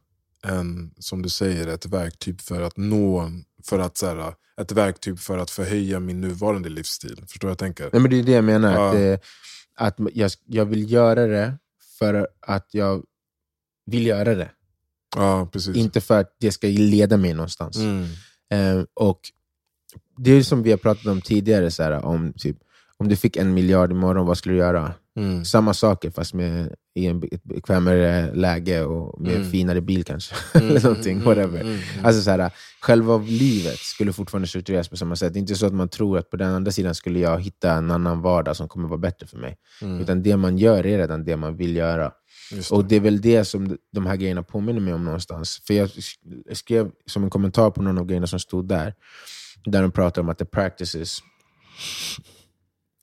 än, 0.43 0.93
som 0.99 1.21
du 1.21 1.29
säger, 1.29 1.67
ett 1.67 1.85
verktyg 1.85 2.41
för 2.41 2.61
att 2.61 2.77
nå, 2.77 3.31
för 3.63 3.79
att, 3.79 3.97
så 3.97 4.05
här, 4.07 4.33
ett 4.61 4.71
verktyg 4.71 5.19
för 5.19 5.37
att 5.37 5.49
förhöja 5.51 5.99
min 5.99 6.21
nuvarande 6.21 6.69
livsstil. 6.69 7.23
Förstår 7.27 7.49
jag 7.49 7.57
tänker? 7.57 7.89
Nej, 7.93 8.01
men 8.01 8.11
det 8.11 8.19
är 8.19 8.23
det 8.23 8.31
jag 8.31 8.43
menar. 8.43 8.95
Ja. 8.95 9.13
Att, 9.75 9.99
att 9.99 10.09
jag, 10.13 10.31
jag 10.45 10.65
vill 10.65 10.91
göra 10.91 11.27
det 11.27 11.57
för 11.99 12.27
att 12.41 12.67
jag 12.71 13.03
vill 13.85 14.05
göra 14.07 14.35
det. 14.35 14.51
Ja, 15.15 15.49
precis. 15.51 15.75
Inte 15.75 16.01
för 16.01 16.19
att 16.19 16.35
det 16.39 16.51
ska 16.51 16.67
leda 16.67 17.17
mig 17.17 17.33
någonstans. 17.33 17.77
Mm. 17.77 18.07
Eh, 18.53 18.85
och 18.93 19.19
Det 20.17 20.31
är 20.31 20.41
som 20.43 20.63
vi 20.63 20.71
har 20.71 20.77
pratat 20.77 21.05
om 21.05 21.21
tidigare, 21.21 21.71
så 21.71 21.83
här, 21.83 22.05
om, 22.05 22.33
typ, 22.37 22.57
om 22.97 23.07
du 23.09 23.15
fick 23.15 23.37
en 23.37 23.53
miljard 23.53 23.91
imorgon, 23.91 24.25
vad 24.25 24.37
skulle 24.37 24.53
du 24.55 24.59
göra? 24.59 24.93
Mm. 25.15 25.45
Samma 25.45 25.73
saker 25.73 26.09
fast 26.11 26.33
med, 26.33 26.75
i 26.95 27.05
en, 27.05 27.23
ett 27.31 27.43
bekvämare 27.43 28.35
läge 28.35 28.81
och 28.85 29.21
med 29.21 29.31
en 29.31 29.37
Mm. 29.37 29.51
finare 29.51 29.81
bil 29.81 30.03
kanske. 30.03 30.35
Mm, 30.53 30.69
Eller 30.69 30.81
någonting, 30.81 31.11
mm, 31.13 31.25
whatever. 31.25 31.61
mm. 31.61 31.79
Alltså 32.03 32.21
så 32.21 32.29
här, 32.31 32.51
själva 32.81 33.17
livet 33.17 33.77
skulle 33.79 34.13
fortfarande 34.13 34.47
struktureras 34.47 34.89
på 34.89 34.97
samma 34.97 35.15
sätt. 35.15 35.33
Det 35.33 35.37
är 35.37 35.41
inte 35.41 35.55
så 35.55 35.65
att 35.65 35.73
man 35.73 35.89
tror 35.89 36.17
att 36.17 36.29
på 36.29 36.37
den 36.37 36.49
andra 36.53 36.71
sidan 36.71 36.95
skulle 36.95 37.19
jag 37.19 37.41
hitta 37.41 37.71
en 37.73 37.91
annan 37.91 38.21
vardag 38.21 38.55
som 38.55 38.67
kommer 38.67 38.87
vara 38.87 38.97
bättre 38.99 39.27
för 39.27 39.37
mig. 39.37 39.57
Utan 40.01 40.23
det 40.23 40.37
man 40.37 40.57
gör 40.57 40.77
är 40.85 40.97
redan 40.97 41.25
det 41.25 41.37
man 41.37 41.57
vill 41.57 41.75
göra. 41.75 42.11
Det. 42.51 42.71
Och 42.71 42.85
det 42.85 42.95
är 42.95 42.99
väl 42.99 43.21
det 43.21 43.45
som 43.45 43.77
de 43.93 44.05
här 44.05 44.15
grejerna 44.15 44.43
påminner 44.43 44.79
mig 44.81 44.93
om 44.93 45.05
någonstans. 45.05 45.61
För 45.67 45.73
jag 45.73 45.87
sk- 45.87 46.53
skrev 46.53 46.91
som 47.05 47.23
en 47.23 47.29
kommentar 47.29 47.69
på 47.69 47.81
någon 47.81 47.97
av 47.97 48.05
grejerna 48.05 48.27
som 48.27 48.39
stod 48.39 48.67
där, 48.67 48.93
där 49.65 49.81
de 49.81 49.91
pratar 49.91 50.21
om 50.21 50.29
att 50.29 50.37
the 50.37 50.45
practices 50.45 51.19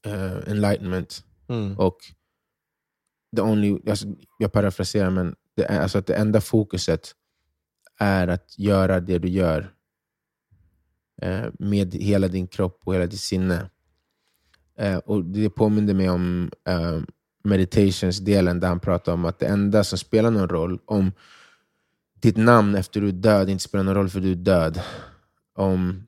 uh, 0.06 0.50
enlightenment. 0.50 1.24
Mm. 1.48 1.78
Och 1.78 1.98
the 3.36 3.42
only, 3.42 3.78
alltså, 3.90 4.06
jag 4.38 4.52
parafraserar, 4.52 5.10
men 5.10 5.34
det, 5.56 5.66
alltså 5.66 5.98
att 5.98 6.06
det 6.06 6.14
enda 6.14 6.40
fokuset 6.40 7.14
är 7.98 8.28
att 8.28 8.58
göra 8.58 9.00
det 9.00 9.18
du 9.18 9.28
gör 9.28 9.74
eh, 11.22 11.46
med 11.58 11.94
hela 11.94 12.28
din 12.28 12.46
kropp 12.46 12.80
och 12.84 12.94
hela 12.94 13.06
ditt 13.06 13.20
sinne. 13.20 13.70
Eh, 14.78 14.96
och 14.96 15.24
Det 15.24 15.50
påminner 15.50 15.94
mig 15.94 16.10
om 16.10 16.50
eh, 16.68 17.00
meditations-delen 17.44 18.60
där 18.60 18.68
han 18.68 18.80
pratar 18.80 19.12
om 19.12 19.24
att 19.24 19.38
det 19.38 19.46
enda 19.46 19.84
som 19.84 19.98
spelar 19.98 20.30
någon 20.30 20.48
roll, 20.48 20.80
om 20.84 21.12
ditt 22.14 22.36
namn 22.36 22.74
efter 22.74 23.00
du 23.00 23.08
är 23.08 23.12
död 23.12 23.48
inte 23.48 23.64
spelar 23.64 23.84
någon 23.84 23.94
roll 23.94 24.08
för 24.08 24.20
du 24.20 24.30
är 24.30 24.34
död. 24.34 24.80
Om 25.54 26.06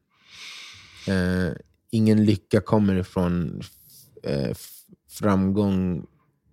eh, 1.08 1.52
ingen 1.90 2.24
lycka 2.24 2.60
kommer 2.60 2.94
ifrån 2.96 3.62
eh, 4.22 4.56
framgång, 5.10 6.06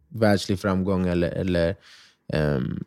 världslig 0.08 0.60
framgång 0.60 1.08
eller, 1.08 1.30
eller 1.32 1.76
ehm, 2.34 2.84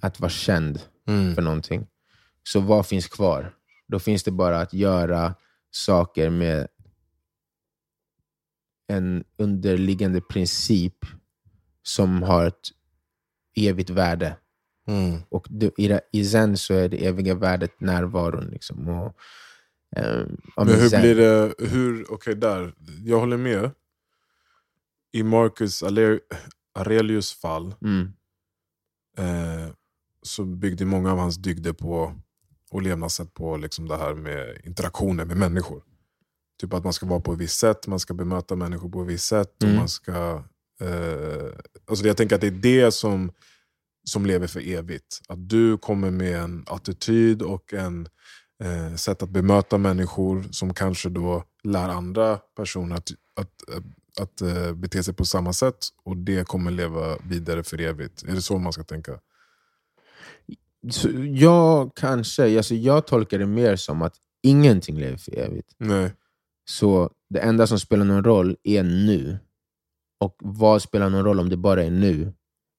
att 0.00 0.20
vara 0.20 0.30
känd 0.30 0.80
Mm. 1.08 1.34
för 1.34 1.42
någonting. 1.42 1.86
Så 2.42 2.60
vad 2.60 2.86
finns 2.86 3.06
kvar? 3.06 3.54
Då 3.88 3.98
finns 3.98 4.24
det 4.24 4.30
bara 4.30 4.60
att 4.60 4.72
göra 4.72 5.34
saker 5.70 6.30
med 6.30 6.68
en 8.86 9.24
underliggande 9.36 10.20
princip 10.20 10.96
som 11.82 12.22
har 12.22 12.46
ett 12.46 12.68
evigt 13.56 13.90
värde. 13.90 14.36
Mm. 14.86 15.20
Och 15.28 15.48
i, 15.78 15.98
i 16.12 16.24
zen 16.24 16.56
så 16.56 16.74
är 16.74 16.88
det 16.88 17.06
eviga 17.06 17.34
värdet 17.34 17.80
närvaron. 17.80 18.46
Liksom. 18.46 18.88
Och, 18.88 19.16
Men 20.56 20.68
hur 20.68 21.00
blir 21.00 21.14
det, 21.14 21.54
hur, 21.58 22.12
okej 22.12 22.34
där, 22.34 22.74
jag 23.04 23.20
håller 23.20 23.36
med. 23.36 23.70
I 25.12 25.22
Marcus 25.22 25.82
Aure- 25.82 26.20
Aurelius 26.74 27.32
fall 27.32 27.74
Mm, 27.82 28.12
eh, 29.18 29.70
så 30.22 30.44
byggde 30.44 30.84
många 30.84 31.12
av 31.12 31.18
hans 31.18 31.36
dygder 31.36 31.72
på 31.72 32.14
och 32.70 32.82
levnadssätt 32.82 33.34
på 33.34 33.56
liksom 33.56 33.88
det 33.88 33.96
här 33.96 34.14
med 34.14 34.60
interaktioner 34.64 35.24
med 35.24 35.36
människor. 35.36 35.82
Typ 36.60 36.72
att 36.72 36.84
man 36.84 36.92
ska 36.92 37.06
vara 37.06 37.20
på 37.20 37.32
ett 37.32 37.38
visst 37.38 37.58
sätt, 37.58 37.86
man 37.86 38.00
ska 38.00 38.14
bemöta 38.14 38.56
människor 38.56 38.88
på 38.88 39.02
ett 39.02 39.08
visst 39.08 39.26
sätt. 39.26 39.62
Mm. 39.62 39.74
Och 39.74 39.78
man 39.80 39.88
ska, 39.88 40.44
eh, 40.80 41.52
alltså 41.86 42.06
jag 42.06 42.16
tänker 42.16 42.34
att 42.34 42.40
det 42.40 42.46
är 42.46 42.50
det 42.50 42.92
som, 42.92 43.32
som 44.04 44.26
lever 44.26 44.46
för 44.46 44.68
evigt. 44.68 45.20
Att 45.28 45.48
du 45.48 45.78
kommer 45.78 46.10
med 46.10 46.40
en 46.40 46.64
attityd 46.66 47.42
och 47.42 47.72
en 47.74 48.08
eh, 48.64 48.94
sätt 48.94 49.22
att 49.22 49.30
bemöta 49.30 49.78
människor 49.78 50.44
som 50.50 50.74
kanske 50.74 51.08
då 51.08 51.44
lär 51.62 51.88
andra 51.88 52.36
personer 52.36 52.96
att, 52.96 53.10
att, 53.34 53.76
att, 53.76 53.84
att 54.20 54.40
eh, 54.40 54.72
bete 54.72 55.02
sig 55.02 55.14
på 55.14 55.24
samma 55.24 55.52
sätt. 55.52 55.76
Och 56.04 56.16
det 56.16 56.48
kommer 56.48 56.70
leva 56.70 57.16
vidare 57.22 57.62
för 57.62 57.80
evigt. 57.80 58.22
Är 58.22 58.34
det 58.34 58.42
så 58.42 58.58
man 58.58 58.72
ska 58.72 58.84
tänka? 58.84 59.18
så 60.90 61.08
jag 61.24 61.94
kanske, 61.94 62.56
alltså 62.56 62.74
jag 62.74 63.06
tolkar 63.06 63.38
det 63.38 63.46
mer 63.46 63.76
som 63.76 64.02
att 64.02 64.14
ingenting 64.42 64.98
lever 64.98 65.16
för 65.16 65.38
evigt. 65.38 65.74
Nej. 65.78 66.12
Så 66.68 67.10
det 67.28 67.40
enda 67.40 67.66
som 67.66 67.80
spelar 67.80 68.04
någon 68.04 68.24
roll 68.24 68.56
är 68.62 68.82
nu. 68.82 69.38
Och 70.20 70.36
vad 70.38 70.82
spelar 70.82 71.10
någon 71.10 71.24
roll 71.24 71.40
om 71.40 71.48
det 71.48 71.56
bara 71.56 71.84
är 71.84 71.90
nu? 71.90 72.32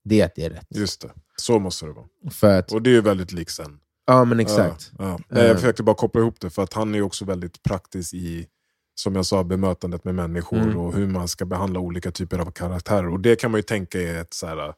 Det 0.04 0.22
är 0.22 0.26
att 0.26 0.36
det 0.36 0.46
är 0.46 0.50
rätt. 0.50 0.68
Just 0.70 1.02
det. 1.02 1.12
Så 1.36 1.60
måste 1.60 1.86
det 1.86 1.92
vara. 1.92 2.08
För 2.32 2.60
att, 2.60 2.72
Och 2.72 2.82
det 2.82 2.90
är 2.90 2.94
ju 2.94 3.02
väldigt 3.02 3.32
likt 3.32 3.52
sen. 3.52 3.80
ja 4.08 4.26
men 4.26 4.40
exakt. 4.40 4.92
Ja, 5.00 5.06
ja. 5.06 5.20
Nej, 5.30 5.42
Eh. 5.42 5.48
Jag 5.48 5.56
försökte 5.56 5.84
bara 5.84 5.96
koppla 5.96 6.22
ihop 6.22 6.40
det, 6.40 6.50
för 6.50 6.64
att 6.64 6.74
han 6.74 6.96
är 6.96 7.02
också 7.02 7.26
väldigt 7.26 7.64
praktisk 7.64 8.14
i 8.14 8.48
som 8.96 9.16
jag 9.16 9.26
sa, 9.26 9.44
bemötandet 9.44 10.04
med 10.04 10.16
människor 10.16 10.58
Mm. 10.62 10.78
och 10.78 10.94
hur 10.96 11.08
man 11.08 11.28
ska 11.28 11.46
behandla 11.46 11.80
olika 11.80 12.12
typer 12.12 12.40
av 12.40 12.52
karaktärer. 12.52 13.08
Och 13.10 13.20
Det 13.20 13.36
kan 13.36 13.52
man 13.52 13.58
ju 13.58 13.64
tänka 13.64 14.02
är 14.02 14.22
ett 14.22 14.34
så 14.34 14.48
här, 14.48 14.74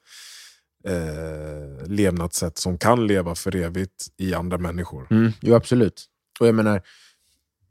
eh, 0.87 1.87
levnadssätt 1.87 2.57
som 2.57 2.77
kan 2.77 3.07
leva 3.07 3.35
för 3.35 3.55
evigt 3.55 4.07
i 4.17 4.33
andra 4.33 4.57
människor. 4.57 5.07
Mm, 5.09 5.31
jo, 5.41 5.55
absolut. 5.55 6.05
Och 6.39 6.47
jag 6.47 6.55
menar, 6.55 6.81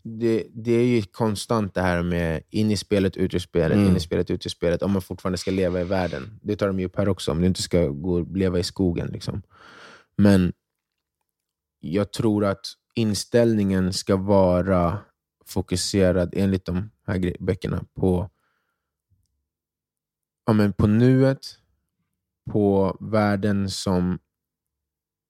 det, 0.03 0.45
det 0.55 0.73
är 0.73 0.85
ju 0.85 1.03
konstant 1.03 1.75
det 1.75 1.83
här 1.83 2.03
med 2.03 2.43
in 2.51 2.71
i 2.71 2.77
spelet, 2.77 3.17
ut 3.17 3.35
ur 3.35 3.39
spelet, 3.39 3.77
Mm. 3.77 3.89
in 3.91 3.97
i 3.97 4.01
spelet, 4.01 4.31
ut 4.31 4.47
ur 4.47 4.51
spelet. 4.51 4.83
Om 4.83 4.91
man 4.93 5.03
fortfarande 5.03 5.39
ska 5.39 5.51
leva 5.51 5.81
i 5.81 5.85
världen. 5.85 6.39
Det 6.43 6.57
tar 6.57 6.67
de 6.67 6.81
ju 6.81 6.87
upp 6.87 6.97
här 6.97 7.09
också, 7.09 7.31
om 7.31 7.41
du 7.41 7.47
inte 7.47 7.63
ska 7.63 7.87
gå 7.87 8.21
leva 8.21 8.59
i 8.59 8.63
skogen. 8.63 9.07
Liksom. 9.13 9.43
Men, 10.19 10.53
jag 11.81 12.13
tror 12.13 12.45
att 12.45 12.67
inställningen 12.95 13.93
ska 13.93 14.17
vara 14.17 14.99
fokuserad, 15.47 16.35
enligt 16.37 16.65
de 16.65 16.91
här 17.07 17.37
böckerna, 17.41 17.85
på, 17.95 18.31
ja, 20.47 20.53
men 20.53 20.73
på 20.73 20.87
nuet, 20.87 21.59
på 22.51 22.97
värden 23.01 23.71
som 23.71 24.19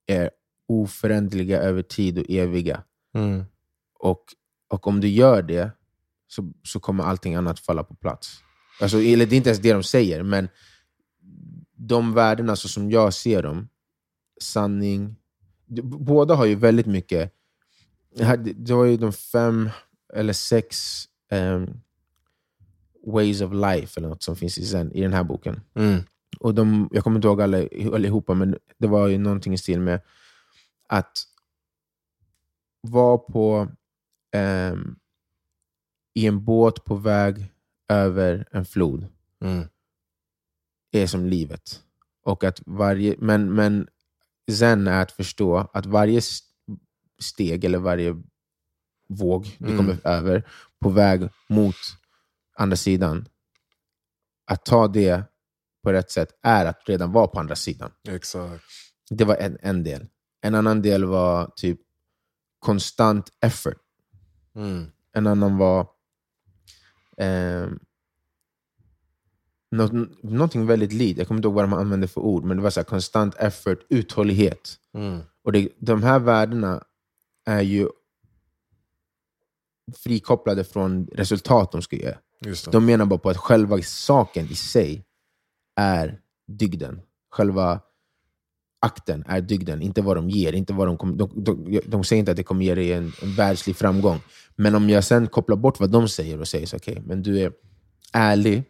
är 0.07 0.31
oföränderliga 0.67 1.59
över 1.59 1.83
tid 1.83 2.19
och 2.19 2.25
eviga. 2.29 2.85
Mm. 3.15 3.45
Och, 3.95 4.25
och 4.69 4.87
om 4.87 5.01
du 5.01 5.09
gör 5.09 5.43
det, 5.43 5.71
så, 6.27 6.53
så 6.63 6.81
kommer 6.81 7.05
allting 7.05 7.35
annat 7.35 7.61
falla 7.61 7.85
på 7.85 7.95
plats. 7.95 8.41
Alltså, 8.81 9.03
eller 9.03 9.27
det 9.27 9.35
är 9.35 9.37
inte 9.37 9.49
ens 9.49 9.63
det 9.63 9.73
de 9.73 9.83
säger, 9.83 10.23
men 10.23 10.49
de 11.77 12.15
värdena 12.15 12.57
så 12.57 12.69
som 12.69 12.91
jag 12.91 13.15
ser 13.15 13.43
dem, 13.43 13.69
sanning, 14.41 15.17
båda 15.83 16.35
har 16.35 16.45
ju 16.45 16.55
väldigt 16.55 16.87
mycket, 16.87 17.33
det 18.57 18.75
var 18.75 18.85
ju 18.85 18.97
de 18.97 19.13
fem 19.13 19.71
eller 20.15 20.33
sex 20.33 21.05
ehm, 21.31 21.81
ways 23.07 23.41
of 23.41 23.53
life 23.53 24.01
eller 24.01 24.09
något 24.09 24.23
som 24.23 24.37
finns 24.37 24.59
i, 24.59 24.67
zen, 24.67 24.93
i 24.93 25.01
den 25.01 25.13
här 25.13 25.25
boken. 25.25 25.61
Mm. 25.75 26.03
Och 26.41 26.55
de, 26.55 26.89
jag 26.93 27.05
kommer 27.05 27.17
inte 27.17 27.29
ihåg 27.29 27.43
alla, 27.43 27.59
allihopa, 27.95 28.35
men 28.35 28.59
det 28.79 28.87
var 28.87 29.09
ju 29.09 29.19
någonting 29.19 29.55
i 29.55 29.59
stil 29.59 29.81
med 29.81 30.01
att 30.89 31.19
vara 32.81 33.19
på 33.19 33.69
ehm, 34.33 34.97
i 36.15 36.27
en 36.27 36.45
båt 36.45 36.85
på 36.85 36.95
väg 36.95 37.53
över 37.89 38.49
en 38.51 38.65
flod 38.65 39.07
Mm. 39.41 39.65
är 40.93 41.07
som 41.07 41.27
livet. 41.27 41.83
Och 42.23 42.45
att 42.45 42.63
varje, 42.67 43.15
men, 43.19 43.55
men 43.55 43.89
zen 44.53 44.87
är 44.87 45.03
att 45.03 45.13
förstå 45.13 45.69
att 45.73 45.87
varje 45.87 46.21
steg 47.23 47.65
eller 47.65 47.79
varje 47.79 48.23
våg 49.09 49.57
du 49.59 49.65
Mm. 49.67 49.77
kommer 49.77 50.07
över 50.07 50.51
på 50.81 50.89
väg 50.89 51.29
mot 51.49 51.77
andra 52.57 52.77
sidan, 52.77 53.29
att 54.47 54.65
ta 54.65 54.89
det 54.89 55.23
på 55.83 55.93
rätt 55.93 56.11
sätt 56.11 56.29
är 56.43 56.67
att 56.67 56.89
redan 56.89 57.13
vara 57.13 57.27
på 57.27 57.41
andra 57.41 57.57
sidan. 57.57 57.91
Exakt. 58.09 58.65
Det 59.11 59.25
var 59.25 59.37
en, 59.37 59.59
en 59.61 59.85
del. 59.85 60.07
En 60.41 60.55
annan 60.55 60.83
del 60.83 61.05
var 61.05 61.53
typ 61.57 61.81
konstant 62.59 63.33
effort. 63.41 63.77
Mm. 64.55 64.87
En 65.13 65.27
annan 65.27 65.57
var 65.59 65.81
eh, 67.17 67.69
något, 69.71 70.23
någonting 70.23 70.67
väldigt 70.67 70.93
likt. 70.93 71.19
Jag 71.19 71.29
kommer 71.29 71.39
inte 71.39 71.49
ihåg 71.49 71.55
vad 71.55 71.65
de 71.65 71.73
använde 71.73 72.09
för 72.09 72.21
ord, 72.21 72.45
men 72.45 72.57
det 72.57 72.63
var 72.63 72.71
så 72.71 72.81
här, 72.81 72.85
konstant 72.85 73.35
effort, 73.35 73.79
uthållighet. 73.89 74.77
Mm. 74.95 75.21
Och 75.45 75.53
det, 75.53 75.69
de 75.79 76.03
här 76.03 76.19
värdena 76.19 76.85
är 77.47 77.63
ju 77.63 77.89
frikopplade 79.97 80.65
från 80.65 81.07
resultat 81.07 81.73
de 81.73 81.83
ska 81.83 81.97
ge. 81.97 82.15
De 82.71 82.87
menar 82.87 83.07
bara 83.07 83.19
på 83.19 83.31
att 83.31 83.37
själva 83.37 83.83
saken 83.83 84.47
i 84.47 84.55
sig 84.55 85.05
är 85.77 86.21
dygden. 86.47 87.01
Själva 87.31 87.81
akten 88.81 89.25
är 89.27 89.41
dygden, 89.41 89.83
inte 89.83 90.03
vad 90.03 90.17
de 90.17 90.31
ger. 90.31 90.53
Inte 90.53 90.73
vad 90.73 90.87
de, 90.87 90.97
kom, 90.97 91.17
de, 91.17 91.45
de, 91.45 91.81
de 91.87 92.05
säger 92.05 92.21
inte 92.21 92.31
att 92.31 92.37
det 92.37 92.43
kommer 92.43 92.65
ge 92.65 92.75
dig 92.75 92.93
en, 92.93 93.13
en 93.23 93.35
världslig 93.35 93.77
framgång. 93.77 94.21
Men 94.57 94.75
om 94.75 94.91
jag 94.91 95.05
sen 95.05 95.27
kopplar 95.27 95.57
bort 95.57 95.81
vad 95.81 95.91
de 95.91 96.09
säger 96.09 96.41
och 96.41 96.49
säger 96.49 96.67
så 96.67 96.77
okej, 96.77 97.03
men 97.07 97.23
du 97.23 97.41
är 97.41 97.53
ärlig, 98.13 98.65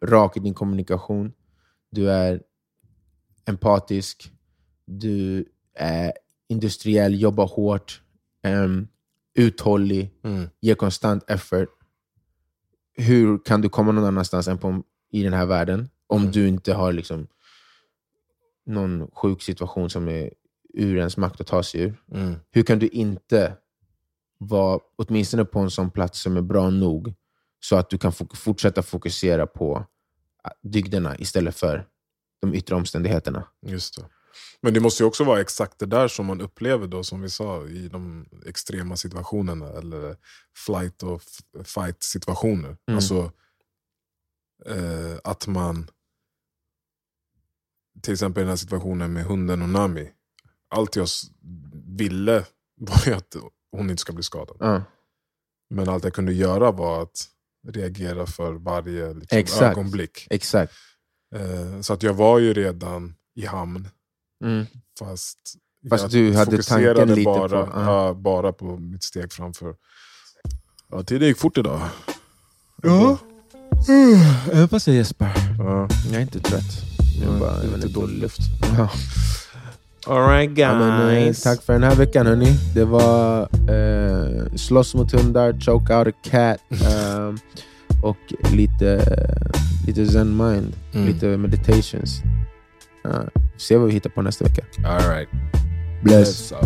rak 0.00 0.36
i 0.36 0.40
din 0.40 0.54
kommunikation, 0.54 1.32
du 1.90 2.10
är 2.10 2.42
empatisk, 3.44 4.32
du 4.86 5.44
är 5.74 6.12
industriell, 6.48 7.20
jobbar 7.20 7.46
hårt, 7.46 8.02
um, 8.46 8.88
uthållig, 9.34 10.10
Mm. 10.24 10.48
ger 10.60 10.74
konstant 10.74 11.30
effort. 11.30 11.68
Hur 12.96 13.38
kan 13.44 13.60
du 13.60 13.68
komma 13.68 13.92
någon 13.92 14.04
annanstans 14.04 14.48
än 14.48 14.58
på, 14.58 14.82
i 15.10 15.22
den 15.22 15.32
här 15.32 15.46
världen 15.46 15.88
om 16.06 16.20
Mm. 16.20 16.32
du 16.32 16.48
inte 16.48 16.72
har 16.74 16.92
liksom 16.92 17.26
någon 18.66 19.10
sjuk 19.10 19.42
situation 19.42 19.90
som 19.90 20.08
är 20.08 20.30
ur 20.74 20.96
ens 20.96 21.16
makt 21.16 21.40
att 21.40 21.46
ta 21.46 21.62
sig 21.62 21.80
ur? 21.80 22.02
Mm. 22.12 22.34
Hur 22.50 22.62
kan 22.62 22.78
du 22.78 22.88
inte 22.88 23.56
vara 24.38 24.80
åtminstone 24.96 25.44
på 25.44 25.58
en 25.58 25.70
sån 25.70 25.90
plats 25.90 26.20
som 26.22 26.36
är 26.36 26.42
bra 26.42 26.70
nog 26.70 27.14
så 27.64 27.76
att 27.76 27.90
du 27.90 27.98
kan 27.98 28.12
fok- 28.12 28.36
fortsätta 28.36 28.82
fokusera 28.82 29.46
på 29.46 29.86
äh, 30.44 30.50
dygderna 30.62 31.16
istället 31.18 31.56
för 31.56 31.86
de 32.40 32.54
yttre 32.54 32.74
omständigheterna? 32.76 33.48
Just 33.66 33.96
det. 33.96 34.08
Men 34.60 34.74
det 34.74 34.80
måste 34.80 35.02
ju 35.02 35.06
också 35.06 35.24
vara 35.24 35.40
exakt 35.40 35.78
det 35.78 35.86
där 35.86 36.08
som 36.08 36.26
man 36.26 36.40
upplever 36.40 36.86
då, 36.86 37.04
som 37.04 37.20
vi 37.22 37.30
sa, 37.30 37.66
i 37.66 37.88
de 37.88 38.26
extrema 38.46 38.96
situationerna. 38.96 39.68
Eller 39.68 40.16
flight 40.66 41.02
och 41.02 41.22
fight 41.64 42.02
situationer. 42.02 42.76
Mm. 42.86 42.96
Alltså 42.96 43.32
eh, 44.66 45.18
att 45.24 45.46
man, 45.46 45.90
till 48.02 48.12
exempel 48.12 48.40
i 48.40 48.44
den 48.44 48.48
här 48.50 48.56
situationen 48.56 49.12
med 49.12 49.24
hunden 49.24 49.62
och 49.62 49.68
Nami. 49.68 50.10
Allt 50.68 50.96
jag 50.96 51.08
ville 51.86 52.46
var 52.80 53.02
ju 53.06 53.12
att 53.12 53.36
hon 53.72 53.90
inte 53.90 54.00
ska 54.00 54.12
bli 54.12 54.22
skadad. 54.22 54.56
Ja. 54.60 54.82
Men 55.70 55.88
allt 55.88 56.04
jag 56.04 56.14
kunde 56.14 56.32
göra 56.32 56.70
var 56.72 57.02
att 57.02 57.28
reagera 57.68 58.26
för 58.26 58.52
varje 58.52 59.14
liksom, 59.14 59.38
Exakt. 59.38 59.62
ögonblick. 59.62 60.26
Exakt. 60.30 60.72
Eh, 61.34 61.80
så 61.80 61.92
att 61.92 62.02
jag 62.02 62.14
var 62.14 62.38
ju 62.38 62.54
redan 62.54 63.14
i 63.36 63.46
hamn. 63.46 63.88
Mm. 64.44 64.66
Fast, 64.98 65.38
Fast 65.90 66.02
jag 66.02 66.10
du 66.10 66.32
hade 66.36 66.50
fokuserade 66.50 66.94
tanken 66.94 67.14
lite 67.14 67.24
bara, 67.24 67.48
på- 67.66 67.70
ja. 67.74 68.06
ja, 68.06 68.14
bara 68.14 68.52
på 68.52 68.76
mitt 68.76 69.02
steg 69.02 69.32
framför. 69.32 69.74
Ja, 70.90 71.02
tiden 71.02 71.28
gick 71.28 71.38
fort 71.38 71.58
idag. 71.58 71.80
Ja. 72.82 73.18
Uh, 73.88 74.66
vad 74.70 74.82
säger 74.82 74.98
Jesper? 74.98 75.32
Ja. 75.58 75.88
Jag 76.06 76.14
är 76.14 76.20
inte 76.20 76.40
trött. 76.40 76.82
Jag 77.22 77.34
är 77.34 77.38
bara 77.40 77.58
det 77.62 77.72
är 77.72 77.76
lite 77.76 77.88
dålig 77.88 78.18
luft. 78.18 78.40
Ja. 78.78 78.90
Alright 80.06 80.50
guys. 80.50 80.58
Ja, 80.58 80.78
men, 80.78 81.16
eh, 81.28 81.32
tack 81.32 81.62
för 81.62 81.72
den 81.72 81.82
här 81.82 81.94
veckan 81.96 82.26
hörni. 82.26 82.52
Det 82.74 82.84
var 82.84 83.40
eh, 83.42 84.54
slåss 84.56 84.94
mot 84.94 85.12
hundar, 85.12 85.60
choke 85.60 85.94
out 85.94 86.08
a 86.08 86.12
cat 86.22 86.58
ehm, 86.70 87.38
och 88.02 88.16
lite, 88.52 89.04
lite 89.86 90.06
zen 90.06 90.36
mind, 90.36 90.72
Mm. 90.94 91.06
lite 91.06 91.26
meditations. 91.26 92.22
Uh, 93.08 93.20
se 93.56 93.76
vad 93.76 93.86
vi 93.86 93.92
hittar 93.92 94.10
på 94.10 94.22
nästa 94.22 94.44
vecka. 94.44 94.62
Alright. 94.86 95.28
Bless. 96.02 96.52
out. 96.52 96.62